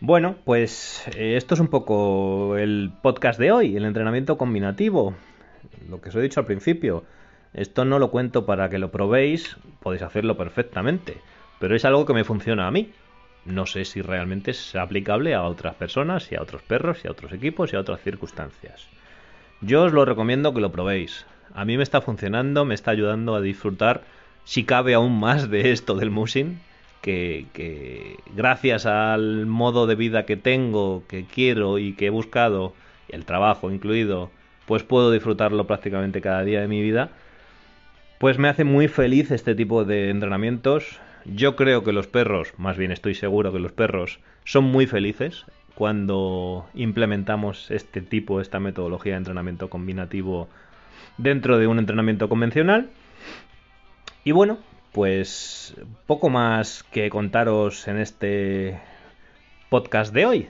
Bueno, 0.00 0.36
pues 0.44 1.06
eh, 1.16 1.36
esto 1.36 1.54
es 1.54 1.60
un 1.60 1.68
poco 1.68 2.56
el 2.56 2.92
podcast 3.02 3.38
de 3.38 3.52
hoy, 3.52 3.76
el 3.76 3.84
entrenamiento 3.84 4.36
combinativo. 4.36 5.14
Lo 5.88 6.00
que 6.00 6.10
os 6.10 6.14
he 6.16 6.20
dicho 6.20 6.40
al 6.40 6.46
principio. 6.46 7.04
Esto 7.54 7.84
no 7.84 7.98
lo 7.98 8.10
cuento 8.10 8.44
para 8.44 8.68
que 8.68 8.78
lo 8.78 8.90
probéis, 8.90 9.56
podéis 9.80 10.02
hacerlo 10.02 10.36
perfectamente, 10.36 11.16
pero 11.58 11.74
es 11.74 11.84
algo 11.84 12.04
que 12.04 12.12
me 12.12 12.24
funciona 12.24 12.66
a 12.66 12.70
mí 12.70 12.92
no 13.46 13.64
sé 13.64 13.84
si 13.84 14.02
realmente 14.02 14.50
es 14.50 14.74
aplicable 14.74 15.34
a 15.34 15.44
otras 15.44 15.74
personas 15.76 16.30
y 16.32 16.34
a 16.34 16.42
otros 16.42 16.62
perros 16.62 17.04
y 17.04 17.08
a 17.08 17.12
otros 17.12 17.32
equipos 17.32 17.72
y 17.72 17.76
a 17.76 17.80
otras 17.80 18.00
circunstancias. 18.00 18.88
Yo 19.60 19.84
os 19.84 19.92
lo 19.92 20.04
recomiendo 20.04 20.52
que 20.52 20.60
lo 20.60 20.72
probéis. 20.72 21.26
A 21.54 21.64
mí 21.64 21.76
me 21.76 21.82
está 21.82 22.00
funcionando, 22.00 22.64
me 22.64 22.74
está 22.74 22.90
ayudando 22.90 23.34
a 23.34 23.40
disfrutar, 23.40 24.02
si 24.44 24.64
cabe 24.64 24.94
aún 24.94 25.18
más 25.18 25.48
de 25.48 25.70
esto 25.70 25.94
del 25.94 26.10
musing, 26.10 26.60
que, 27.06 28.18
gracias 28.34 28.84
al 28.84 29.46
modo 29.46 29.86
de 29.86 29.94
vida 29.94 30.26
que 30.26 30.36
tengo, 30.36 31.04
que 31.06 31.24
quiero 31.24 31.78
y 31.78 31.92
que 31.92 32.06
he 32.06 32.10
buscado, 32.10 32.74
el 33.08 33.24
trabajo 33.24 33.70
incluido, 33.70 34.30
pues 34.66 34.82
puedo 34.82 35.12
disfrutarlo 35.12 35.68
prácticamente 35.68 36.20
cada 36.20 36.42
día 36.42 36.60
de 36.60 36.66
mi 36.66 36.82
vida, 36.82 37.10
pues 38.18 38.38
me 38.38 38.48
hace 38.48 38.64
muy 38.64 38.88
feliz 38.88 39.30
este 39.30 39.54
tipo 39.54 39.84
de 39.84 40.10
entrenamientos. 40.10 40.98
Yo 41.24 41.54
creo 41.54 41.84
que 41.84 41.92
los 41.92 42.08
perros, 42.08 42.52
más 42.56 42.76
bien 42.76 42.90
estoy 42.90 43.14
seguro 43.14 43.52
que 43.52 43.60
los 43.60 43.72
perros 43.72 44.18
son 44.44 44.64
muy 44.64 44.86
felices 44.86 45.44
cuando 45.76 46.66
implementamos 46.74 47.70
este 47.70 48.00
tipo, 48.00 48.40
esta 48.40 48.58
metodología 48.58 49.12
de 49.12 49.18
entrenamiento 49.18 49.70
combinativo 49.70 50.48
dentro 51.18 51.58
de 51.58 51.68
un 51.68 51.78
entrenamiento 51.78 52.28
convencional. 52.28 52.90
Y 54.24 54.32
bueno, 54.32 54.58
pues 54.96 55.74
poco 56.06 56.30
más 56.30 56.82
que 56.84 57.10
contaros 57.10 57.86
en 57.86 57.98
este 57.98 58.80
podcast 59.68 60.14
de 60.14 60.24
hoy. 60.24 60.48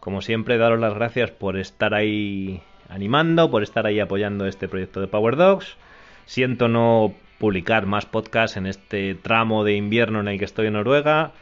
Como 0.00 0.22
siempre, 0.22 0.56
daros 0.56 0.80
las 0.80 0.94
gracias 0.94 1.30
por 1.30 1.58
estar 1.58 1.92
ahí 1.92 2.62
animando, 2.88 3.50
por 3.50 3.62
estar 3.62 3.84
ahí 3.84 4.00
apoyando 4.00 4.46
este 4.46 4.66
proyecto 4.66 5.02
de 5.02 5.08
Power 5.08 5.36
Dogs. 5.36 5.76
Siento 6.24 6.68
no 6.68 7.12
publicar 7.36 7.84
más 7.84 8.06
podcasts 8.06 8.56
en 8.56 8.64
este 8.64 9.14
tramo 9.14 9.62
de 9.62 9.74
invierno 9.74 10.20
en 10.20 10.28
el 10.28 10.38
que 10.38 10.46
estoy 10.46 10.68
en 10.68 10.72
Noruega. 10.72 11.32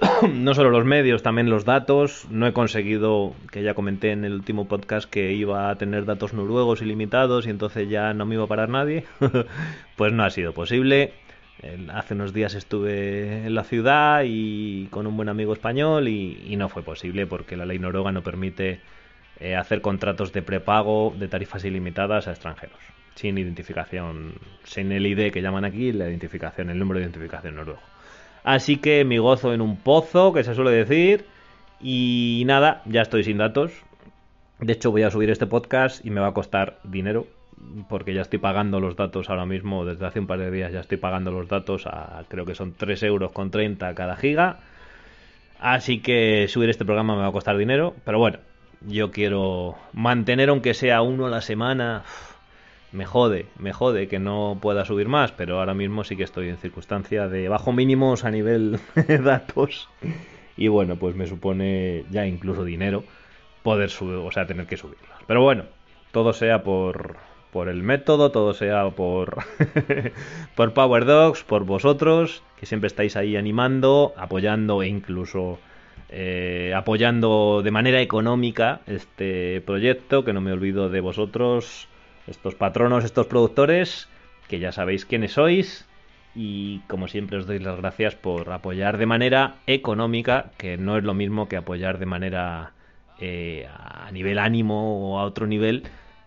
no 0.32 0.54
solo 0.54 0.70
los 0.70 0.86
medios, 0.86 1.22
también 1.22 1.50
los 1.50 1.66
datos. 1.66 2.26
No 2.30 2.46
he 2.46 2.54
conseguido, 2.54 3.34
que 3.52 3.62
ya 3.62 3.74
comenté 3.74 4.12
en 4.12 4.24
el 4.24 4.32
último 4.32 4.66
podcast, 4.66 5.10
que 5.10 5.34
iba 5.34 5.68
a 5.68 5.76
tener 5.76 6.06
datos 6.06 6.32
noruegos 6.32 6.80
ilimitados 6.80 7.46
y 7.46 7.50
entonces 7.50 7.90
ya 7.90 8.14
no 8.14 8.24
me 8.24 8.36
iba 8.36 8.44
a 8.44 8.48
parar 8.48 8.70
nadie. 8.70 9.04
pues 9.96 10.10
no 10.10 10.24
ha 10.24 10.30
sido 10.30 10.54
posible. 10.54 11.12
Hace 11.92 12.14
unos 12.14 12.32
días 12.32 12.54
estuve 12.54 13.46
en 13.46 13.54
la 13.54 13.64
ciudad 13.64 14.22
y 14.26 14.86
con 14.90 15.06
un 15.06 15.16
buen 15.16 15.28
amigo 15.28 15.52
español 15.52 16.08
y, 16.08 16.54
no 16.56 16.68
fue 16.68 16.82
posible 16.82 17.26
porque 17.26 17.56
la 17.56 17.64
ley 17.64 17.78
noruega 17.78 18.12
no 18.12 18.22
permite 18.22 18.80
eh, 19.40 19.56
hacer 19.56 19.80
contratos 19.80 20.32
de 20.32 20.42
prepago 20.42 21.14
de 21.16 21.28
tarifas 21.28 21.64
ilimitadas 21.64 22.28
a 22.28 22.32
extranjeros 22.32 22.94
sin 23.14 23.38
identificación, 23.38 24.34
sin 24.64 24.92
el 24.92 25.06
ID 25.06 25.32
que 25.32 25.42
llaman 25.42 25.64
aquí, 25.64 25.92
la 25.92 26.08
identificación, 26.08 26.70
el 26.70 26.78
número 26.78 26.98
de 26.98 27.04
identificación 27.04 27.56
noruego. 27.56 27.80
Así 28.42 28.76
que 28.76 29.04
mi 29.04 29.18
gozo 29.18 29.54
en 29.54 29.60
un 29.60 29.76
pozo, 29.76 30.32
que 30.32 30.44
se 30.44 30.54
suele 30.54 30.70
decir. 30.70 31.24
Y 31.80 32.42
nada, 32.46 32.82
ya 32.86 33.02
estoy 33.02 33.24
sin 33.24 33.38
datos. 33.38 33.72
De 34.58 34.72
hecho, 34.72 34.90
voy 34.90 35.02
a 35.02 35.10
subir 35.10 35.30
este 35.30 35.46
podcast 35.46 36.04
y 36.04 36.10
me 36.10 36.20
va 36.20 36.28
a 36.28 36.34
costar 36.34 36.78
dinero. 36.84 37.26
Porque 37.88 38.14
ya 38.14 38.22
estoy 38.22 38.38
pagando 38.38 38.80
los 38.80 38.96
datos 38.96 39.30
ahora 39.30 39.46
mismo. 39.46 39.84
Desde 39.84 40.06
hace 40.06 40.20
un 40.20 40.26
par 40.26 40.38
de 40.38 40.50
días 40.50 40.72
ya 40.72 40.80
estoy 40.80 40.98
pagando 40.98 41.30
los 41.30 41.48
datos 41.48 41.86
a 41.86 42.24
creo 42.28 42.44
que 42.44 42.54
son 42.54 42.74
3 42.74 43.02
euros 43.04 43.32
con 43.32 43.50
30 43.50 43.94
cada 43.94 44.16
giga. 44.16 44.60
Así 45.58 46.00
que 46.00 46.46
subir 46.48 46.70
este 46.70 46.84
programa 46.84 47.14
me 47.16 47.22
va 47.22 47.28
a 47.28 47.32
costar 47.32 47.56
dinero. 47.56 47.94
Pero 48.04 48.18
bueno, 48.18 48.38
yo 48.86 49.10
quiero 49.10 49.76
mantener 49.92 50.48
aunque 50.50 50.74
sea 50.74 51.02
uno 51.02 51.26
a 51.26 51.30
la 51.30 51.40
semana 51.40 52.04
me 52.94 53.06
jode, 53.06 53.46
me 53.58 53.72
jode 53.72 54.06
que 54.06 54.20
no 54.20 54.58
pueda 54.62 54.84
subir 54.84 55.08
más, 55.08 55.32
pero 55.32 55.58
ahora 55.58 55.74
mismo 55.74 56.04
sí 56.04 56.16
que 56.16 56.22
estoy 56.22 56.48
en 56.48 56.58
circunstancia 56.58 57.28
de 57.28 57.48
bajo 57.48 57.72
mínimos 57.72 58.24
a 58.24 58.30
nivel 58.30 58.78
de 58.94 59.18
datos. 59.18 59.88
Y 60.56 60.68
bueno, 60.68 60.96
pues 60.96 61.16
me 61.16 61.26
supone 61.26 62.04
ya 62.10 62.24
incluso 62.24 62.64
dinero 62.64 63.02
poder 63.64 63.90
subir, 63.90 64.14
o 64.14 64.30
sea, 64.30 64.46
tener 64.46 64.66
que 64.66 64.76
subirlos. 64.76 65.10
Pero 65.26 65.42
bueno, 65.42 65.64
todo 66.12 66.32
sea 66.32 66.62
por, 66.62 67.16
por 67.54 67.68
el 67.68 67.84
método, 67.84 68.32
todo 68.32 68.52
sea 68.52 68.90
por, 68.90 69.44
por 70.56 70.74
Power 70.74 71.04
Dogs, 71.04 71.44
por 71.44 71.64
vosotros, 71.64 72.42
que 72.58 72.66
siempre 72.66 72.88
estáis 72.88 73.14
ahí 73.14 73.36
animando, 73.36 74.12
apoyando 74.16 74.82
e 74.82 74.88
incluso 74.88 75.60
eh, 76.08 76.72
apoyando 76.74 77.62
de 77.62 77.70
manera 77.70 78.00
económica 78.00 78.80
este 78.88 79.60
proyecto, 79.60 80.24
que 80.24 80.32
no 80.32 80.40
me 80.40 80.50
olvido 80.50 80.88
de 80.88 81.00
vosotros 81.00 81.86
estos 82.26 82.56
patronos, 82.56 83.04
estos 83.04 83.28
productores, 83.28 84.08
que 84.48 84.58
ya 84.58 84.72
sabéis 84.72 85.04
quiénes 85.04 85.34
sois. 85.34 85.86
Y 86.34 86.80
como 86.88 87.06
siempre 87.06 87.38
os 87.38 87.46
doy 87.46 87.60
las 87.60 87.76
gracias 87.76 88.16
por 88.16 88.50
apoyar 88.50 88.98
de 88.98 89.06
manera 89.06 89.58
económica, 89.68 90.50
que 90.58 90.76
no 90.76 90.98
es 90.98 91.04
lo 91.04 91.14
mismo 91.14 91.46
que 91.48 91.56
apoyar 91.56 91.98
de 92.00 92.06
manera 92.06 92.72
eh, 93.20 93.68
a 93.72 94.10
nivel 94.10 94.40
ánimo 94.40 95.12
o 95.12 95.20
a 95.20 95.22
otro 95.22 95.46
nivel. 95.46 95.84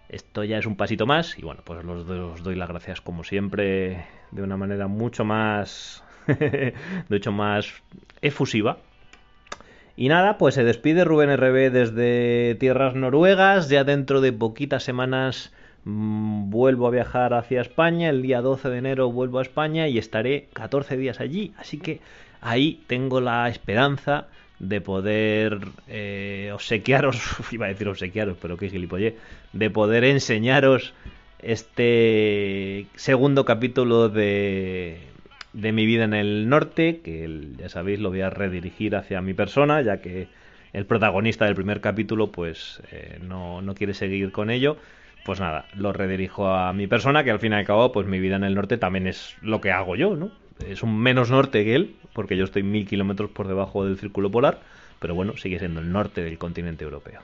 Esto 0.10 0.43
ya 0.43 0.58
es 0.58 0.66
un 0.66 0.76
pasito 0.76 1.05
más 1.05 1.38
y 1.38 1.41
bueno, 1.41 1.62
pues 1.64 1.84
os 1.84 2.08
doy, 2.08 2.20
os 2.20 2.43
doy 2.43 2.55
las 2.55 2.70
gracias 2.70 3.01
como 3.01 3.24
siempre 3.24 4.05
de 4.32 4.41
una 4.41 4.58
manera 4.58 4.88
mucho 4.88 5.26
más, 5.26 6.03
mucho 7.10 7.32
más 7.32 7.74
efusiva. 8.22 8.78
Y 9.95 10.10
nada, 10.10 10.38
pues 10.38 10.55
se 10.55 10.64
despide 10.64 11.05
Rubén 11.05 11.36
RB 11.36 11.72
desde 11.72 12.55
tierras 12.55 12.93
noruegas. 12.93 13.68
Ya 13.68 13.84
dentro 13.84 14.22
de 14.22 14.32
poquitas 14.32 14.84
semanas 14.84 15.51
Mm, 15.89 16.49
vuelvo 16.49 16.88
a 16.88 16.91
viajar 16.91 17.34
hacia 17.34 17.62
España, 17.62 18.10
el 18.10 18.22
día 18.22 18.41
12 18.41 18.68
de 18.68 18.78
enero 18.78 19.10
vuelvo 19.10 19.39
a 19.39 19.41
España 19.41 19.88
y 19.88 19.97
estaré 19.97 20.49
14 20.51 20.97
días 20.97 21.22
allí, 21.22 21.53
así 21.58 21.78
que 21.78 22.01
ahí 22.41 22.84
tengo 22.88 23.22
la 23.22 23.47
esperanza 23.47 24.28
de 24.60 24.82
poder 24.82 25.60
eh, 25.88 26.51
obsequiaros, 26.53 27.18
iba 27.51 27.66
a 27.66 27.70
decir 27.70 27.88
obsequiaros, 27.88 28.38
pero 28.41 28.58
qué 28.58 28.70
gilipollé, 28.70 29.16
de 29.53 29.70
poder 29.70 30.03
enseñaros 30.03 30.93
este 31.39 32.88
segundo 32.95 33.45
capítulo 33.45 34.10
de, 34.10 34.99
de 35.53 35.72
mi 35.72 35.86
vida 35.86 36.03
en 36.03 36.14
el 36.14 36.49
norte, 36.49 37.01
que 37.03 37.49
ya 37.58 37.70
sabéis 37.70 37.99
lo 37.99 38.10
voy 38.10 38.22
a 38.22 38.30
redirigir 38.30 38.95
hacia 38.95 39.22
mi 39.22 39.34
persona, 39.34 39.82
ya 39.82 40.01
que 40.01 40.28
el 40.74 40.86
protagonista 40.86 41.45
del 41.45 41.55
primer 41.55 41.82
capítulo 41.82 42.32
pues 42.32 42.82
eh, 42.91 43.20
no, 43.22 43.62
no 43.62 43.76
quiere 43.76 43.93
seguir 43.93 44.32
con 44.32 44.49
ello 44.49 44.78
pues 45.28 45.41
nada, 45.41 45.66
lo 45.76 45.91
redirijo 45.91 46.47
a 46.47 46.72
mi 46.72 46.88
persona, 46.88 47.26
que 47.26 47.32
al 47.32 47.39
fin 47.39 47.51
y 47.51 47.55
al 47.55 47.66
cabo, 47.66 47.91
pues 47.91 48.08
mi 48.08 48.18
vida 48.18 48.38
en 48.38 48.45
el 48.45 48.55
norte 48.55 48.78
también 48.78 49.08
es 49.08 49.36
lo 49.41 49.60
que 49.60 49.72
hago 49.72 49.97
yo, 49.97 50.16
¿no? 50.16 50.32
Es 50.66 50.84
un 50.84 50.97
menos 50.99 51.30
norte 51.30 51.64
que 51.64 51.76
él, 51.76 51.95
porque 52.14 52.38
yo 52.38 52.43
estoy 52.43 52.64
mil 52.64 52.88
kilómetros 52.88 53.30
por 53.32 53.47
debajo 53.47 53.86
del 53.86 53.97
círculo 53.97 54.32
polar, 54.32 54.60
pero 54.99 55.16
bueno, 55.16 55.38
sigue 55.38 55.60
siendo 55.60 55.80
el 55.80 55.91
norte 55.91 56.24
del 56.24 56.38
continente 56.38 56.84
europeo. 56.84 57.22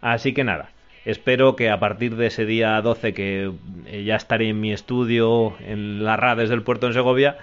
Así 0.00 0.34
que 0.34 0.44
nada, 0.44 0.70
espero 1.04 1.54
que 1.56 1.70
a 1.70 1.78
partir 1.78 2.16
de 2.16 2.26
ese 2.26 2.44
día 2.44 2.80
12 2.80 3.14
que 3.14 3.52
eh, 3.86 4.04
ya 4.04 4.16
estaré 4.16 4.48
en 4.48 4.60
mi 4.60 4.72
estudio 4.72 5.54
en 5.60 6.04
las 6.04 6.18
Rades 6.18 6.50
del 6.50 6.62
puerto 6.62 6.86
en 6.86 6.92
Segovia, 6.92 7.38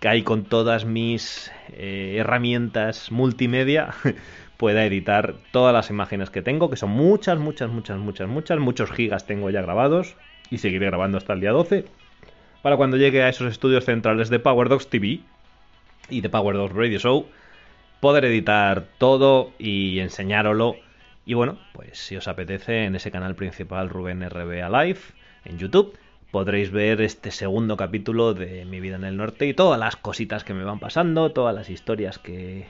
que 0.00 0.08
ahí 0.08 0.22
con 0.22 0.44
todas 0.44 0.84
mis 0.84 1.50
eh, 1.72 2.16
herramientas 2.18 3.10
multimedia 3.10 3.90
pueda 4.56 4.84
editar 4.84 5.34
todas 5.50 5.72
las 5.72 5.90
imágenes 5.90 6.30
que 6.30 6.42
tengo, 6.42 6.70
que 6.70 6.76
son 6.76 6.90
muchas, 6.90 7.38
muchas, 7.38 7.70
muchas, 7.70 7.98
muchas, 7.98 8.28
muchas, 8.28 8.58
muchos 8.58 8.90
gigas 8.90 9.26
tengo 9.26 9.50
ya 9.50 9.62
grabados 9.62 10.16
y 10.50 10.58
seguiré 10.58 10.86
grabando 10.86 11.18
hasta 11.18 11.32
el 11.32 11.40
día 11.40 11.50
12 11.50 11.86
para 12.66 12.76
cuando 12.76 12.96
llegue 12.96 13.22
a 13.22 13.28
esos 13.28 13.48
estudios 13.48 13.84
centrales 13.84 14.28
de 14.28 14.40
PowerDocs 14.40 14.88
TV 14.88 15.20
y 16.10 16.20
de 16.20 16.28
PowerDocs 16.28 16.74
Radio 16.74 16.98
Show 16.98 17.28
poder 18.00 18.24
editar 18.24 18.88
todo 18.98 19.52
y 19.56 20.00
enseñároslo 20.00 20.74
y 21.24 21.34
bueno, 21.34 21.60
pues 21.74 21.96
si 21.96 22.16
os 22.16 22.26
apetece 22.26 22.86
en 22.86 22.96
ese 22.96 23.12
canal 23.12 23.36
principal 23.36 23.88
Rubén 23.88 24.28
RB 24.28 24.68
Live 24.68 24.98
en 25.44 25.58
YouTube 25.58 25.96
podréis 26.32 26.72
ver 26.72 27.02
este 27.02 27.30
segundo 27.30 27.76
capítulo 27.76 28.34
de 28.34 28.64
mi 28.64 28.80
vida 28.80 28.96
en 28.96 29.04
el 29.04 29.16
norte 29.16 29.46
y 29.46 29.54
todas 29.54 29.78
las 29.78 29.94
cositas 29.94 30.42
que 30.42 30.52
me 30.52 30.64
van 30.64 30.80
pasando, 30.80 31.30
todas 31.30 31.54
las 31.54 31.70
historias 31.70 32.18
que 32.18 32.66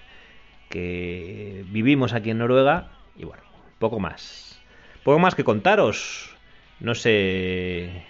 que 0.68 1.64
vivimos 1.70 2.12
aquí 2.12 2.28
en 2.32 2.36
Noruega 2.36 2.90
y 3.16 3.24
bueno, 3.24 3.44
poco 3.78 3.98
más. 3.98 4.60
Poco 5.04 5.18
más 5.18 5.34
que 5.34 5.42
contaros. 5.42 6.36
No 6.80 6.94
sé... 6.94 8.04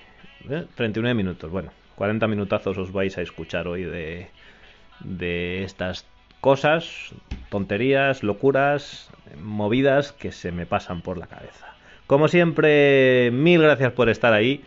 39 0.75 1.11
¿eh? 1.11 1.15
minutos, 1.15 1.51
bueno, 1.51 1.71
40 1.97 2.27
minutazos 2.29 2.79
os 2.79 2.93
vais 2.93 3.17
a 3.19 3.23
escuchar 3.23 3.69
hoy 3.69 3.85
de, 3.85 4.29
de 5.01 5.65
estas 5.65 6.07
cosas, 6.41 7.15
tonterías, 7.51 8.23
locuras, 8.23 9.11
movidas 9.43 10.13
que 10.13 10.33
se 10.33 10.53
me 10.53 10.67
pasan 10.67 11.03
por 11.03 11.19
la 11.19 11.27
cabeza. 11.27 11.67
Como 12.07 12.29
siempre, 12.29 13.31
mil 13.33 13.61
gracias 13.61 13.93
por 13.93 14.09
estar 14.09 14.33
ahí 14.33 14.63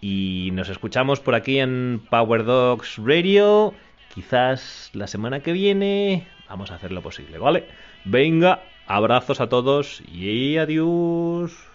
y 0.00 0.50
nos 0.52 0.68
escuchamos 0.68 1.20
por 1.20 1.34
aquí 1.34 1.58
en 1.58 2.02
Power 2.10 2.44
Dogs 2.44 2.98
Radio. 2.98 3.74
Quizás 4.14 4.90
la 4.92 5.08
semana 5.08 5.40
que 5.40 5.52
viene 5.52 6.28
Vamos 6.48 6.70
a 6.70 6.74
hacer 6.76 6.92
lo 6.92 7.02
posible, 7.02 7.38
¿vale? 7.38 7.66
Venga, 8.04 8.62
abrazos 8.86 9.40
a 9.40 9.48
todos 9.48 10.02
y 10.12 10.56
adiós. 10.58 11.73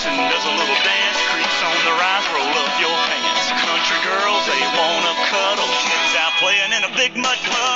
Johnson 0.00 0.16
does 0.32 0.46
a 0.46 0.56
little 0.56 0.80
dance, 0.80 1.18
creeps 1.28 1.60
on 1.60 1.76
the 1.84 1.92
rise, 1.92 2.24
roll 2.32 2.56
up 2.64 2.72
your 2.80 2.96
pants. 3.12 3.52
Country 3.52 4.00
girls, 4.00 4.46
they 4.48 4.64
wanna 4.72 5.12
cuddle, 5.28 5.68
kids 5.84 6.16
out 6.16 6.32
playing 6.40 6.72
in 6.72 6.84
a 6.84 6.96
big 6.96 7.14
mud 7.20 7.36
puddle. 7.44 7.69